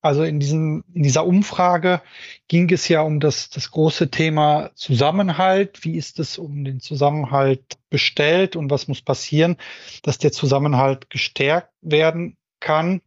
also 0.00 0.22
in 0.22 0.38
diesem, 0.38 0.84
in 0.94 1.02
dieser 1.02 1.26
Umfrage 1.26 2.02
ging 2.46 2.70
es 2.70 2.86
ja 2.88 3.02
um 3.02 3.18
das, 3.18 3.50
das 3.50 3.70
große 3.70 4.10
Thema 4.10 4.70
Zusammenhalt. 4.74 5.84
Wie 5.84 5.96
ist 5.96 6.20
es 6.20 6.38
um 6.38 6.64
den 6.64 6.80
Zusammenhalt 6.80 7.78
bestellt 7.90 8.54
und 8.54 8.70
was 8.70 8.86
muss 8.86 9.02
passieren, 9.02 9.56
dass 10.02 10.18
der 10.18 10.30
Zusammenhalt 10.30 11.10
gestärkt 11.10 11.72
werden 11.80 12.36
kann? 12.60 13.00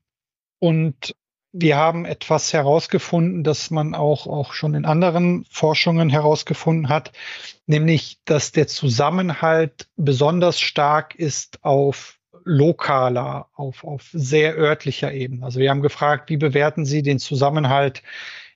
Und 0.60 1.16
wir 1.54 1.78
haben 1.78 2.04
etwas 2.04 2.52
herausgefunden, 2.52 3.44
das 3.44 3.70
man 3.70 3.96
auch, 3.96 4.28
auch 4.28 4.54
schon 4.54 4.74
in 4.74 4.86
anderen 4.86 5.46
Forschungen 5.50 6.10
herausgefunden 6.10 6.90
hat, 6.90 7.12
nämlich, 7.68 8.20
dass 8.26 8.52
der 8.52 8.68
Zusammenhalt 8.68 9.88
besonders 9.96 10.60
stark 10.60 11.16
ist 11.16 11.64
auf 11.64 12.20
lokaler, 12.46 13.48
auf, 13.54 13.84
auf 13.84 14.10
sehr 14.14 14.56
örtlicher 14.58 15.14
Ebene. 15.14 15.46
Also 15.46 15.60
wir 15.60 15.70
haben 15.70 15.82
gefragt, 15.82 16.30
wie 16.30 16.38
bewerten 16.38 16.86
Sie 16.86 17.02
den 17.02 17.20
Zusammenhalt 17.20 18.04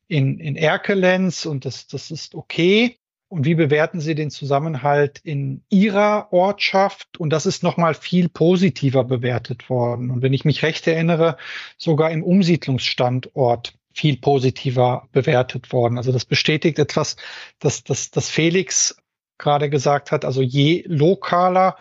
in, 0.08 0.40
in 0.40 0.56
Erkelenz 0.56 1.46
und 1.46 1.66
das, 1.66 1.88
das 1.88 2.12
ist 2.12 2.36
okay. 2.36 2.98
Und 3.30 3.44
wie 3.44 3.56
bewerten 3.56 4.00
Sie 4.00 4.16
den 4.16 4.32
Zusammenhalt 4.32 5.20
in 5.20 5.62
Ihrer 5.70 6.32
Ortschaft? 6.32 7.18
Und 7.18 7.32
das 7.32 7.46
ist 7.46 7.62
nochmal 7.62 7.94
viel 7.94 8.30
positiver 8.30 9.04
bewertet 9.04 9.70
worden. 9.70 10.12
Und 10.12 10.22
wenn 10.22 10.32
ich 10.32 10.46
mich 10.46 10.64
recht 10.64 10.88
erinnere, 10.88 11.36
sogar 11.78 12.12
im 12.12 12.24
Umsiedlungsstandort 12.24 13.74
viel 13.94 14.18
positiver 14.18 15.10
bewertet 15.12 15.74
worden. 15.74 15.98
Also 15.98 16.12
das 16.12 16.24
bestätigt 16.24 16.80
etwas, 16.80 17.18
dass, 17.60 17.84
dass, 17.84 18.12
dass 18.12 18.30
Felix 18.30 18.96
gerade 19.38 19.70
gesagt 19.70 20.12
hat. 20.12 20.24
Also 20.24 20.42
je 20.42 20.84
lokaler, 20.88 21.78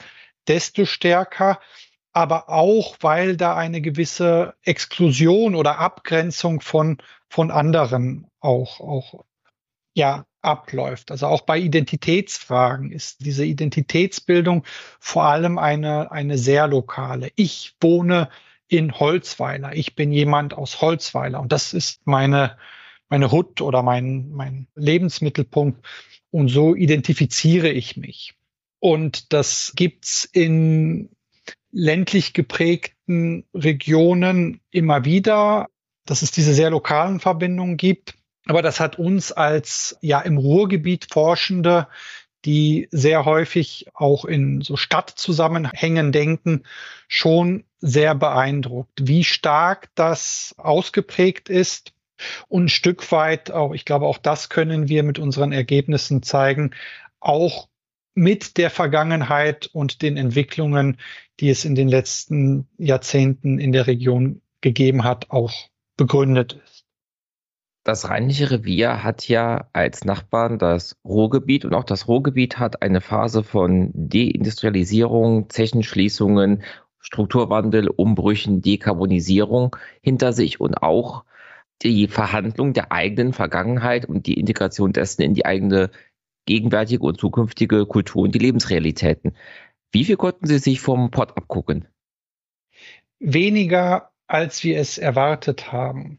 desto 0.49 0.85
stärker 0.85 1.61
aber 2.17 2.49
auch, 2.49 2.97
weil 3.03 3.37
da 3.37 3.57
eine 3.57 3.83
gewisse 3.83 4.55
Exklusion 4.63 5.55
oder 5.55 5.79
Abgrenzung 5.79 6.63
von, 6.63 6.97
von 7.29 7.51
anderen 7.51 8.27
auch, 8.41 8.81
auch, 8.81 9.27
ja, 9.93 10.25
abläuft. 10.41 11.11
Also 11.11 11.27
auch 11.27 11.43
bei 11.43 11.59
Identitätsfragen 11.59 12.91
ist 12.91 13.23
diese 13.23 13.45
Identitätsbildung 13.45 14.65
vor 14.99 15.25
allem 15.25 15.59
eine, 15.59 16.11
eine 16.11 16.39
sehr 16.39 16.69
lokale. 16.69 17.33
Ich 17.37 17.77
wohne 17.83 18.31
in 18.67 18.99
Holzweiler. 18.99 19.77
Ich 19.77 19.95
bin 19.95 20.11
jemand 20.11 20.55
aus 20.55 20.81
Holzweiler 20.81 21.39
und 21.39 21.53
das 21.53 21.75
ist 21.75 22.07
meine, 22.07 22.57
meine 23.11 23.31
Hut 23.31 23.61
oder 23.61 23.83
mein, 23.83 24.31
mein 24.31 24.69
Lebensmittelpunkt. 24.75 25.87
Und 26.31 26.49
so 26.49 26.75
identifiziere 26.75 27.69
ich 27.69 27.99
mich. 27.99 28.33
Und 28.79 29.35
das 29.35 29.75
gibt's 29.77 30.25
in 30.25 31.11
ländlich 31.77 32.33
geprägten 32.33 33.45
Regionen 33.53 34.61
immer 34.71 35.05
wieder, 35.05 35.67
dass 36.07 36.23
es 36.23 36.31
diese 36.31 36.55
sehr 36.55 36.71
lokalen 36.71 37.21
Verbindungen 37.21 37.77
gibt. 37.77 38.15
Aber 38.47 38.63
das 38.63 38.81
hat 38.81 38.99
uns 38.99 39.31
als 39.31 39.99
ja 40.01 40.21
im 40.21 40.39
Ruhrgebiet 40.39 41.09
Forschende, 41.13 41.87
die 42.47 42.89
sehr 42.93 43.27
häufig 43.27 43.89
auch 43.93 44.25
in 44.25 44.63
so 44.63 44.77
Stadtzusammenhängen 44.77 46.13
denken, 46.13 46.63
schon 47.09 47.65
sehr 47.81 48.15
beeindruckt, 48.15 49.07
wie 49.07 49.25
stark 49.25 49.91
das 49.97 50.55
ausgeprägt 50.57 51.51
ist 51.51 51.93
Und 52.49 52.65
ein 52.65 52.69
Stück 52.71 53.13
weit 53.13 53.51
auch, 53.51 53.75
ich 53.75 53.85
glaube, 53.85 54.07
auch 54.07 54.19
das 54.19 54.49
können 54.49 54.89
wir 54.89 55.03
mit 55.03 55.19
unseren 55.19 55.53
Ergebnissen 55.53 56.23
zeigen, 56.23 56.71
auch 57.21 57.69
mit 58.17 58.57
der 58.57 58.71
Vergangenheit 58.71 59.69
und 59.73 60.03
den 60.03 60.17
Entwicklungen, 60.17 60.97
die 61.39 61.51
es 61.51 61.65
in 61.65 61.75
den 61.75 61.89
letzten 61.89 62.67
Jahrzehnten 62.79 63.59
in 63.59 63.73
der 63.73 63.87
Region 63.87 64.41
gegeben 64.63 65.05
hat, 65.05 65.31
auch 65.31 65.53
begründet 65.97 66.59
ist. 66.65 66.85
Das 67.85 68.09
Rheinische 68.09 68.51
Revier 68.51 69.05
hat 69.05 69.29
ja 69.29 69.69
als 69.73 70.05
Nachbarn 70.05 70.59
das 70.59 70.97
Ruhrgebiet 71.05 71.65
und 71.65 71.75
auch 71.75 71.85
das 71.85 72.09
Ruhrgebiet 72.09 72.59
hat 72.59 72.83
eine 72.83 73.01
Phase 73.01 73.45
von 73.45 73.93
Deindustrialisierung, 73.95 75.51
Zechenschließungen, 75.51 76.65
Strukturwandel, 76.99 77.89
Umbrüchen, 77.89 78.63
Dekarbonisierung 78.63 79.77
hinter 80.01 80.33
sich 80.33 80.59
und 80.59 80.83
auch 80.83 81.25
die 81.83 82.09
Verhandlung 82.09 82.73
der 82.73 82.91
eigenen 82.91 83.33
Vergangenheit 83.33 84.07
und 84.07 84.27
die 84.27 84.41
Integration 84.41 84.93
dessen 84.93 85.23
in 85.23 85.35
die 85.35 85.45
eigene 85.45 85.91
gegenwärtige 86.47 87.05
und 87.05 87.21
zukünftige 87.21 87.87
Kultur 87.87 88.23
und 88.23 88.35
die 88.35 88.39
Lebensrealitäten. 88.39 89.37
Wie 89.93 90.05
viel 90.05 90.17
konnten 90.17 90.47
Sie 90.47 90.59
sich 90.59 90.81
vom 90.81 91.11
Pott 91.11 91.37
abgucken? 91.37 91.87
Weniger, 93.19 94.11
als 94.27 94.65
wir 94.65 94.79
es 94.79 94.99
erwartet 94.99 95.73
haben. 95.73 96.19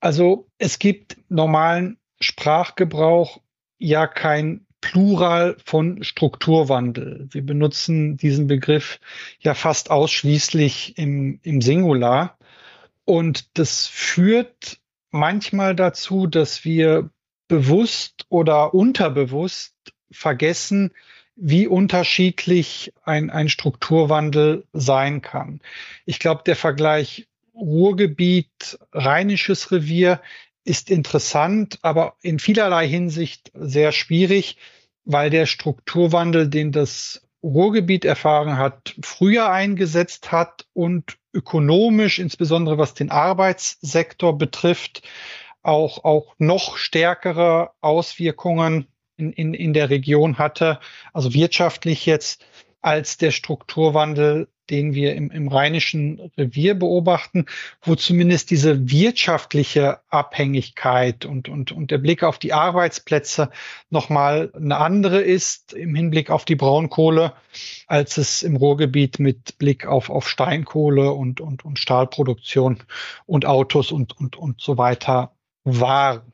Also 0.00 0.48
es 0.58 0.78
gibt 0.78 1.16
normalen 1.28 1.98
Sprachgebrauch 2.20 3.40
ja 3.78 4.06
kein 4.06 4.66
Plural 4.80 5.56
von 5.64 6.04
Strukturwandel. 6.04 7.28
Wir 7.30 7.44
benutzen 7.44 8.18
diesen 8.18 8.46
Begriff 8.46 9.00
ja 9.38 9.54
fast 9.54 9.90
ausschließlich 9.90 10.98
im, 10.98 11.40
im 11.42 11.62
Singular. 11.62 12.36
Und 13.06 13.58
das 13.58 13.86
führt 13.86 14.78
manchmal 15.10 15.74
dazu, 15.74 16.26
dass 16.26 16.66
wir 16.66 17.10
bewusst 17.48 18.26
oder 18.28 18.74
unterbewusst 18.74 19.74
vergessen, 20.10 20.92
wie 21.36 21.66
unterschiedlich 21.66 22.92
ein, 23.04 23.30
ein 23.30 23.48
Strukturwandel 23.48 24.64
sein 24.72 25.20
kann. 25.20 25.60
Ich 26.06 26.18
glaube, 26.18 26.42
der 26.46 26.56
Vergleich 26.56 27.26
Ruhrgebiet, 27.54 28.78
Rheinisches 28.92 29.70
Revier 29.72 30.20
ist 30.64 30.90
interessant, 30.90 31.78
aber 31.82 32.14
in 32.22 32.38
vielerlei 32.38 32.88
Hinsicht 32.88 33.50
sehr 33.54 33.92
schwierig, 33.92 34.56
weil 35.04 35.30
der 35.30 35.46
Strukturwandel, 35.46 36.48
den 36.48 36.72
das 36.72 37.22
Ruhrgebiet 37.42 38.04
erfahren 38.04 38.56
hat, 38.56 38.94
früher 39.02 39.50
eingesetzt 39.50 40.32
hat 40.32 40.66
und 40.72 41.18
ökonomisch, 41.34 42.18
insbesondere 42.18 42.78
was 42.78 42.94
den 42.94 43.10
Arbeitssektor 43.10 44.38
betrifft, 44.38 45.02
auch, 45.64 46.04
auch 46.04 46.34
noch 46.38 46.76
stärkere 46.76 47.70
Auswirkungen 47.80 48.86
in, 49.16 49.32
in, 49.32 49.54
in 49.54 49.72
der 49.72 49.90
Region 49.90 50.38
hatte, 50.38 50.78
also 51.12 51.34
wirtschaftlich 51.34 52.06
jetzt, 52.06 52.44
als 52.80 53.16
der 53.16 53.30
Strukturwandel, 53.30 54.48
den 54.68 54.94
wir 54.94 55.14
im, 55.14 55.30
im 55.30 55.48
Rheinischen 55.48 56.30
Revier 56.36 56.74
beobachten, 56.74 57.46
wo 57.82 57.94
zumindest 57.94 58.50
diese 58.50 58.90
wirtschaftliche 58.90 60.00
Abhängigkeit 60.10 61.24
und, 61.24 61.48
und, 61.48 61.72
und 61.72 61.90
der 61.90 61.98
Blick 61.98 62.22
auf 62.22 62.38
die 62.38 62.52
Arbeitsplätze 62.52 63.50
nochmal 63.88 64.52
eine 64.54 64.76
andere 64.76 65.20
ist 65.22 65.72
im 65.72 65.94
Hinblick 65.94 66.30
auf 66.30 66.44
die 66.44 66.56
Braunkohle, 66.56 67.32
als 67.86 68.18
es 68.18 68.42
im 68.42 68.56
Ruhrgebiet 68.56 69.18
mit 69.18 69.58
Blick 69.58 69.86
auf, 69.86 70.10
auf 70.10 70.28
Steinkohle 70.28 71.10
und, 71.12 71.40
und, 71.40 71.64
und 71.64 71.78
Stahlproduktion 71.78 72.82
und 73.26 73.46
Autos 73.46 73.92
und, 73.92 74.18
und, 74.18 74.36
und 74.36 74.60
so 74.60 74.76
weiter 74.76 75.33
war. 75.64 76.24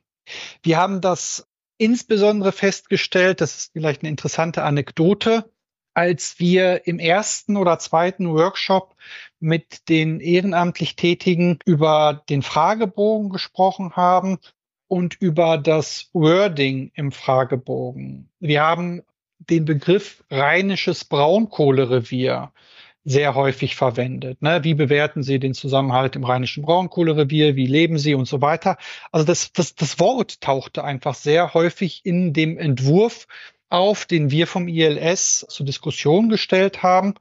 Wir 0.62 0.76
haben 0.76 1.01
das 1.01 1.49
insbesondere 1.78 2.53
festgestellt, 2.53 3.41
das 3.41 3.57
ist 3.57 3.72
vielleicht 3.72 4.03
eine 4.03 4.11
interessante 4.11 4.62
Anekdote, 4.62 5.51
als 5.95 6.39
wir 6.39 6.87
im 6.87 6.99
ersten 6.99 7.57
oder 7.57 7.78
zweiten 7.78 8.28
Workshop 8.28 8.95
mit 9.41 9.89
den 9.89 10.20
ehrenamtlich 10.20 10.95
Tätigen 10.95 11.59
über 11.64 12.22
den 12.28 12.43
Fragebogen 12.43 13.31
gesprochen 13.31 13.97
haben 13.97 14.39
und 14.89 15.14
über 15.20 15.59
das 15.59 16.11
Wording 16.12 16.91
im 16.95 17.12
Fragebogen. 17.12 18.28
Wir 18.41 18.62
haben 18.62 19.03
den 19.39 19.64
Begriff 19.64 20.22
rheinisches 20.31 21.05
Braunkohlerevier 21.05 22.53
sehr 23.05 23.34
häufig 23.34 23.76
verwendet. 23.76 24.42
Ne? 24.42 24.62
Wie 24.62 24.74
bewerten 24.74 25.22
Sie 25.22 25.38
den 25.38 25.55
Zusammenhalt 25.55 26.16
im 26.16 26.24
rheinischen 26.24 26.62
Braunkohlerevier? 26.62 27.57
Wie 27.57 27.66
leben 27.66 27.98
Sie 27.98 28.14
und 28.14 28.26
so 28.26 28.40
weiter? 28.40 28.76
Also 29.11 29.24
das, 29.26 29.53
das, 29.53 29.74
das 29.74 29.98
Wort 29.98 30.40
tauchte 30.40 30.84
einfach 30.84 31.14
sehr 31.14 31.55
häufig 31.55 32.03
in 32.05 32.32
dem 32.32 32.59
Entwurf 32.59 33.26
auf, 33.70 34.05
den 34.05 34.30
wir 34.30 34.46
vom 34.46 34.68
ILS 34.68 35.46
zur 35.48 35.64
Diskussion 35.64 36.28
gestellt 36.28 36.82
haben. 36.82 37.14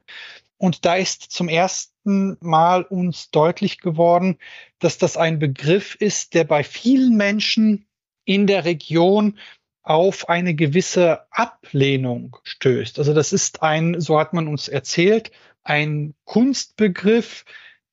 Und 0.58 0.84
da 0.84 0.96
ist 0.96 1.32
zum 1.32 1.48
ersten 1.48 2.38
Mal 2.42 2.84
uns 2.84 3.32
deutlich 3.32 3.80
geworden, 3.80 4.38
dass 4.80 4.98
das 4.98 5.16
ein 5.16 5.40
Begriff 5.40 5.96
ist, 5.96 6.34
der 6.34 6.44
bei 6.44 6.64
vielen 6.64 7.16
Menschen 7.16 7.86
in 8.26 8.46
der 8.46 8.66
Region 8.66 9.40
auf 9.82 10.28
eine 10.28 10.54
gewisse 10.54 11.22
Ablehnung 11.32 12.38
stößt. 12.44 13.00
Also 13.00 13.14
das 13.14 13.32
ist 13.32 13.64
ein, 13.64 14.02
so 14.02 14.20
hat 14.20 14.34
man 14.34 14.48
uns 14.48 14.68
erzählt, 14.68 15.32
ein 15.64 16.16
Kunstbegriff, 16.26 17.46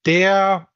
der 0.04 0.68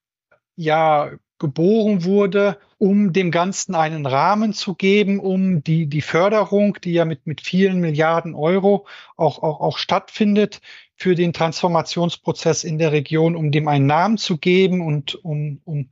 ja 0.57 1.13
geboren 1.39 2.05
wurde, 2.05 2.59
um 2.79 3.13
dem 3.13 3.31
Ganzen 3.31 3.75
einen 3.75 4.07
Rahmen 4.07 4.53
zu 4.53 4.75
geben, 4.75 5.19
um 5.19 5.65
die, 5.65 5.87
die 5.87 6.03
Förderung, 6.03 6.79
die 6.85 6.93
ja 6.93 7.05
mit, 7.05 7.27
mit 7.27 7.41
vielen 7.41 7.81
Milliarden 7.81 8.35
Euro 8.35 8.87
auch, 9.17 9.43
auch, 9.43 9.61
auch 9.61 9.79
stattfindet, 9.79 10.61
für 10.95 11.15
den 11.15 11.33
Transformationsprozess 11.33 12.63
in 12.63 12.79
der 12.79 12.93
Region, 12.93 13.35
um 13.35 13.51
dem 13.53 13.69
einen 13.69 13.87
Namen 13.87 14.19
zu 14.19 14.37
geben 14.37 14.83
und 14.83 15.15
um, 15.25 15.63
um, 15.65 15.89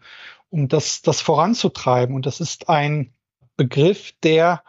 um 0.51 0.69
das, 0.69 1.01
das 1.01 1.23
voranzutreiben. 1.23 2.15
Und 2.15 2.27
das 2.27 2.41
ist 2.41 2.69
ein 2.69 3.15
Begriff, 3.57 4.13
der 4.23 4.63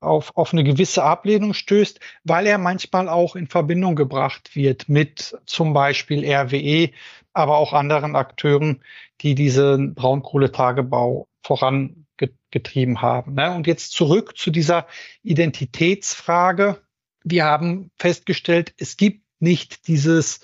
auf, 0.00 0.36
auf 0.36 0.52
eine 0.52 0.64
gewisse 0.64 1.02
Ablehnung 1.02 1.54
stößt, 1.54 2.00
weil 2.24 2.46
er 2.46 2.58
manchmal 2.58 3.08
auch 3.08 3.36
in 3.36 3.46
Verbindung 3.46 3.96
gebracht 3.96 4.54
wird 4.54 4.88
mit 4.88 5.36
zum 5.46 5.72
Beispiel 5.72 6.24
RWE, 6.24 6.90
aber 7.32 7.58
auch 7.58 7.72
anderen 7.72 8.16
Akteuren, 8.16 8.82
die 9.20 9.34
diesen 9.34 9.94
Braunkohletagebau 9.94 11.28
vorangetrieben 11.42 13.02
haben. 13.02 13.34
Ne? 13.34 13.54
Und 13.54 13.66
jetzt 13.66 13.92
zurück 13.92 14.36
zu 14.36 14.50
dieser 14.50 14.86
Identitätsfrage. 15.22 16.80
Wir 17.24 17.44
haben 17.44 17.90
festgestellt, 17.96 18.74
es 18.78 18.96
gibt 18.96 19.22
nicht 19.40 19.88
dieses 19.88 20.40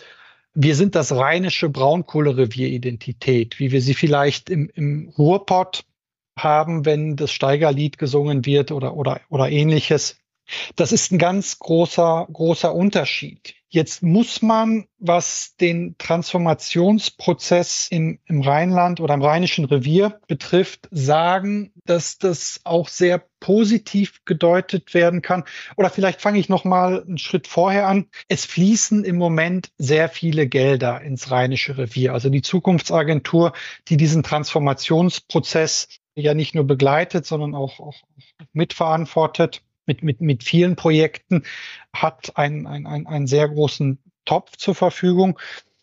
wir 0.55 0.77
sind 0.77 0.95
das 0.95 1.13
rheinische 1.13 1.71
Braunkohlerevier-Identität, 1.71 3.59
wie 3.59 3.73
wir 3.73 3.81
sie 3.81 3.95
vielleicht 3.95 4.51
im, 4.51 4.71
im 4.75 5.09
Ruhrpott 5.17 5.85
haben, 6.37 6.85
wenn 6.85 7.17
das 7.17 7.31
Steigerlied 7.33 7.99
gesungen 7.99 8.47
wird 8.47 8.73
oder, 8.73 8.95
oder, 8.97 9.21
oder 9.29 9.51
ähnliches. 9.51 10.22
Das 10.77 10.93
ist 10.93 11.13
ein 11.13 11.19
ganz 11.19 11.59
großer, 11.59 12.27
großer 12.33 12.75
Unterschied. 12.75 13.55
Jetzt 13.69 14.03
muss 14.03 14.43
man, 14.43 14.85
was 14.99 15.57
den 15.59 15.97
Transformationsprozess 15.97 17.89
im, 17.91 18.19
im 18.27 18.43
Rheinland 18.43 19.01
oder 19.01 19.15
im 19.15 19.23
Rheinischen 19.23 19.65
Revier 19.65 20.21
betrifft, 20.29 20.89
sagen, 20.91 21.73
dass 21.87 22.19
das 22.19 22.61
auch 22.65 22.89
sehr 22.89 23.25
positiv 23.41 24.27
gedeutet 24.27 24.93
werden 24.93 25.23
kann. 25.23 25.45
Oder 25.79 25.89
vielleicht 25.89 26.21
fange 26.21 26.39
ich 26.39 26.51
noch 26.51 26.65
mal 26.65 27.03
einen 27.03 27.17
Schritt 27.17 27.47
vorher 27.47 27.87
an. 27.87 28.09
Es 28.29 28.45
fließen 28.45 29.05
im 29.05 29.17
Moment 29.17 29.71
sehr 29.79 30.11
viele 30.11 30.47
Gelder 30.47 31.01
ins 31.01 31.31
Rheinische 31.31 31.79
Revier. 31.79 32.13
Also 32.13 32.29
die 32.29 32.43
Zukunftsagentur, 32.43 33.55
die 33.89 33.97
diesen 33.97 34.23
Transformationsprozess 34.23 35.89
ja 36.15 36.35
nicht 36.35 36.55
nur 36.55 36.67
begleitet, 36.67 37.25
sondern 37.25 37.55
auch, 37.55 37.81
auch 37.81 37.97
mitverantwortet 38.53 39.63
mit, 39.87 40.03
mit, 40.03 40.21
mit 40.21 40.45
vielen 40.45 40.77
Projekten, 40.77 41.43
hat 41.93 42.37
einen, 42.37 42.67
einen, 42.67 43.07
einen 43.07 43.27
sehr 43.27 43.49
großen 43.49 43.99
Topf 44.25 44.57
zur 44.57 44.75
Verfügung. 44.75 45.39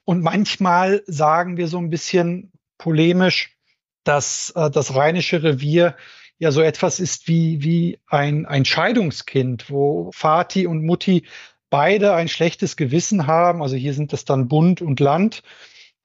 Und 0.05 0.21
manchmal 0.21 1.03
sagen 1.05 1.57
wir 1.57 1.67
so 1.67 1.77
ein 1.77 1.89
bisschen 1.89 2.51
polemisch, 2.77 3.55
dass 4.03 4.51
äh, 4.55 4.71
das 4.71 4.95
Rheinische 4.95 5.43
Revier 5.43 5.95
ja 6.39 6.51
so 6.51 6.61
etwas 6.61 6.99
ist 6.99 7.27
wie, 7.27 7.61
wie 7.63 7.99
ein, 8.07 8.45
ein 8.45 8.65
Scheidungskind, 8.65 9.69
wo 9.69 10.09
Vati 10.13 10.65
und 10.65 10.85
Mutti 10.85 11.25
beide 11.69 12.13
ein 12.15 12.29
schlechtes 12.29 12.77
Gewissen 12.77 13.27
haben. 13.27 13.61
Also 13.61 13.75
hier 13.75 13.93
sind 13.93 14.13
es 14.13 14.25
dann 14.25 14.47
Bund 14.47 14.81
und 14.81 14.99
Land 14.99 15.43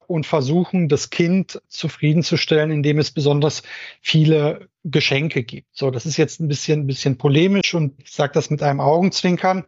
und 0.07 0.25
versuchen, 0.25 0.89
das 0.89 1.09
Kind 1.09 1.61
zufriedenzustellen, 1.67 2.71
indem 2.71 2.99
es 2.99 3.11
besonders 3.11 3.63
viele 4.01 4.69
Geschenke 4.83 5.43
gibt. 5.43 5.67
So, 5.71 5.91
das 5.91 6.05
ist 6.05 6.17
jetzt 6.17 6.39
ein 6.39 6.47
bisschen, 6.47 6.81
ein 6.81 6.87
bisschen 6.87 7.17
polemisch 7.17 7.73
und 7.73 7.99
ich 8.01 8.11
sage 8.11 8.33
das 8.33 8.49
mit 8.49 8.61
einem 8.61 8.79
Augenzwinkern. 8.79 9.65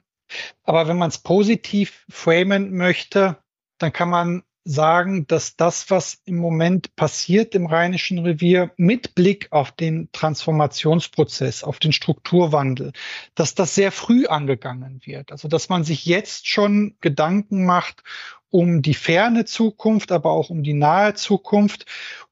Aber 0.64 0.88
wenn 0.88 0.98
man 0.98 1.10
es 1.10 1.20
positiv 1.20 2.06
framen 2.10 2.76
möchte, 2.76 3.38
dann 3.78 3.94
kann 3.94 4.10
man 4.10 4.44
sagen, 4.68 5.26
dass 5.28 5.56
das, 5.56 5.90
was 5.90 6.22
im 6.26 6.38
Moment 6.38 6.96
passiert 6.96 7.56
im 7.56 7.66
Rheinischen 7.66 8.20
Revier 8.20 8.72
mit 8.76 9.16
Blick 9.16 9.48
auf 9.52 9.72
den 9.72 10.10
Transformationsprozess, 10.12 11.64
auf 11.64 11.80
den 11.80 11.94
Strukturwandel, 11.94 12.92
dass 13.34 13.56
das 13.56 13.76
sehr 13.76 13.92
früh 13.92 14.28
angegangen 14.28 15.02
wird. 15.06 15.32
Also 15.32 15.48
dass 15.48 15.70
man 15.70 15.84
sich 15.84 16.06
jetzt 16.06 16.48
schon 16.48 16.96
Gedanken 17.02 17.66
macht 17.66 18.04
um 18.50 18.82
die 18.82 18.94
ferne 18.94 19.46
Zukunft, 19.46 20.12
aber 20.12 20.32
auch 20.32 20.50
um 20.50 20.64
die 20.64 20.74
nahe 20.74 21.14
Zukunft 21.14 21.86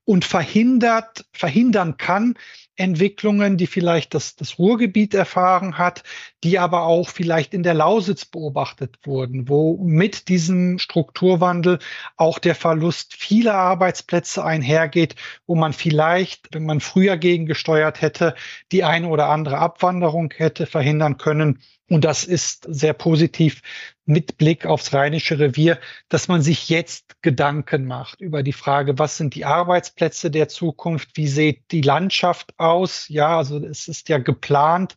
und 0.06 0.24
verhindert, 0.24 1.26
verhindern 1.32 1.98
kann, 1.98 2.36
Entwicklungen, 2.78 3.58
die 3.58 3.68
vielleicht 3.68 4.14
das, 4.14 4.36
das 4.36 4.60
Ruhrgebiet 4.60 5.14
erfahren 5.14 5.78
hat, 5.78 6.04
die 6.44 6.60
aber 6.60 6.84
auch 6.84 7.10
vielleicht 7.10 7.54
in 7.54 7.64
der 7.64 7.74
Lausitz 7.74 8.26
beobachtet 8.26 9.00
wurden, 9.04 9.48
wo 9.48 9.78
mit 9.78 10.28
diesem 10.28 10.78
Strukturwandel 10.78 11.80
auch 12.18 12.40
der 12.40 12.56
Verlust 12.56 13.16
vieler 13.16 13.56
Arbeitsplätze 13.56 14.44
einhergeht, 14.44 15.16
wo 15.48 15.56
man 15.56 15.74
vielleicht, 15.74 16.54
wenn 16.54 16.66
man 16.66 16.82
früher 16.82 17.18
gegengesteuert 17.18 18.02
hätte, 18.02 18.36
die 18.72 18.84
eine 18.84 19.08
oder 19.08 19.30
andere 19.30 19.58
Abwanderung 19.60 20.34
hätte 20.36 20.66
verhindern 20.66 21.18
können. 21.18 21.62
Und 21.88 22.04
das 22.04 22.24
ist 22.24 22.66
sehr 22.68 22.94
positiv 22.94 23.62
mit 24.06 24.38
Blick 24.38 24.66
aufs 24.66 24.94
Rheinische 24.94 25.38
Revier, 25.40 25.80
dass 26.10 26.28
man 26.28 26.42
sich 26.42 26.68
jetzt 26.70 27.22
Gedanken 27.22 27.86
macht 27.86 28.22
über 28.22 28.42
die 28.42 28.54
Frage, 28.54 28.98
was 28.98 29.18
sind 29.18 29.36
die 29.36 29.46
Arbeitsplätze 29.46 30.32
der 30.32 30.48
Zukunft? 30.48 31.10
Wie 31.16 31.28
sieht 31.28 31.72
die 31.72 31.82
Landschaft 31.82 32.58
aus? 32.58 33.08
Ja, 33.10 33.38
also 33.38 33.64
es 33.64 33.88
ist 33.88 34.10
ja 34.10 34.18
geplant, 34.18 34.96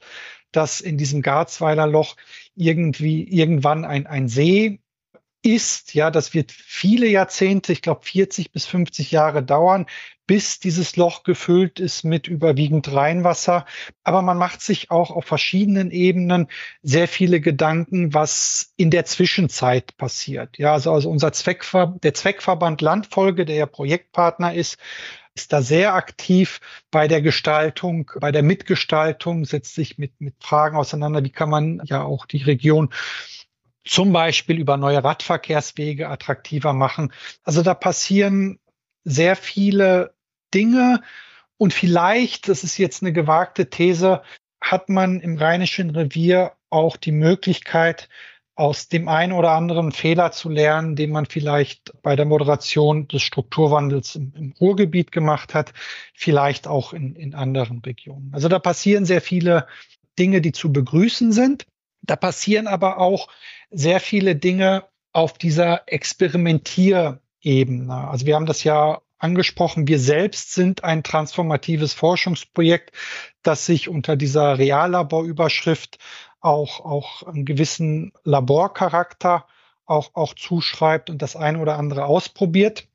dass 0.50 0.80
in 0.80 0.96
diesem 0.96 1.20
Garzweiler 1.20 1.86
Loch 1.86 2.16
irgendwie 2.54 3.22
irgendwann 3.22 3.84
ein, 3.84 4.06
ein 4.06 4.28
See 4.28 4.80
ist, 5.42 5.94
ja, 5.94 6.10
das 6.10 6.34
wird 6.34 6.52
viele 6.52 7.06
Jahrzehnte, 7.06 7.72
ich 7.72 7.82
glaube 7.82 8.04
40 8.04 8.50
bis 8.50 8.66
50 8.66 9.12
Jahre 9.12 9.42
dauern, 9.42 9.86
bis 10.28 10.60
dieses 10.60 10.94
Loch 10.96 11.24
gefüllt 11.24 11.80
ist 11.80 12.04
mit 12.04 12.28
überwiegend 12.28 12.92
Rheinwasser. 12.94 13.64
Aber 14.04 14.22
man 14.22 14.36
macht 14.36 14.60
sich 14.60 14.92
auch 14.92 15.10
auf 15.10 15.24
verschiedenen 15.24 15.90
Ebenen 15.90 16.46
sehr 16.82 17.08
viele 17.08 17.40
Gedanken, 17.40 18.14
was 18.14 18.74
in 18.76 18.90
der 18.90 19.06
Zwischenzeit 19.06 19.96
passiert. 19.96 20.58
Ja, 20.58 20.74
also, 20.74 20.92
also 20.92 21.10
unser 21.10 21.32
Zweckver 21.32 21.96
der 22.02 22.14
Zweckverband 22.14 22.82
Landfolge, 22.82 23.46
der 23.46 23.56
ja 23.56 23.66
Projektpartner 23.66 24.54
ist, 24.54 24.78
ist 25.34 25.52
da 25.52 25.62
sehr 25.62 25.94
aktiv 25.94 26.60
bei 26.90 27.08
der 27.08 27.22
Gestaltung, 27.22 28.10
bei 28.20 28.30
der 28.30 28.42
Mitgestaltung, 28.42 29.46
setzt 29.46 29.74
sich 29.74 29.96
mit, 29.96 30.20
mit 30.20 30.34
Fragen 30.40 30.76
auseinander, 30.76 31.24
wie 31.24 31.30
kann 31.30 31.48
man 31.48 31.80
ja 31.86 32.02
auch 32.02 32.26
die 32.26 32.42
Region 32.42 32.90
zum 33.84 34.12
Beispiel 34.12 34.58
über 34.58 34.76
neue 34.76 35.02
Radverkehrswege 35.02 36.10
attraktiver 36.10 36.74
machen. 36.74 37.14
Also 37.44 37.62
da 37.62 37.72
passieren 37.72 38.58
sehr 39.04 39.36
viele 39.36 40.17
Dinge 40.54 41.02
und 41.56 41.72
vielleicht, 41.72 42.48
das 42.48 42.64
ist 42.64 42.78
jetzt 42.78 43.02
eine 43.02 43.12
gewagte 43.12 43.70
These, 43.70 44.22
hat 44.60 44.88
man 44.88 45.20
im 45.20 45.38
Rheinischen 45.38 45.90
Revier 45.90 46.52
auch 46.70 46.96
die 46.96 47.12
Möglichkeit, 47.12 48.08
aus 48.58 48.88
dem 48.88 49.06
einen 49.06 49.32
oder 49.32 49.52
anderen 49.52 49.92
Fehler 49.92 50.32
zu 50.32 50.48
lernen, 50.48 50.96
den 50.96 51.12
man 51.12 51.26
vielleicht 51.26 51.92
bei 52.02 52.16
der 52.16 52.24
Moderation 52.24 53.06
des 53.06 53.22
Strukturwandels 53.22 54.16
im, 54.16 54.32
im 54.34 54.52
Ruhrgebiet 54.60 55.12
gemacht 55.12 55.54
hat, 55.54 55.72
vielleicht 56.12 56.66
auch 56.66 56.92
in, 56.92 57.14
in 57.14 57.36
anderen 57.36 57.78
Regionen. 57.78 58.32
Also 58.34 58.48
da 58.48 58.58
passieren 58.58 59.04
sehr 59.04 59.20
viele 59.20 59.68
Dinge, 60.18 60.40
die 60.40 60.50
zu 60.50 60.72
begrüßen 60.72 61.30
sind. 61.30 61.66
Da 62.02 62.16
passieren 62.16 62.66
aber 62.66 62.98
auch 62.98 63.28
sehr 63.70 64.00
viele 64.00 64.34
Dinge 64.34 64.86
auf 65.12 65.38
dieser 65.38 65.82
Experimentierebene. 65.86 67.94
Also 67.94 68.26
wir 68.26 68.34
haben 68.34 68.46
das 68.46 68.64
ja 68.64 69.00
angesprochen. 69.18 69.88
Wir 69.88 69.98
selbst 69.98 70.54
sind 70.54 70.84
ein 70.84 71.02
transformatives 71.02 71.92
Forschungsprojekt, 71.92 72.92
das 73.42 73.66
sich 73.66 73.88
unter 73.88 74.16
dieser 74.16 74.58
Reallaborüberschrift 74.58 75.98
auch, 76.40 76.80
auch 76.80 77.22
einen 77.24 77.44
gewissen 77.44 78.12
Laborcharakter 78.24 79.46
auch, 79.86 80.14
auch 80.14 80.34
zuschreibt 80.34 81.10
und 81.10 81.22
das 81.22 81.34
eine 81.34 81.58
oder 81.58 81.78
andere 81.78 82.04
ausprobiert. 82.04 82.86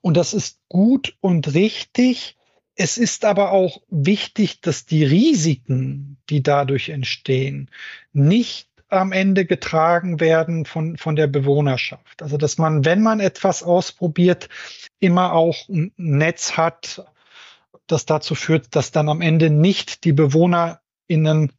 Und 0.00 0.16
das 0.16 0.32
ist 0.32 0.60
gut 0.68 1.16
und 1.20 1.54
richtig. 1.54 2.36
Es 2.74 2.98
ist 2.98 3.24
aber 3.24 3.52
auch 3.52 3.80
wichtig, 3.88 4.60
dass 4.60 4.86
die 4.86 5.04
Risiken, 5.04 6.18
die 6.30 6.42
dadurch 6.42 6.90
entstehen, 6.90 7.70
nicht 8.12 8.68
am 8.88 9.12
Ende 9.12 9.46
getragen 9.46 10.20
werden 10.20 10.64
von, 10.64 10.96
von 10.96 11.16
der 11.16 11.26
Bewohnerschaft. 11.26 12.22
Also, 12.22 12.36
dass 12.36 12.58
man, 12.58 12.84
wenn 12.84 13.02
man 13.02 13.20
etwas 13.20 13.62
ausprobiert, 13.62 14.48
immer 15.00 15.32
auch 15.32 15.68
ein 15.68 15.92
Netz 15.96 16.56
hat, 16.56 17.04
das 17.86 18.06
dazu 18.06 18.34
führt, 18.34 18.74
dass 18.74 18.92
dann 18.92 19.08
am 19.08 19.20
Ende 19.20 19.50
nicht 19.50 20.04
die 20.04 20.12
BewohnerInnen 20.12 21.52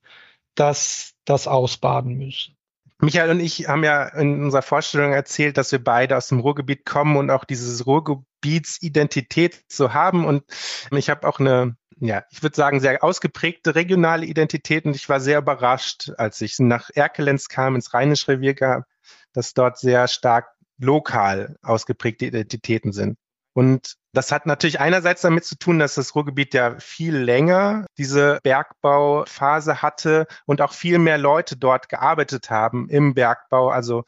das, 0.55 1.13
das 1.25 1.47
ausbaden 1.47 2.17
müssen. 2.17 2.57
Michael 2.99 3.29
und 3.29 3.39
ich 3.39 3.67
haben 3.67 3.83
ja 3.83 4.07
in 4.07 4.41
unserer 4.43 4.63
Vorstellung 4.63 5.13
erzählt, 5.13 5.57
dass 5.57 5.71
wir 5.71 5.83
beide 5.83 6.17
aus 6.17 6.29
dem 6.29 6.39
Ruhrgebiet 6.39 6.83
kommen 6.83 7.15
und 7.15 7.29
auch 7.29 7.43
dieses 7.43 7.85
Ruhrgebietsidentität 7.85 9.63
so 9.67 9.93
haben. 9.93 10.25
Und 10.25 10.43
ich 10.91 11.09
habe 11.11 11.27
auch 11.27 11.39
eine 11.39 11.77
ja, 11.99 12.23
ich 12.29 12.43
würde 12.43 12.55
sagen, 12.55 12.79
sehr 12.79 13.03
ausgeprägte 13.03 13.75
regionale 13.75 14.25
Identität 14.25 14.85
und 14.85 14.95
ich 14.95 15.09
war 15.09 15.19
sehr 15.19 15.39
überrascht, 15.39 16.11
als 16.17 16.41
ich 16.41 16.59
nach 16.59 16.89
Erkelenz 16.93 17.47
kam, 17.47 17.75
ins 17.75 17.93
Rheinische 17.93 18.29
Revier 18.29 18.53
gab, 18.53 18.85
dass 19.33 19.53
dort 19.53 19.79
sehr 19.79 20.07
stark 20.07 20.49
lokal 20.77 21.55
ausgeprägte 21.63 22.25
Identitäten 22.25 22.91
sind. 22.91 23.17
Und 23.53 23.95
das 24.13 24.31
hat 24.31 24.45
natürlich 24.45 24.79
einerseits 24.79 25.21
damit 25.21 25.45
zu 25.45 25.57
tun, 25.57 25.79
dass 25.79 25.95
das 25.95 26.13
Ruhrgebiet 26.13 26.53
ja 26.53 26.77
viel 26.79 27.17
länger 27.17 27.87
diese 27.97 28.39
Bergbauphase 28.43 29.81
hatte 29.81 30.27
und 30.45 30.61
auch 30.61 30.73
viel 30.73 30.99
mehr 30.99 31.17
Leute 31.17 31.57
dort 31.57 31.89
gearbeitet 31.89 32.51
haben 32.51 32.87
im 32.89 33.15
Bergbau. 33.15 33.69
Also 33.69 34.03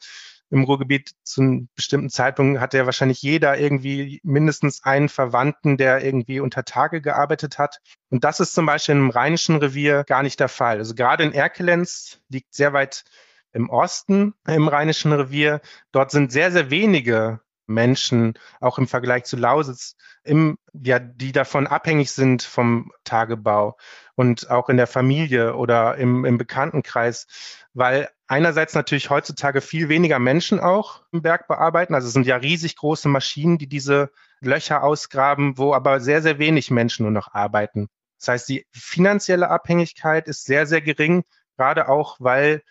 im 0.50 0.64
Ruhrgebiet 0.64 1.12
zu 1.22 1.40
einem 1.40 1.68
bestimmten 1.76 2.10
Zeitpunkt 2.10 2.60
hatte 2.60 2.78
ja 2.78 2.86
wahrscheinlich 2.86 3.22
jeder 3.22 3.58
irgendwie 3.58 4.20
mindestens 4.24 4.82
einen 4.84 5.08
Verwandten, 5.08 5.76
der 5.76 6.04
irgendwie 6.04 6.40
unter 6.40 6.64
Tage 6.64 7.00
gearbeitet 7.00 7.58
hat. 7.58 7.80
Und 8.10 8.24
das 8.24 8.40
ist 8.40 8.54
zum 8.54 8.66
Beispiel 8.66 8.96
im 8.96 9.10
Rheinischen 9.10 9.56
Revier 9.56 10.04
gar 10.04 10.22
nicht 10.22 10.40
der 10.40 10.48
Fall. 10.48 10.78
Also 10.78 10.94
gerade 10.94 11.24
in 11.24 11.32
Erkelenz 11.32 12.20
liegt 12.28 12.54
sehr 12.54 12.72
weit 12.72 13.04
im 13.52 13.70
Osten 13.70 14.34
im 14.46 14.68
Rheinischen 14.68 15.12
Revier. 15.12 15.60
Dort 15.92 16.10
sind 16.10 16.32
sehr, 16.32 16.50
sehr 16.52 16.70
wenige 16.70 17.40
Menschen, 17.70 18.34
auch 18.60 18.78
im 18.78 18.86
Vergleich 18.86 19.24
zu 19.24 19.36
Lausitz, 19.36 19.96
im, 20.22 20.58
ja, 20.72 20.98
die 20.98 21.32
davon 21.32 21.66
abhängig 21.66 22.10
sind 22.12 22.42
vom 22.42 22.92
Tagebau 23.04 23.76
und 24.14 24.50
auch 24.50 24.68
in 24.68 24.76
der 24.76 24.86
Familie 24.86 25.54
oder 25.54 25.96
im, 25.96 26.24
im 26.24 26.36
Bekanntenkreis, 26.36 27.26
weil 27.72 28.10
einerseits 28.26 28.74
natürlich 28.74 29.08
heutzutage 29.08 29.60
viel 29.60 29.88
weniger 29.88 30.18
Menschen 30.18 30.60
auch 30.60 31.02
im 31.12 31.22
Berg 31.22 31.48
bearbeiten. 31.48 31.94
Also 31.94 32.08
es 32.08 32.12
sind 32.12 32.26
ja 32.26 32.36
riesig 32.36 32.76
große 32.76 33.08
Maschinen, 33.08 33.58
die 33.58 33.68
diese 33.68 34.10
Löcher 34.40 34.82
ausgraben, 34.82 35.56
wo 35.56 35.72
aber 35.74 36.00
sehr, 36.00 36.22
sehr 36.22 36.38
wenig 36.38 36.70
Menschen 36.70 37.04
nur 37.04 37.12
noch 37.12 37.32
arbeiten. 37.32 37.88
Das 38.18 38.28
heißt, 38.28 38.48
die 38.50 38.66
finanzielle 38.72 39.48
Abhängigkeit 39.48 40.28
ist 40.28 40.44
sehr, 40.44 40.66
sehr 40.66 40.82
gering, 40.82 41.24
gerade 41.56 41.88
auch, 41.88 42.16
weil 42.20 42.62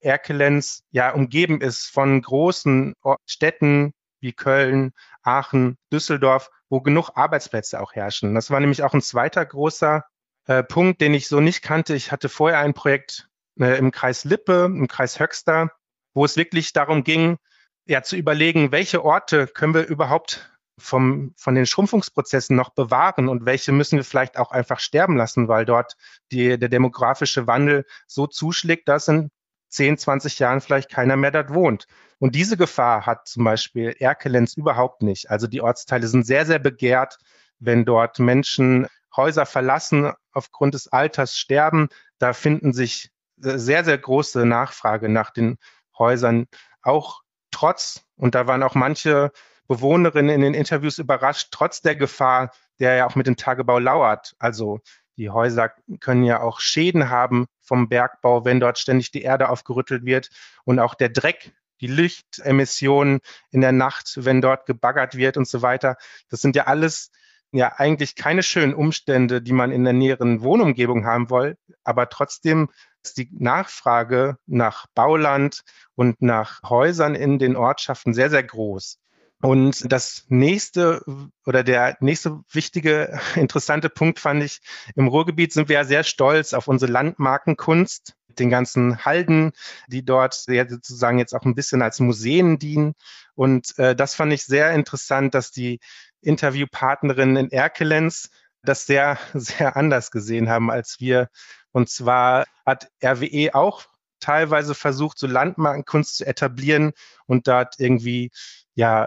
Erkelenz 0.00 0.84
ja 0.90 1.10
umgeben 1.10 1.60
ist 1.60 1.86
von 1.86 2.20
großen 2.20 2.94
Städten 3.26 3.92
wie 4.20 4.32
Köln, 4.32 4.92
Aachen, 5.22 5.76
Düsseldorf, 5.92 6.50
wo 6.68 6.80
genug 6.80 7.10
Arbeitsplätze 7.14 7.80
auch 7.80 7.94
herrschen. 7.94 8.34
Das 8.34 8.50
war 8.50 8.60
nämlich 8.60 8.82
auch 8.82 8.94
ein 8.94 9.02
zweiter 9.02 9.44
großer 9.44 10.04
äh, 10.46 10.62
Punkt, 10.62 11.00
den 11.00 11.14
ich 11.14 11.28
so 11.28 11.40
nicht 11.40 11.62
kannte. 11.62 11.94
Ich 11.94 12.12
hatte 12.12 12.28
vorher 12.28 12.58
ein 12.60 12.74
Projekt 12.74 13.28
äh, 13.60 13.78
im 13.78 13.90
Kreis 13.90 14.24
Lippe, 14.24 14.64
im 14.66 14.88
Kreis 14.88 15.20
Höxter, 15.20 15.70
wo 16.14 16.24
es 16.24 16.36
wirklich 16.36 16.72
darum 16.72 17.04
ging, 17.04 17.38
ja, 17.86 18.02
zu 18.02 18.16
überlegen, 18.16 18.70
welche 18.70 19.04
Orte 19.04 19.46
können 19.46 19.74
wir 19.74 19.86
überhaupt 19.86 20.50
vom, 20.78 21.34
von 21.36 21.54
den 21.54 21.66
Schrumpfungsprozessen 21.66 22.54
noch 22.54 22.70
bewahren 22.70 23.28
und 23.28 23.46
welche 23.46 23.72
müssen 23.72 23.96
wir 23.96 24.04
vielleicht 24.04 24.38
auch 24.38 24.50
einfach 24.50 24.80
sterben 24.80 25.16
lassen, 25.16 25.48
weil 25.48 25.64
dort 25.64 25.96
die, 26.30 26.58
der 26.58 26.68
demografische 26.68 27.46
Wandel 27.46 27.84
so 28.06 28.26
zuschlägt, 28.26 28.88
dass 28.88 29.08
in 29.08 29.30
10, 29.68 29.98
20 29.98 30.38
Jahren 30.38 30.60
vielleicht 30.60 30.90
keiner 30.90 31.16
mehr 31.16 31.30
dort 31.30 31.52
wohnt. 31.52 31.86
Und 32.18 32.34
diese 32.34 32.56
Gefahr 32.56 33.06
hat 33.06 33.28
zum 33.28 33.44
Beispiel 33.44 33.94
Erkelenz 33.98 34.54
überhaupt 34.56 35.02
nicht. 35.02 35.30
Also 35.30 35.46
die 35.46 35.60
Ortsteile 35.60 36.08
sind 36.08 36.26
sehr, 36.26 36.46
sehr 36.46 36.58
begehrt, 36.58 37.18
wenn 37.58 37.84
dort 37.84 38.18
Menschen 38.18 38.86
Häuser 39.16 39.46
verlassen, 39.46 40.12
aufgrund 40.32 40.74
des 40.74 40.88
Alters 40.88 41.36
sterben. 41.36 41.88
Da 42.18 42.32
finden 42.32 42.72
sich 42.72 43.10
sehr, 43.36 43.84
sehr 43.84 43.98
große 43.98 44.44
Nachfrage 44.46 45.08
nach 45.08 45.30
den 45.30 45.58
Häusern, 45.98 46.46
auch 46.82 47.22
trotz, 47.50 48.04
und 48.16 48.34
da 48.34 48.46
waren 48.46 48.62
auch 48.62 48.74
manche 48.74 49.32
Bewohnerinnen 49.66 50.34
in 50.34 50.40
den 50.40 50.54
Interviews 50.54 50.98
überrascht, 50.98 51.48
trotz 51.50 51.82
der 51.82 51.96
Gefahr, 51.96 52.52
der 52.78 52.94
ja 52.94 53.06
auch 53.06 53.16
mit 53.16 53.26
dem 53.26 53.36
Tagebau 53.36 53.78
lauert. 53.78 54.34
Also 54.38 54.80
die 55.18 55.30
Häuser 55.30 55.72
können 56.00 56.22
ja 56.22 56.40
auch 56.40 56.60
Schäden 56.60 57.10
haben 57.10 57.46
vom 57.60 57.88
Bergbau, 57.88 58.44
wenn 58.44 58.60
dort 58.60 58.78
ständig 58.78 59.10
die 59.10 59.22
Erde 59.22 59.48
aufgerüttelt 59.50 60.04
wird. 60.04 60.30
Und 60.64 60.78
auch 60.78 60.94
der 60.94 61.10
Dreck, 61.10 61.52
die 61.80 61.88
Lichtemissionen 61.88 63.20
in 63.50 63.60
der 63.60 63.72
Nacht, 63.72 64.12
wenn 64.16 64.40
dort 64.40 64.66
gebaggert 64.66 65.16
wird 65.16 65.36
und 65.36 65.46
so 65.46 65.60
weiter. 65.60 65.96
Das 66.30 66.40
sind 66.40 66.56
ja 66.56 66.64
alles 66.66 67.10
ja 67.52 67.74
eigentlich 67.76 68.14
keine 68.14 68.42
schönen 68.42 68.74
Umstände, 68.74 69.42
die 69.42 69.52
man 69.52 69.72
in 69.72 69.84
der 69.84 69.92
näheren 69.92 70.42
Wohnumgebung 70.42 71.06
haben 71.06 71.30
will, 71.30 71.56
aber 71.82 72.08
trotzdem 72.08 72.68
ist 73.02 73.16
die 73.16 73.30
Nachfrage 73.32 74.36
nach 74.46 74.86
Bauland 74.94 75.62
und 75.94 76.20
nach 76.20 76.60
Häusern 76.62 77.14
in 77.14 77.38
den 77.38 77.56
Ortschaften 77.56 78.12
sehr, 78.12 78.28
sehr 78.28 78.42
groß. 78.42 78.98
Und 79.40 79.92
das 79.92 80.24
nächste 80.28 81.04
oder 81.46 81.62
der 81.62 81.96
nächste 82.00 82.40
wichtige, 82.50 83.20
interessante 83.36 83.88
Punkt 83.88 84.18
fand 84.18 84.42
ich, 84.42 84.60
im 84.96 85.06
Ruhrgebiet 85.06 85.52
sind 85.52 85.68
wir 85.68 85.74
ja 85.76 85.84
sehr 85.84 86.02
stolz 86.02 86.54
auf 86.54 86.66
unsere 86.66 86.90
Landmarkenkunst, 86.90 88.14
den 88.38 88.50
ganzen 88.50 89.04
Halden, 89.04 89.52
die 89.86 90.04
dort 90.04 90.34
sozusagen 90.34 91.18
jetzt 91.18 91.34
auch 91.34 91.44
ein 91.44 91.54
bisschen 91.54 91.82
als 91.82 92.00
Museen 92.00 92.58
dienen. 92.58 92.94
Und 93.34 93.78
äh, 93.78 93.94
das 93.94 94.14
fand 94.14 94.32
ich 94.32 94.44
sehr 94.44 94.72
interessant, 94.72 95.34
dass 95.34 95.52
die 95.52 95.78
Interviewpartnerinnen 96.20 97.36
in 97.36 97.50
Erkelenz 97.50 98.30
das 98.62 98.86
sehr, 98.86 99.18
sehr 99.34 99.76
anders 99.76 100.10
gesehen 100.10 100.48
haben 100.48 100.70
als 100.70 100.96
wir. 100.98 101.28
Und 101.70 101.88
zwar 101.88 102.44
hat 102.66 102.90
RWE 103.04 103.54
auch 103.54 103.84
teilweise 104.20 104.74
versucht, 104.74 105.18
so 105.18 105.28
Landmarkenkunst 105.28 106.16
zu 106.16 106.26
etablieren 106.26 106.92
und 107.26 107.46
dort 107.46 107.76
irgendwie 107.78 108.32
ja 108.74 109.06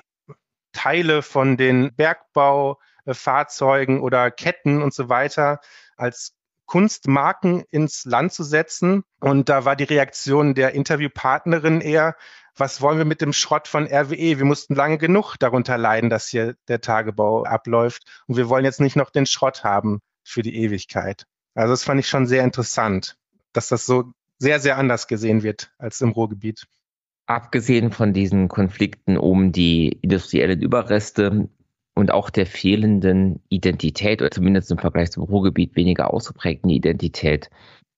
Teile 0.73 1.21
von 1.21 1.57
den 1.57 1.93
Bergbaufahrzeugen 1.95 4.01
oder 4.01 4.31
Ketten 4.31 4.81
und 4.81 4.93
so 4.93 5.09
weiter 5.09 5.59
als 5.97 6.33
Kunstmarken 6.65 7.63
ins 7.69 8.05
Land 8.05 8.31
zu 8.31 8.43
setzen. 8.43 9.03
Und 9.19 9.49
da 9.49 9.65
war 9.65 9.75
die 9.75 9.83
Reaktion 9.83 10.55
der 10.55 10.73
Interviewpartnerin 10.73 11.81
eher, 11.81 12.15
was 12.55 12.81
wollen 12.81 12.97
wir 12.97 13.05
mit 13.05 13.21
dem 13.21 13.33
Schrott 13.33 13.67
von 13.67 13.87
RWE? 13.87 14.37
Wir 14.37 14.45
mussten 14.45 14.75
lange 14.75 14.97
genug 14.97 15.37
darunter 15.37 15.77
leiden, 15.77 16.09
dass 16.09 16.27
hier 16.27 16.55
der 16.67 16.81
Tagebau 16.81 17.43
abläuft. 17.43 18.03
Und 18.27 18.37
wir 18.37 18.49
wollen 18.49 18.65
jetzt 18.65 18.79
nicht 18.79 18.95
noch 18.95 19.09
den 19.09 19.25
Schrott 19.25 19.63
haben 19.63 20.01
für 20.23 20.41
die 20.41 20.55
Ewigkeit. 20.55 21.25
Also 21.55 21.73
das 21.73 21.83
fand 21.83 21.99
ich 21.99 22.07
schon 22.07 22.27
sehr 22.27 22.43
interessant, 22.43 23.17
dass 23.53 23.67
das 23.67 23.85
so 23.85 24.11
sehr, 24.37 24.59
sehr 24.59 24.77
anders 24.77 25.07
gesehen 25.07 25.43
wird 25.43 25.71
als 25.77 26.01
im 26.01 26.11
Ruhrgebiet. 26.11 26.65
Abgesehen 27.25 27.91
von 27.91 28.13
diesen 28.13 28.47
Konflikten 28.47 29.17
um 29.17 29.51
die 29.51 29.89
industriellen 30.01 30.61
Überreste 30.61 31.49
und 31.95 32.11
auch 32.11 32.29
der 32.29 32.45
fehlenden 32.45 33.41
Identität 33.49 34.21
oder 34.21 34.31
zumindest 34.31 34.71
im 34.71 34.77
Vergleich 34.77 35.11
zum 35.11 35.23
Ruhrgebiet 35.23 35.75
weniger 35.75 36.13
ausgeprägten 36.13 36.69
Identität, 36.69 37.49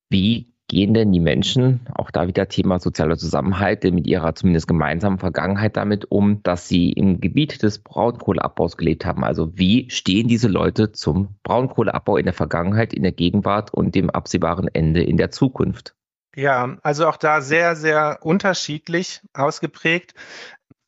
wie 0.09 0.53
gehen 0.67 0.93
denn 0.93 1.11
die 1.11 1.19
Menschen, 1.19 1.81
auch 1.93 2.09
da 2.09 2.27
wieder 2.27 2.47
Thema 2.47 2.79
sozialer 2.79 3.17
Zusammenhalt, 3.17 3.83
mit 3.83 4.07
ihrer 4.07 4.33
zumindest 4.33 4.67
gemeinsamen 4.67 5.19
Vergangenheit 5.19 5.77
damit 5.77 6.09
um, 6.09 6.41
dass 6.43 6.67
sie 6.67 6.91
im 6.91 7.21
Gebiet 7.21 7.61
des 7.63 7.79
Braunkohleabbaus 7.79 8.77
gelebt 8.77 9.05
haben? 9.05 9.23
Also 9.23 9.57
wie 9.57 9.89
stehen 9.89 10.27
diese 10.27 10.47
Leute 10.47 10.91
zum 10.91 11.35
Braunkohleabbau 11.43 12.17
in 12.17 12.25
der 12.25 12.33
Vergangenheit, 12.33 12.93
in 12.93 13.03
der 13.03 13.11
Gegenwart 13.11 13.73
und 13.73 13.93
dem 13.93 14.09
absehbaren 14.09 14.67
Ende 14.67 15.03
in 15.03 15.17
der 15.17 15.31
Zukunft? 15.31 15.95
Ja, 16.35 16.77
also 16.81 17.07
auch 17.07 17.17
da 17.17 17.41
sehr, 17.41 17.75
sehr 17.75 18.19
unterschiedlich 18.21 19.21
ausgeprägt. 19.33 20.15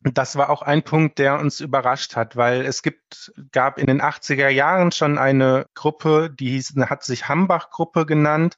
Das 0.02 0.36
war 0.36 0.50
auch 0.50 0.62
ein 0.62 0.84
Punkt, 0.84 1.20
der 1.20 1.40
uns 1.40 1.60
überrascht 1.60 2.16
hat, 2.16 2.36
weil 2.36 2.62
es 2.62 2.84
gibt, 2.84 3.32
gab 3.52 3.78
in 3.78 3.88
den 3.88 4.02
80er 4.02 4.50
Jahren 4.50 4.92
schon 4.92 5.18
eine 5.18 5.68
Gruppe, 5.74 6.30
die 6.32 6.52
hieß, 6.52 6.76
hat 6.88 7.04
sich 7.04 7.28
Hambach-Gruppe 7.28 8.06
genannt, 8.06 8.56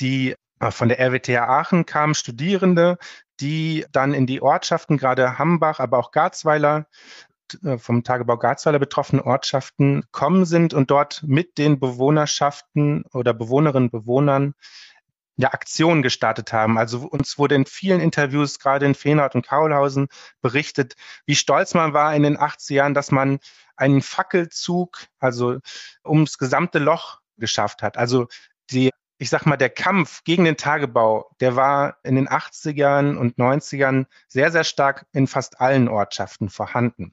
die 0.00 0.34
äh, 0.60 0.70
von 0.70 0.88
der 0.88 0.98
RWTH 0.98 1.48
Aachen 1.48 1.86
kamen 1.86 2.14
Studierende, 2.14 2.98
die 3.40 3.86
dann 3.92 4.14
in 4.14 4.26
die 4.26 4.42
Ortschaften, 4.42 4.96
gerade 4.96 5.38
Hambach, 5.38 5.78
aber 5.78 5.98
auch 5.98 6.10
Garzweiler, 6.10 6.86
äh, 7.64 7.78
vom 7.78 8.04
Tagebau 8.04 8.36
Garzweiler 8.36 8.78
betroffene 8.78 9.24
Ortschaften 9.24 10.04
kommen 10.10 10.44
sind 10.44 10.74
und 10.74 10.90
dort 10.90 11.22
mit 11.26 11.58
den 11.58 11.80
Bewohnerschaften 11.80 13.04
oder 13.12 13.34
Bewohnerinnen 13.34 13.88
und 13.88 13.92
Bewohnern 13.92 14.54
ja, 15.38 15.52
Aktionen 15.52 16.02
gestartet 16.02 16.52
haben. 16.52 16.78
Also 16.78 17.06
uns 17.06 17.38
wurde 17.38 17.54
in 17.54 17.64
vielen 17.64 18.00
Interviews, 18.00 18.58
gerade 18.58 18.84
in 18.86 18.94
Feenhardt 18.94 19.34
und 19.34 19.46
Kaulhausen, 19.46 20.08
berichtet, 20.42 20.96
wie 21.26 21.36
stolz 21.36 21.74
man 21.74 21.94
war 21.94 22.14
in 22.14 22.24
den 22.24 22.36
80er 22.36 22.74
Jahren, 22.74 22.94
dass 22.94 23.12
man 23.12 23.38
einen 23.76 24.02
Fackelzug, 24.02 25.06
also 25.20 25.58
ums 26.04 26.38
gesamte 26.38 26.80
Loch 26.80 27.20
geschafft 27.38 27.82
hat. 27.82 27.96
Also 27.96 28.26
die 28.70 28.90
ich 29.20 29.30
sag 29.30 29.46
mal, 29.46 29.56
der 29.56 29.70
Kampf 29.70 30.22
gegen 30.22 30.44
den 30.44 30.56
Tagebau, 30.56 31.30
der 31.40 31.56
war 31.56 31.98
in 32.04 32.14
den 32.14 32.28
80ern 32.28 33.16
und 33.16 33.36
90ern 33.36 34.06
sehr, 34.28 34.52
sehr 34.52 34.62
stark 34.62 35.06
in 35.12 35.26
fast 35.26 35.60
allen 35.60 35.88
Ortschaften 35.88 36.48
vorhanden. 36.48 37.12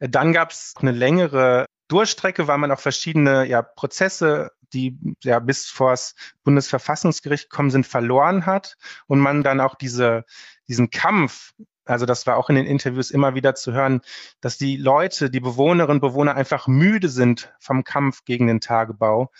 Dann 0.00 0.32
gab 0.32 0.50
es 0.50 0.74
eine 0.76 0.90
längere 0.90 1.66
Durchstrecke, 1.88 2.48
weil 2.48 2.58
man 2.58 2.72
auch 2.72 2.80
verschiedene 2.80 3.44
ja, 3.44 3.62
Prozesse, 3.62 4.50
die 4.72 4.98
ja 5.22 5.38
bis 5.38 5.66
vor 5.66 5.90
das 5.90 6.14
Bundesverfassungsgericht 6.44 7.50
kommen 7.50 7.70
sind, 7.70 7.86
verloren 7.86 8.46
hat 8.46 8.76
und 9.06 9.20
man 9.20 9.42
dann 9.42 9.60
auch 9.60 9.74
diese, 9.74 10.24
diesen 10.68 10.90
Kampf 10.90 11.52
also 11.88 12.04
das 12.04 12.26
war 12.26 12.36
auch 12.36 12.50
in 12.50 12.56
den 12.56 12.66
Interviews 12.66 13.12
immer 13.12 13.36
wieder 13.36 13.54
zu 13.54 13.72
hören, 13.72 14.00
dass 14.40 14.58
die 14.58 14.76
Leute, 14.76 15.30
die 15.30 15.38
Bewohnerinnen 15.38 15.98
und 15.98 16.00
Bewohner 16.00 16.34
einfach 16.34 16.66
müde 16.66 17.08
sind 17.08 17.54
vom 17.60 17.84
Kampf 17.84 18.24
gegen 18.24 18.48
den 18.48 18.60
Tagebau 18.60 19.30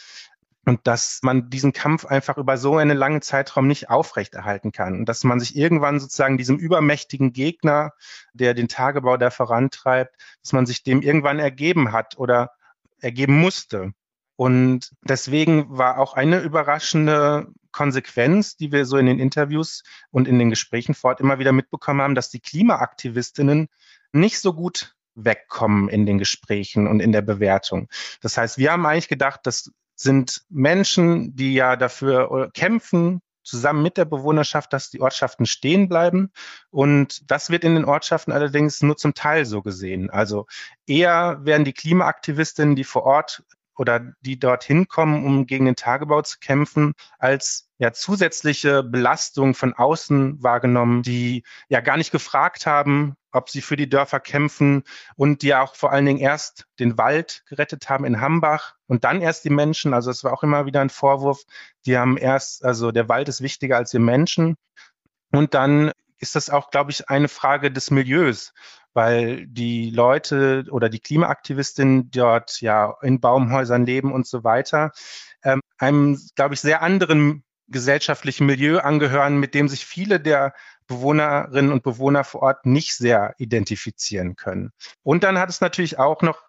und 0.67 0.87
dass 0.87 1.21
man 1.23 1.49
diesen 1.49 1.73
Kampf 1.73 2.05
einfach 2.07 2.37
über 2.39 2.57
so 2.57 2.77
einen 2.77 2.97
langen 2.97 3.23
Zeitraum 3.23 3.69
nicht 3.69 3.89
aufrechterhalten 3.89 4.73
kann. 4.73 5.01
Und 5.01 5.09
dass 5.09 5.23
man 5.23 5.39
sich 5.39 5.57
irgendwann 5.57 6.01
sozusagen 6.01 6.39
diesem 6.39 6.59
übermächtigen 6.59 7.33
Gegner, 7.33 7.93
der 8.33 8.53
den 8.53 8.69
Tagebau 8.69 9.17
da 9.17 9.31
vorantreibt, 9.31 10.17
dass 10.43 10.53
man 10.53 10.67
sich 10.67 10.83
dem 10.83 11.03
irgendwann 11.03 11.39
ergeben 11.39 11.93
hat 11.93 12.19
oder 12.19 12.51
ergeben 13.01 13.39
musste. 13.39 13.93
Und 14.37 14.93
deswegen 15.03 15.67
war 15.77 15.99
auch 15.99 16.15
eine 16.15 16.41
überraschende 16.41 17.49
Konsequenz, 17.73 18.57
die 18.57 18.71
wir 18.71 18.85
so 18.85 18.97
in 18.99 19.07
den 19.07 19.19
Interviews 19.19 19.83
und 20.11 20.29
in 20.29 20.39
den 20.39 20.51
Gesprächen 20.51 20.95
fort 20.95 21.21
immer 21.21 21.39
wieder 21.39 21.53
mitbekommen 21.53 22.03
haben, 22.03 22.15
dass 22.15 22.31
die 22.31 22.41
Klimaaktivistinnen 22.41 23.69
nicht 24.13 24.41
so 24.41 24.53
gut 24.53 24.95
wegkommen 25.15 25.89
in 25.89 26.05
den 26.05 26.19
Gesprächen 26.19 26.87
und 26.87 27.01
in 27.01 27.13
der 27.13 27.23
Bewertung. 27.23 27.89
Das 28.21 28.37
heißt, 28.37 28.59
wir 28.59 28.73
haben 28.73 28.85
eigentlich 28.87 29.09
gedacht, 29.09 29.41
dass 29.45 29.71
sind 29.97 30.43
Menschen, 30.51 31.35
die 31.37 31.55
ja 31.55 31.75
dafür 31.75 32.51
kämpfen, 32.53 33.23
zusammen 33.43 33.83
mit 33.83 33.97
der 33.97 34.05
Bewohnerschaft, 34.05 34.73
dass 34.73 34.91
die 34.91 35.01
Ortschaften 35.01 35.47
stehen 35.47 35.89
bleiben. 35.89 36.33
Und 36.71 37.31
das 37.31 37.49
wird 37.49 37.65
in 37.65 37.77
den 37.77 37.85
Ortschaften 37.85 38.33
allerdings 38.33 38.83
nur 38.83 38.97
zum 38.97 39.15
Teil 39.15 39.47
so 39.47 39.63
gesehen. 39.63 40.11
Also 40.11 40.47
eher 40.87 41.39
werden 41.45 41.65
die 41.65 41.73
Klimaaktivistinnen, 41.73 42.77
die 42.77 42.85
vor 42.85 43.05
Ort 43.05 43.45
oder 43.77 44.13
die 44.21 44.39
dorthin 44.39 44.89
kommen, 44.89 45.25
um 45.25 45.47
gegen 45.47 45.67
den 45.67 45.77
Tagebau 45.77 46.23
zu 46.23 46.39
kämpfen, 46.41 46.95
als 47.19 47.69
ja 47.79 47.93
zusätzliche 47.93 48.83
Belastung 48.83 49.55
von 49.55 49.75
außen 49.75 50.43
wahrgenommen, 50.43 51.03
die 51.03 51.45
ja 51.69 51.81
gar 51.81 51.97
nicht 51.97 52.11
gefragt 52.11 52.67
haben, 52.67 53.17
ob 53.33 53.51
sie 53.51 53.61
für 53.61 53.77
die 53.77 53.89
Dörfer 53.89 54.19
kämpfen 54.19 54.83
und 55.17 55.43
die 55.43 55.55
auch 55.55 55.75
vor 55.75 55.93
allen 55.93 56.07
Dingen 56.07 56.19
erst 56.19 56.67
den 56.79 56.97
Wald 56.97 57.45
gerettet 57.47 57.89
haben 57.91 58.05
in 58.05 58.21
Hambach 58.21 58.75
und 58.87 59.05
dann 59.05 59.21
erst 59.21 59.45
die 59.45 59.51
Menschen. 59.51 59.93
Also 59.93 60.11
es 60.11 60.25
war 60.25 60.33
auch 60.33 60.43
immer 60.43 60.65
wieder 60.65 60.81
ein 60.81 60.91
Vorwurf. 60.91 61.43
Die 61.85 61.99
haben 61.99 62.17
erst, 62.17 62.65
also 62.65 62.93
der 62.93 63.09
Wald 63.09 63.29
ist 63.29 63.43
wichtiger 63.43 63.77
als 63.77 63.91
die 63.91 63.99
Menschen. 63.99 64.57
Und 65.33 65.53
dann 65.53 65.93
ist 66.19 66.35
das 66.35 66.49
auch, 66.49 66.71
glaube 66.71 66.91
ich, 66.91 67.11
eine 67.11 67.29
Frage 67.29 67.71
des 67.71 67.91
Milieus, 67.91 68.55
weil 68.97 69.47
die 69.47 69.91
Leute 69.91 70.65
oder 70.71 70.89
die 70.89 71.01
Klimaaktivistinnen 71.01 72.11
dort 72.11 72.63
ja 72.63 72.97
in 73.03 73.21
Baumhäusern 73.21 73.85
leben 73.85 74.11
und 74.11 74.27
so 74.27 74.43
weiter, 74.43 74.91
ähm, 75.45 75.61
einem, 75.79 76.19
glaube 76.35 76.55
ich, 76.55 76.61
sehr 76.61 76.83
anderen 76.83 77.45
gesellschaftlichen 77.69 78.47
Milieu 78.47 78.79
angehören, 78.79 79.39
mit 79.39 79.55
dem 79.55 79.69
sich 79.69 79.85
viele 79.85 80.19
der 80.19 80.55
Bewohnerinnen 80.87 81.73
und 81.73 81.83
Bewohner 81.83 82.25
vor 82.25 82.43
Ort 82.43 82.65
nicht 82.65 82.95
sehr 82.95 83.35
identifizieren 83.39 84.35
können. 84.35 84.73
Und 85.03 85.25
dann 85.25 85.39
hat 85.39 85.51
es 85.51 85.61
natürlich 85.61 85.99
auch 85.99 86.23
noch 86.23 86.43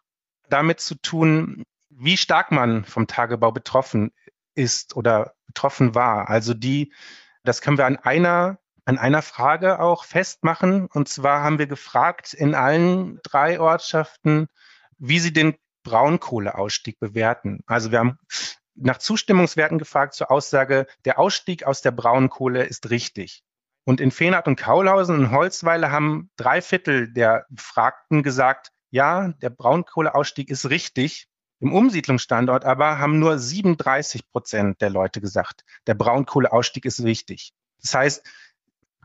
damit 0.48 0.80
zu 0.80 0.96
tun, 0.96 1.64
wie 1.90 2.16
stark 2.16 2.52
man 2.52 2.86
vom 2.86 3.08
Tagebau 3.08 3.52
betroffen 3.52 4.12
ist 4.56 4.96
oder 4.96 5.34
betroffen 5.48 5.96
war. 5.96 6.30
Also 6.30 6.54
die, 6.54 6.94
das 7.44 7.62
können 7.62 7.78
wir 7.78 7.88
an 7.88 7.98
einer 7.98 8.60
an 8.88 8.98
einer 8.98 9.22
Frage 9.22 9.80
auch 9.82 10.06
festmachen. 10.06 10.88
Und 10.88 11.10
zwar 11.10 11.44
haben 11.44 11.60
wir 11.60 11.68
gefragt 11.68 12.34
in 12.34 12.56
allen 12.56 13.20
drei 13.22 13.60
Ortschaften, 13.60 14.48
wie 14.98 15.20
sie 15.20 15.34
den 15.34 15.56
Braunkohleausstieg 15.84 16.98
bewerten. 16.98 17.60
Also 17.68 17.92
wir 17.92 18.00
haben 18.00 18.18
nach 18.76 18.98
Zustimmungswerten 18.98 19.78
gefragt 19.78 20.14
zur 20.14 20.32
Aussage, 20.32 20.88
der 21.04 21.20
Ausstieg 21.20 21.66
aus 21.66 21.82
der 21.82 21.92
Braunkohle 21.92 22.64
ist 22.64 22.90
richtig. 22.90 23.44
Und 23.84 24.00
in 24.00 24.12
Feenhardt 24.12 24.48
und 24.48 24.56
Kaulhausen 24.56 25.20
und 25.20 25.32
Holzweile 25.32 25.92
haben 25.92 26.30
drei 26.38 26.62
Viertel 26.62 27.12
der 27.12 27.46
Befragten 27.50 28.24
gesagt, 28.24 28.72
ja, 28.90 29.34
der 29.42 29.50
Braunkohleausstieg 29.50 30.50
ist 30.50 30.70
richtig. 30.70 31.28
Im 31.60 31.74
Umsiedlungsstandort 31.74 32.64
aber 32.64 33.00
haben 33.00 33.20
nur 33.20 33.38
37 33.38 34.30
Prozent 34.32 34.80
der 34.80 34.92
Leute 34.92 35.20
gesagt, 35.20 35.66
der 35.88 35.96
Braunkohleausstieg 35.96 36.86
ist 36.86 37.04
wichtig. 37.04 37.52
Das 37.82 37.94
heißt, 37.94 38.26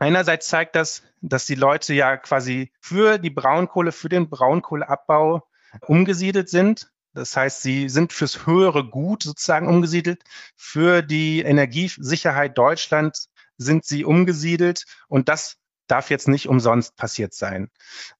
Einerseits 0.03 0.49
zeigt 0.49 0.75
das, 0.75 1.01
dass 1.21 1.45
die 1.45 1.55
Leute 1.55 1.93
ja 1.93 2.17
quasi 2.17 2.73
für 2.81 3.17
die 3.17 3.29
Braunkohle, 3.29 3.93
für 3.93 4.09
den 4.09 4.29
Braunkohleabbau 4.29 5.47
umgesiedelt 5.79 6.49
sind. 6.49 6.91
Das 7.13 7.37
heißt, 7.37 7.61
sie 7.61 7.87
sind 7.87 8.11
fürs 8.11 8.45
höhere 8.45 8.83
Gut 8.83 9.23
sozusagen 9.23 9.69
umgesiedelt. 9.69 10.21
Für 10.57 11.03
die 11.03 11.39
Energiesicherheit 11.39 12.57
Deutschlands 12.57 13.29
sind 13.55 13.85
sie 13.85 14.03
umgesiedelt. 14.03 14.83
Und 15.07 15.29
das 15.29 15.55
darf 15.87 16.09
jetzt 16.09 16.27
nicht 16.27 16.49
umsonst 16.49 16.97
passiert 16.97 17.33
sein. 17.33 17.69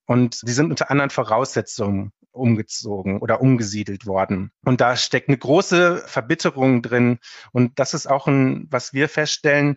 Und 0.05 0.35
sie 0.35 0.53
sind 0.53 0.69
unter 0.69 0.89
anderen 0.89 1.09
Voraussetzungen 1.09 2.13
umgezogen 2.31 3.19
oder 3.19 3.41
umgesiedelt 3.41 4.05
worden. 4.05 4.53
Und 4.63 4.79
da 4.79 4.95
steckt 4.95 5.27
eine 5.27 5.37
große 5.37 6.01
Verbitterung 6.07 6.81
drin. 6.81 7.19
Und 7.51 7.77
das 7.77 7.93
ist 7.93 8.07
auch 8.07 8.27
ein, 8.27 8.67
was 8.69 8.93
wir 8.93 9.09
feststellen, 9.09 9.75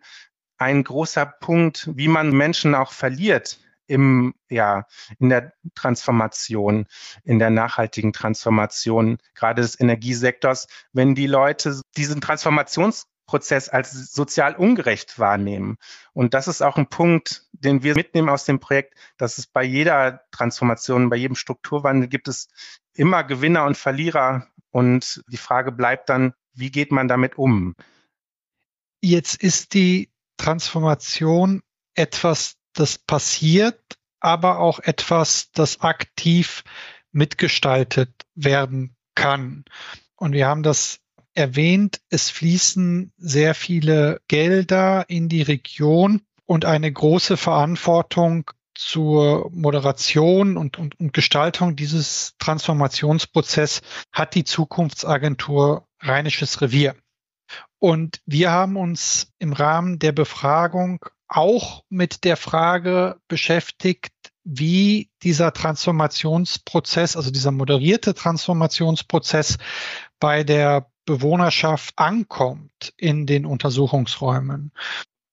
ein 0.58 0.84
großer 0.84 1.26
Punkt, 1.26 1.90
wie 1.94 2.08
man 2.08 2.30
Menschen 2.30 2.74
auch 2.74 2.92
verliert 2.92 3.58
im, 3.86 4.34
ja, 4.48 4.86
in 5.18 5.28
der 5.28 5.52
Transformation, 5.74 6.86
in 7.24 7.38
der 7.38 7.50
nachhaltigen 7.50 8.12
Transformation, 8.12 9.18
gerade 9.34 9.62
des 9.62 9.78
Energiesektors, 9.78 10.66
wenn 10.92 11.14
die 11.14 11.26
Leute 11.26 11.80
diesen 11.96 12.20
Transformationsprozess 12.20 13.68
als 13.68 14.12
sozial 14.12 14.56
ungerecht 14.56 15.18
wahrnehmen. 15.18 15.76
Und 16.12 16.34
das 16.34 16.48
ist 16.48 16.62
auch 16.62 16.76
ein 16.76 16.88
Punkt, 16.88 17.46
den 17.52 17.82
wir 17.82 17.94
mitnehmen 17.94 18.28
aus 18.28 18.44
dem 18.44 18.60
Projekt, 18.60 18.94
dass 19.18 19.38
es 19.38 19.46
bei 19.46 19.62
jeder 19.62 20.22
Transformation, 20.30 21.10
bei 21.10 21.16
jedem 21.16 21.36
Strukturwandel 21.36 22.08
gibt 22.08 22.28
es 22.28 22.48
immer 22.94 23.24
Gewinner 23.24 23.64
und 23.64 23.76
Verlierer. 23.76 24.48
Und 24.70 25.22
die 25.28 25.36
Frage 25.36 25.72
bleibt 25.72 26.08
dann, 26.08 26.34
wie 26.54 26.70
geht 26.70 26.90
man 26.90 27.08
damit 27.08 27.38
um? 27.38 27.76
Jetzt 29.00 29.42
ist 29.42 29.74
die 29.74 30.10
Transformation 30.36 31.62
etwas, 31.94 32.56
das 32.74 32.98
passiert, 32.98 33.80
aber 34.20 34.58
auch 34.58 34.80
etwas, 34.80 35.50
das 35.52 35.80
aktiv 35.80 36.62
mitgestaltet 37.12 38.10
werden 38.34 38.96
kann. 39.14 39.64
Und 40.16 40.32
wir 40.32 40.46
haben 40.46 40.62
das 40.62 41.00
erwähnt, 41.34 42.00
es 42.08 42.30
fließen 42.30 43.12
sehr 43.16 43.54
viele 43.54 44.20
Gelder 44.28 45.04
in 45.08 45.28
die 45.28 45.42
Region 45.42 46.22
und 46.46 46.64
eine 46.64 46.90
große 46.90 47.36
Verantwortung 47.36 48.50
zur 48.74 49.50
Moderation 49.52 50.56
und, 50.56 50.78
und, 50.78 50.98
und 51.00 51.12
Gestaltung 51.12 51.76
dieses 51.76 52.34
Transformationsprozess 52.38 53.80
hat 54.12 54.34
die 54.34 54.44
Zukunftsagentur 54.44 55.86
Rheinisches 56.00 56.60
Revier. 56.60 56.94
Und 57.78 58.20
wir 58.26 58.50
haben 58.50 58.76
uns 58.76 59.32
im 59.38 59.52
Rahmen 59.52 59.98
der 59.98 60.12
Befragung 60.12 61.04
auch 61.28 61.84
mit 61.88 62.24
der 62.24 62.36
Frage 62.36 63.20
beschäftigt, 63.28 64.12
wie 64.44 65.10
dieser 65.22 65.52
Transformationsprozess, 65.52 67.16
also 67.16 67.30
dieser 67.30 67.50
moderierte 67.50 68.14
Transformationsprozess 68.14 69.58
bei 70.20 70.44
der 70.44 70.90
Bewohnerschaft 71.04 71.94
ankommt 71.96 72.92
in 72.96 73.26
den 73.26 73.44
Untersuchungsräumen. 73.44 74.72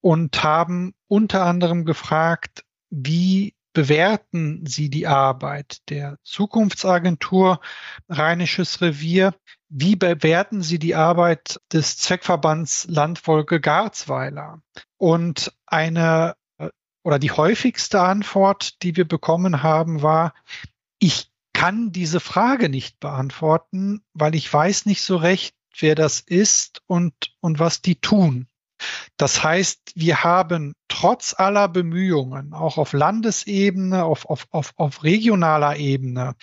Und 0.01 0.43
haben 0.43 0.93
unter 1.07 1.45
anderem 1.45 1.85
gefragt, 1.85 2.65
wie 2.89 3.55
bewerten 3.73 4.65
Sie 4.65 4.89
die 4.89 5.07
Arbeit 5.07 5.89
der 5.89 6.17
Zukunftsagentur 6.23 7.59
Rheinisches 8.07 8.81
Revier? 8.81 9.33
Wie 9.69 9.95
bewerten 9.95 10.61
Sie 10.61 10.79
die 10.79 10.95
Arbeit 10.95 11.59
des 11.71 11.97
Zweckverbands 11.97 12.85
Landfolge 12.87 13.59
Garzweiler? 13.59 14.61
Und 14.97 15.53
eine 15.65 16.35
äh, 16.57 16.69
oder 17.03 17.19
die 17.19 17.31
häufigste 17.31 18.01
Antwort, 18.01 18.81
die 18.83 18.95
wir 18.95 19.07
bekommen 19.07 19.63
haben, 19.63 20.01
war, 20.01 20.33
ich 20.99 21.31
kann 21.53 21.91
diese 21.91 22.19
Frage 22.19 22.69
nicht 22.69 22.99
beantworten, 22.99 24.03
weil 24.13 24.35
ich 24.35 24.51
weiß 24.51 24.85
nicht 24.85 25.01
so 25.01 25.17
recht, 25.17 25.55
wer 25.79 25.95
das 25.95 26.19
ist 26.19 26.81
und, 26.87 27.13
und 27.39 27.59
was 27.59 27.81
die 27.81 27.95
tun. 27.95 28.47
Das 29.17 29.43
heißt, 29.43 29.93
wir 29.95 30.23
haben 30.23 30.73
trotz 30.87 31.33
aller 31.37 31.67
Bemühungen, 31.67 32.53
auch 32.53 32.77
auf 32.77 32.93
Landesebene, 32.93 34.03
auf, 34.03 34.25
auf, 34.25 34.47
auf, 34.51 34.73
auf 34.75 35.03
regionaler 35.03 35.77
Ebene, 35.77 36.35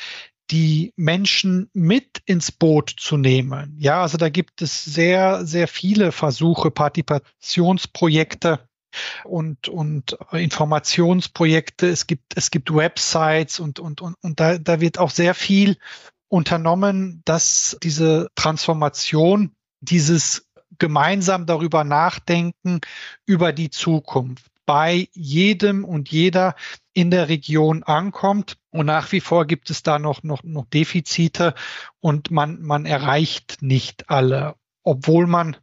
die 0.51 0.93
Menschen 0.97 1.71
mit 1.73 2.23
ins 2.27 2.51
Boot 2.51 2.95
zu 2.99 3.17
nehmen. 3.17 3.77
Ja, 3.79 4.03
also 4.03 4.19
da 4.19 4.29
gibt 4.29 4.63
es 4.63 4.85
sehr, 4.85 5.47
sehr 5.47 5.69
viele 5.69 6.11
Versuche, 6.13 6.71
Partizipationsprojekte 6.71 8.61
und, 9.25 9.69
und 9.69 10.19
Informationsprojekte. 10.33 11.89
Es 11.89 12.07
gibt, 12.07 12.37
es 12.37 12.51
gibt 12.51 12.75
Websites 12.75 13.61
und, 13.61 13.79
und, 13.79 14.01
und, 14.01 14.17
und 14.23 14.41
da, 14.41 14.59
da 14.59 14.81
wird 14.81 14.99
auch 14.99 15.11
sehr 15.11 15.35
viel 15.35 15.77
unternommen, 16.29 17.23
dass 17.25 17.77
diese 17.83 18.29
Transformation, 18.35 19.53
dieses 19.81 20.47
gemeinsam 20.81 21.47
darüber 21.47 21.85
nachdenken, 21.85 22.81
über 23.27 23.53
die 23.53 23.71
Zukunft 23.71 24.51
bei 24.67 25.09
jedem 25.13 25.85
und 25.85 26.11
jeder 26.11 26.55
in 26.93 27.11
der 27.11 27.29
Region 27.29 27.83
ankommt. 27.83 28.57
Und 28.71 28.87
nach 28.87 29.11
wie 29.13 29.21
vor 29.21 29.47
gibt 29.47 29.71
es 29.71 29.83
da 29.83 29.99
noch, 29.99 30.23
noch, 30.23 30.43
noch 30.43 30.65
Defizite 30.67 31.55
und 32.01 32.31
man, 32.31 32.63
man 32.63 32.87
erreicht 32.87 33.63
nicht 33.63 34.11
alle, 34.11 34.55
obwohl 34.83 35.27
man 35.27 35.57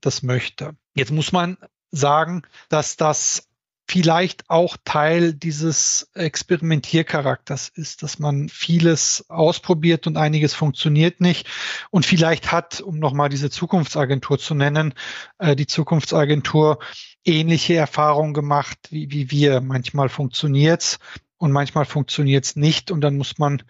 das 0.00 0.22
möchte. 0.22 0.76
Jetzt 0.94 1.10
muss 1.10 1.32
man 1.32 1.56
sagen, 1.90 2.42
dass 2.68 2.96
das 2.96 3.48
vielleicht 3.88 4.48
auch 4.48 4.76
Teil 4.84 5.34
dieses 5.34 6.10
Experimentiercharakters 6.14 7.68
ist, 7.68 8.02
dass 8.02 8.18
man 8.18 8.48
vieles 8.48 9.26
ausprobiert 9.28 10.06
und 10.06 10.16
einiges 10.16 10.54
funktioniert 10.54 11.20
nicht. 11.20 11.48
Und 11.90 12.06
vielleicht 12.06 12.52
hat, 12.52 12.80
um 12.80 12.98
nochmal 12.98 13.28
diese 13.28 13.50
Zukunftsagentur 13.50 14.38
zu 14.38 14.54
nennen, 14.54 14.94
äh, 15.38 15.56
die 15.56 15.66
Zukunftsagentur 15.66 16.78
ähnliche 17.24 17.74
Erfahrungen 17.74 18.34
gemacht 18.34 18.78
wie, 18.90 19.10
wie 19.10 19.30
wir. 19.30 19.60
Manchmal 19.60 20.08
funktioniert's 20.08 20.98
und 21.36 21.52
manchmal 21.52 21.84
funktioniert's 21.84 22.56
nicht. 22.56 22.90
Und 22.90 23.00
dann 23.00 23.16
muss 23.16 23.38
man 23.38 23.62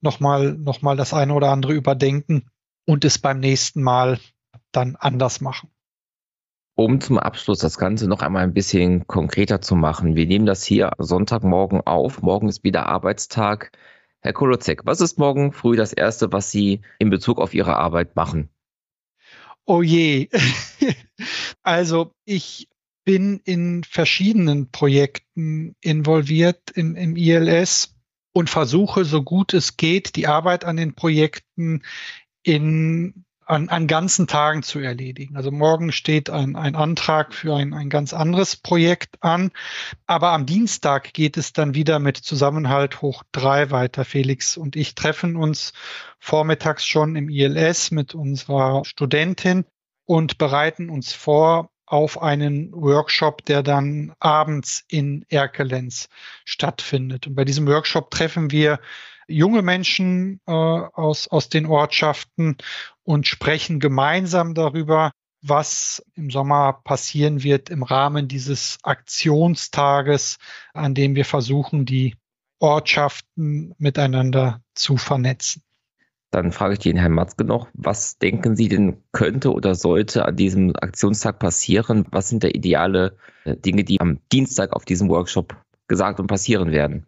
nochmal 0.00 0.52
noch 0.52 0.82
mal 0.82 0.96
das 0.96 1.14
eine 1.14 1.34
oder 1.34 1.50
andere 1.50 1.74
überdenken 1.74 2.50
und 2.86 3.04
es 3.04 3.18
beim 3.18 3.40
nächsten 3.40 3.82
Mal 3.82 4.18
dann 4.72 4.96
anders 4.96 5.40
machen 5.40 5.70
um 6.84 6.98
zum 6.98 7.18
Abschluss 7.18 7.58
das 7.58 7.76
Ganze 7.76 8.08
noch 8.08 8.22
einmal 8.22 8.42
ein 8.42 8.54
bisschen 8.54 9.06
konkreter 9.06 9.60
zu 9.60 9.76
machen. 9.76 10.16
Wir 10.16 10.24
nehmen 10.24 10.46
das 10.46 10.64
hier 10.64 10.92
Sonntagmorgen 10.96 11.82
auf. 11.82 12.22
Morgen 12.22 12.48
ist 12.48 12.64
wieder 12.64 12.86
Arbeitstag. 12.86 13.72
Herr 14.20 14.32
Kolozek, 14.32 14.86
was 14.86 15.02
ist 15.02 15.18
morgen 15.18 15.52
früh 15.52 15.76
das 15.76 15.92
Erste, 15.92 16.32
was 16.32 16.50
Sie 16.50 16.80
in 16.98 17.10
Bezug 17.10 17.38
auf 17.38 17.52
Ihre 17.52 17.76
Arbeit 17.76 18.16
machen? 18.16 18.48
Oh 19.66 19.82
je. 19.82 20.30
also 21.62 22.14
ich 22.24 22.70
bin 23.04 23.42
in 23.44 23.84
verschiedenen 23.84 24.70
Projekten 24.70 25.76
involviert 25.82 26.70
im, 26.74 26.96
im 26.96 27.14
ILS 27.14 27.94
und 28.32 28.48
versuche, 28.48 29.04
so 29.04 29.22
gut 29.22 29.52
es 29.52 29.76
geht, 29.76 30.16
die 30.16 30.28
Arbeit 30.28 30.64
an 30.64 30.78
den 30.78 30.94
Projekten 30.94 31.82
in 32.42 33.26
an, 33.50 33.68
an 33.68 33.86
ganzen 33.86 34.26
Tagen 34.26 34.62
zu 34.62 34.78
erledigen. 34.78 35.36
Also 35.36 35.50
morgen 35.50 35.90
steht 35.90 36.30
ein, 36.30 36.54
ein 36.54 36.76
Antrag 36.76 37.34
für 37.34 37.56
ein, 37.56 37.74
ein 37.74 37.90
ganz 37.90 38.14
anderes 38.14 38.56
Projekt 38.56 39.22
an. 39.22 39.50
Aber 40.06 40.30
am 40.30 40.46
Dienstag 40.46 41.12
geht 41.12 41.36
es 41.36 41.52
dann 41.52 41.74
wieder 41.74 41.98
mit 41.98 42.16
Zusammenhalt 42.16 43.02
hoch 43.02 43.24
drei 43.32 43.70
weiter. 43.70 44.04
Felix 44.04 44.56
und 44.56 44.76
ich 44.76 44.94
treffen 44.94 45.36
uns 45.36 45.72
vormittags 46.20 46.86
schon 46.86 47.16
im 47.16 47.28
ILS 47.28 47.90
mit 47.90 48.14
unserer 48.14 48.84
Studentin 48.84 49.64
und 50.04 50.38
bereiten 50.38 50.88
uns 50.88 51.12
vor 51.12 51.70
auf 51.86 52.22
einen 52.22 52.70
Workshop, 52.72 53.44
der 53.44 53.64
dann 53.64 54.12
abends 54.20 54.84
in 54.86 55.26
Erkelenz 55.28 56.08
stattfindet. 56.44 57.26
Und 57.26 57.34
bei 57.34 57.44
diesem 57.44 57.66
Workshop 57.66 58.12
treffen 58.12 58.52
wir 58.52 58.78
junge 59.30 59.62
Menschen 59.62 60.40
äh, 60.46 60.52
aus, 60.52 61.28
aus 61.28 61.48
den 61.48 61.66
Ortschaften 61.66 62.56
und 63.02 63.26
sprechen 63.26 63.80
gemeinsam 63.80 64.54
darüber, 64.54 65.12
was 65.42 66.04
im 66.14 66.30
Sommer 66.30 66.80
passieren 66.84 67.42
wird 67.42 67.70
im 67.70 67.82
Rahmen 67.82 68.28
dieses 68.28 68.78
Aktionstages, 68.82 70.36
an 70.74 70.94
dem 70.94 71.14
wir 71.14 71.24
versuchen, 71.24 71.86
die 71.86 72.16
Ortschaften 72.58 73.74
miteinander 73.78 74.60
zu 74.74 74.96
vernetzen. 74.96 75.62
Dann 76.30 76.52
frage 76.52 76.74
ich 76.74 76.78
den 76.78 76.96
Herrn 76.96 77.12
Matzke 77.12 77.44
noch, 77.44 77.68
was 77.72 78.18
denken 78.18 78.54
Sie 78.54 78.68
denn 78.68 79.02
könnte 79.10 79.52
oder 79.52 79.74
sollte 79.74 80.26
an 80.26 80.36
diesem 80.36 80.76
Aktionstag 80.76 81.40
passieren? 81.40 82.06
Was 82.10 82.28
sind 82.28 82.44
da 82.44 82.48
ideale 82.48 83.16
äh, 83.44 83.56
Dinge, 83.56 83.82
die 83.82 84.00
am 84.00 84.18
Dienstag 84.30 84.72
auf 84.72 84.84
diesem 84.84 85.08
Workshop 85.08 85.56
gesagt 85.88 86.20
und 86.20 86.28
passieren 86.28 86.70
werden? 86.70 87.06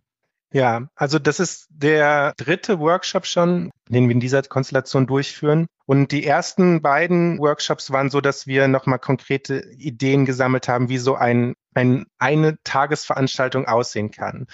Ja, 0.53 0.87
also 0.95 1.19
das 1.19 1.41
ist 1.41 1.67
der 1.71 2.35
dritte 2.37 2.79
Workshop 2.79 3.27
schon, 3.27 3.71
den 3.89 4.09
wir 4.09 4.15
in 4.15 4.21
dieser 4.21 4.43
Konstellation 4.43 5.07
durchführen. 5.07 5.67
Und 5.87 6.13
die 6.13 6.27
ersten 6.27 6.83
beiden 6.83 7.39
Workshops 7.39 7.91
waren 7.91 8.11
so, 8.11 8.21
dass 8.21 8.47
wir 8.47 8.69
nochmal 8.69 8.99
konkrete 8.99 9.65
Ideen 9.79 10.27
gesammelt 10.27 10.69
haben, 10.69 10.89
wie 10.89 10.99
so 10.99 11.15
ein 11.15 11.55
ein, 11.75 12.07
eine 12.19 12.59
Tagesveranstaltung 12.65 13.67
aussehen 13.67 14.11
kann. 14.11 14.47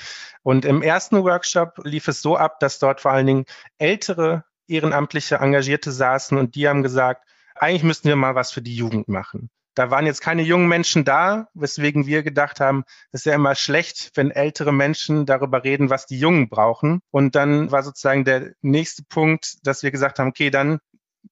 Und 0.43 0.65
im 0.65 0.83
ersten 0.83 1.23
Workshop 1.25 1.81
lief 1.85 2.09
es 2.09 2.23
so 2.23 2.37
ab, 2.37 2.61
dass 2.61 2.79
dort 2.79 3.01
vor 3.01 3.13
allen 3.13 3.27
Dingen 3.27 3.45
ältere 3.79 4.45
ehrenamtliche 4.67 5.37
Engagierte 5.37 5.91
saßen 5.91 6.37
und 6.39 6.55
die 6.55 6.69
haben 6.69 6.83
gesagt, 6.83 7.27
eigentlich 7.55 7.83
müssten 7.83 8.09
wir 8.09 8.17
mal 8.17 8.35
was 8.35 8.53
für 8.53 8.63
die 8.63 8.77
Jugend 8.77 9.09
machen. 9.09 9.51
Da 9.79 9.93
waren 9.93 10.07
jetzt 10.07 10.23
keine 10.23 10.43
jungen 10.43 10.67
Menschen 10.67 11.05
da, 11.05 11.47
weswegen 11.55 12.05
wir 12.05 12.25
gedacht 12.25 12.59
haben, 12.59 12.83
es 13.13 13.21
ist 13.21 13.27
ja 13.27 13.35
immer 13.37 13.55
schlecht, 13.55 14.11
wenn 14.15 14.33
ältere 14.33 14.73
Menschen 14.73 15.25
darüber 15.25 15.63
reden, 15.63 15.89
was 15.89 16.05
die 16.05 16.19
Jungen 16.19 16.49
brauchen. 16.49 16.99
Und 17.13 17.37
dann 17.37 17.71
war 17.71 17.85
sozusagen 17.85 18.25
der 18.25 18.55
nächste 18.61 19.05
Punkt, 19.05 19.59
dass 19.63 19.85
wir 19.85 19.93
gesagt 19.93 20.19
haben, 20.19 20.31
okay, 20.31 20.51
dann 20.51 20.81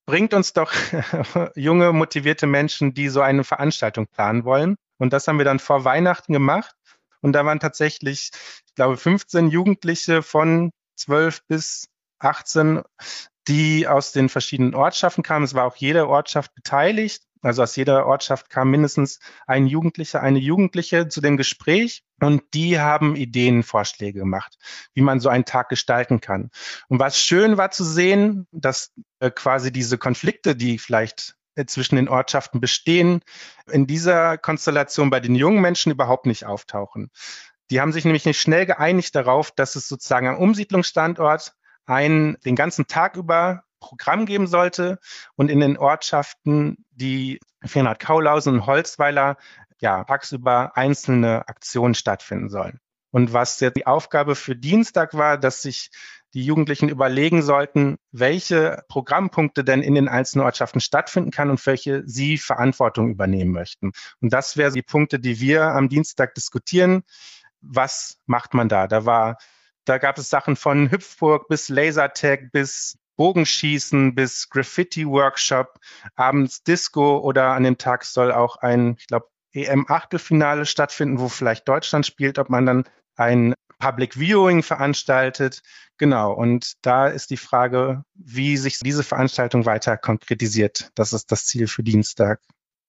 bringt 0.07 0.33
uns 0.33 0.53
doch 0.53 0.73
junge, 1.57 1.93
motivierte 1.93 2.47
Menschen, 2.47 2.95
die 2.95 3.09
so 3.09 3.21
eine 3.21 3.43
Veranstaltung 3.43 4.07
planen 4.07 4.45
wollen. 4.45 4.77
Und 4.99 5.13
das 5.13 5.27
haben 5.27 5.39
wir 5.39 5.45
dann 5.45 5.59
vor 5.59 5.85
Weihnachten 5.85 6.33
gemacht. 6.33 6.77
Und 7.23 7.33
da 7.33 7.45
waren 7.45 7.59
tatsächlich, 7.59 8.31
ich 8.65 8.75
glaube, 8.77 8.97
15 8.97 9.49
Jugendliche 9.49 10.23
von 10.23 10.71
12 10.95 11.41
bis 11.49 11.89
18, 12.21 12.83
die 13.49 13.89
aus 13.89 14.13
den 14.13 14.29
verschiedenen 14.29 14.77
Ortschaften 14.77 15.25
kamen. 15.25 15.45
Es 15.45 15.55
war 15.55 15.65
auch 15.65 15.75
jede 15.75 16.09
Ortschaft 16.09 16.55
beteiligt. 16.55 17.25
Also 17.47 17.63
aus 17.63 17.77
jeder 17.77 18.07
Ortschaft 18.07 18.51
kam 18.51 18.73
mindestens 18.73 19.21
ein 19.47 19.69
Jugendlicher, 19.69 20.21
eine 20.21 20.41
Jugendliche 20.41 21.07
zu 21.07 21.21
dem 21.21 21.37
Gespräch 21.37 22.03
und 22.21 22.43
die 22.55 22.81
haben 22.81 23.15
Ideenvorschläge 23.15 24.19
gemacht, 24.19 24.59
wie 24.95 25.01
man 25.01 25.21
so 25.21 25.29
einen 25.29 25.45
Tag 25.45 25.69
gestalten 25.69 26.21
kann. 26.21 26.51
Und 26.89 26.99
was 26.99 27.21
schön 27.21 27.57
war 27.57 27.71
zu 27.71 27.85
sehen, 27.85 28.49
dass 28.51 28.91
äh, 29.21 29.31
quasi 29.31 29.71
diese 29.71 29.97
Konflikte, 29.97 30.57
die 30.57 30.79
vielleicht 30.79 31.37
äh, 31.55 31.67
zwischen 31.67 31.95
den 31.95 32.09
Ortschaften 32.09 32.61
bestehen, 32.61 33.21
in 33.71 33.87
dieser 33.87 34.39
Konstellation 34.39 35.11
bei 35.11 35.21
den 35.21 35.37
jungen 35.37 35.61
Menschen 35.61 35.93
überhaupt 35.93 36.27
nicht 36.27 36.47
auftauchen. 36.47 37.13
Die 37.71 37.81
haben 37.81 37.93
sich 37.93 38.05
nämlich 38.05 38.25
nicht 38.25 38.41
schnell 38.41 38.67
geeinigt 38.67 39.15
darauf, 39.15 39.53
dass 39.53 39.77
es 39.77 39.87
sozusagen 39.87 40.27
am 40.27 40.39
Umsiedlungsstandort 40.39 41.53
ein 41.85 42.39
den 42.45 42.57
ganzen 42.57 42.89
Tag 42.89 43.15
über 43.15 43.63
Programm 43.87 44.27
geben 44.27 44.47
sollte 44.47 44.99
und 45.37 45.51
in 45.51 45.61
den 45.61 45.79
Ortschaften, 45.79 46.85
die 46.91 47.39
400 47.65 47.99
Kaulausen 47.99 48.55
und 48.55 48.67
Holzweiler, 48.67 49.37
ja, 49.79 50.05
tagsüber 50.05 50.77
einzelne 50.77 51.49
Aktionen 51.49 51.95
stattfinden 51.95 52.49
sollen. 52.49 52.81
Und 53.11 53.33
was 53.33 53.61
jetzt 53.61 53.77
die 53.77 53.87
Aufgabe 53.87 54.35
für 54.35 54.57
Dienstag 54.57 55.15
war, 55.15 55.39
dass 55.39 55.63
sich 55.63 55.91
die 56.35 56.45
Jugendlichen 56.45 56.89
überlegen 56.89 57.43
sollten, 57.43 57.97
welche 58.13 58.83
Programmpunkte 58.89 59.65
denn 59.65 59.81
in 59.81 59.95
den 59.95 60.09
einzelnen 60.09 60.45
Ortschaften 60.45 60.81
stattfinden 60.81 61.31
kann 61.31 61.49
und 61.49 61.65
welche 61.65 62.03
sie 62.07 62.37
Verantwortung 62.37 63.09
übernehmen 63.09 63.53
möchten. 63.53 63.93
Und 64.21 64.33
das 64.33 64.57
wären 64.57 64.75
die 64.75 64.83
Punkte, 64.83 65.19
die 65.19 65.41
wir 65.41 65.63
am 65.63 65.89
Dienstag 65.89 66.35
diskutieren. 66.35 67.05
Was 67.61 68.19
macht 68.27 68.53
man 68.53 68.69
da? 68.69 68.87
Da 68.87 69.07
war, 69.07 69.39
da 69.87 69.99
gab 69.99 70.19
es 70.19 70.29
Sachen 70.29 70.57
von 70.57 70.91
Hüpfburg 70.91 71.49
bis 71.49 71.69
Lasertag 71.69 72.53
bis 72.53 72.99
Bogenschießen 73.17 74.15
bis 74.15 74.49
Graffiti-Workshop, 74.51 75.79
abends 76.15 76.63
Disco 76.63 77.19
oder 77.19 77.53
an 77.53 77.65
dem 77.65 77.79
Tag 77.79 78.05
soll 78.05 78.33
auch 78.33 78.57
ein, 78.57 78.97
ich 78.99 79.07
glaube, 79.07 79.29
EM-Achtelfinale 79.53 80.67
stattfinden, 80.67 81.19
wo 81.19 81.29
vielleicht 81.29 81.67
Deutschland 81.67 82.07
spielt, 82.07 82.39
ob 82.39 82.51
man 82.51 82.67
dann 82.67 82.85
ein 83.17 83.55
Public 83.79 84.15
Viewing 84.15 84.63
veranstaltet. 84.63 85.63
Genau. 85.99 86.33
Und 86.33 86.75
da 86.83 87.07
ist 87.07 87.31
die 87.31 87.37
Frage, 87.37 88.03
wie 88.15 88.57
sich 88.57 88.79
diese 88.79 89.03
Veranstaltung 89.03 89.65
weiter 89.65 89.97
konkretisiert. 89.97 90.91
Das 90.95 91.13
ist 91.13 91.33
das 91.33 91.47
Ziel 91.47 91.69
für 91.69 91.83
Dienstag. 91.83 92.41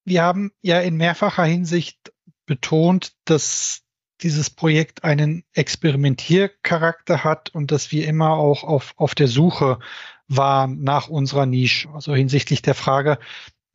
Wir 0.03 0.23
haben 0.23 0.51
ja 0.61 0.79
in 0.81 0.97
mehrfacher 0.97 1.45
Hinsicht 1.45 2.13
betont, 2.45 3.13
dass 3.25 3.81
dieses 4.21 4.49
Projekt 4.49 5.03
einen 5.03 5.43
Experimentiercharakter 5.53 7.23
hat 7.23 7.49
und 7.53 7.71
dass 7.71 7.91
wir 7.91 8.07
immer 8.07 8.31
auch 8.31 8.63
auf, 8.63 8.93
auf 8.97 9.15
der 9.15 9.27
Suche 9.27 9.79
waren 10.27 10.83
nach 10.83 11.07
unserer 11.07 11.45
Nische. 11.45 11.89
Also 11.93 12.15
hinsichtlich 12.15 12.61
der 12.61 12.75
Frage, 12.75 13.19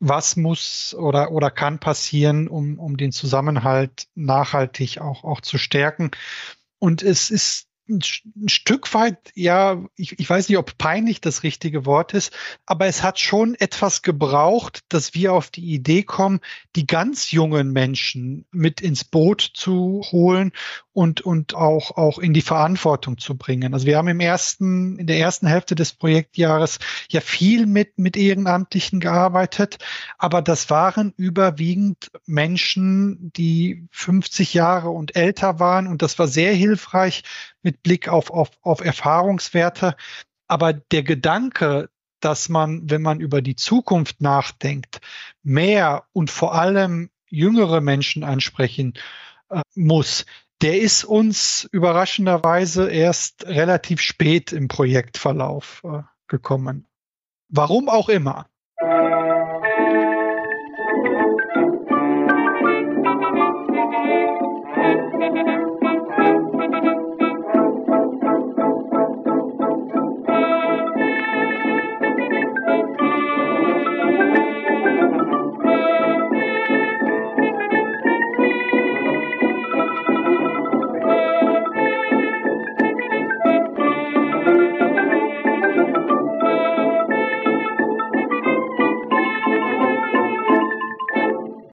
was 0.00 0.36
muss 0.36 0.94
oder, 0.98 1.30
oder 1.30 1.50
kann 1.50 1.78
passieren, 1.78 2.48
um, 2.48 2.78
um 2.78 2.96
den 2.96 3.12
Zusammenhalt 3.12 4.08
nachhaltig 4.14 5.00
auch, 5.00 5.22
auch 5.22 5.40
zu 5.40 5.58
stärken. 5.58 6.10
Und 6.78 7.02
es 7.02 7.30
ist 7.30 7.68
ein, 7.88 8.00
ein 8.36 8.48
Stück 8.48 8.92
weit, 8.94 9.18
ja, 9.34 9.84
ich, 9.96 10.18
ich 10.18 10.28
weiß 10.28 10.48
nicht, 10.48 10.58
ob 10.58 10.76
peinlich 10.78 11.20
das 11.20 11.42
richtige 11.42 11.86
Wort 11.86 12.14
ist, 12.14 12.32
aber 12.66 12.86
es 12.86 13.02
hat 13.02 13.18
schon 13.18 13.54
etwas 13.54 14.02
gebraucht, 14.02 14.80
dass 14.88 15.14
wir 15.14 15.32
auf 15.32 15.50
die 15.50 15.72
Idee 15.72 16.02
kommen, 16.02 16.40
die 16.76 16.86
ganz 16.86 17.30
jungen 17.30 17.72
Menschen 17.72 18.46
mit 18.50 18.80
ins 18.80 19.04
Boot 19.04 19.40
zu 19.54 20.02
holen 20.10 20.52
und, 20.92 21.22
und 21.22 21.54
auch, 21.54 21.96
auch 21.96 22.18
in 22.18 22.34
die 22.34 22.42
Verantwortung 22.42 23.18
zu 23.18 23.36
bringen. 23.36 23.72
Also 23.72 23.86
wir 23.86 23.96
haben 23.96 24.08
im 24.08 24.20
ersten, 24.20 24.98
in 24.98 25.06
der 25.06 25.18
ersten 25.18 25.46
Hälfte 25.46 25.74
des 25.74 25.92
Projektjahres 25.92 26.78
ja 27.08 27.20
viel 27.20 27.66
mit, 27.66 27.98
mit 27.98 28.16
Ehrenamtlichen 28.16 29.00
gearbeitet, 29.00 29.78
aber 30.18 30.42
das 30.42 30.68
waren 30.70 31.14
überwiegend 31.16 32.10
Menschen, 32.26 33.32
die 33.32 33.86
50 33.90 34.54
Jahre 34.54 34.90
und 34.90 35.16
älter 35.16 35.58
waren 35.58 35.86
und 35.86 36.02
das 36.02 36.18
war 36.18 36.28
sehr 36.28 36.52
hilfreich 36.52 37.22
mit 37.62 37.82
Blick 37.82 38.08
auf, 38.08 38.30
auf, 38.30 38.50
auf 38.60 38.84
Erfahrungswerte. 38.84 39.96
Aber 40.46 40.74
der 40.74 41.02
Gedanke, 41.02 41.88
dass 42.20 42.48
man, 42.48 42.90
wenn 42.90 43.02
man 43.02 43.20
über 43.20 43.40
die 43.40 43.56
Zukunft 43.56 44.20
nachdenkt, 44.20 45.00
mehr 45.42 46.04
und 46.12 46.30
vor 46.30 46.54
allem 46.54 47.10
jüngere 47.30 47.80
Menschen 47.80 48.24
ansprechen 48.24 48.92
äh, 49.48 49.62
muss, 49.74 50.26
der 50.62 50.80
ist 50.80 51.04
uns 51.04 51.68
überraschenderweise 51.72 52.88
erst 52.88 53.46
relativ 53.46 54.00
spät 54.00 54.52
im 54.52 54.68
Projektverlauf 54.68 55.82
äh, 55.84 56.02
gekommen. 56.28 56.86
Warum 57.48 57.88
auch 57.88 58.08
immer. 58.08 58.46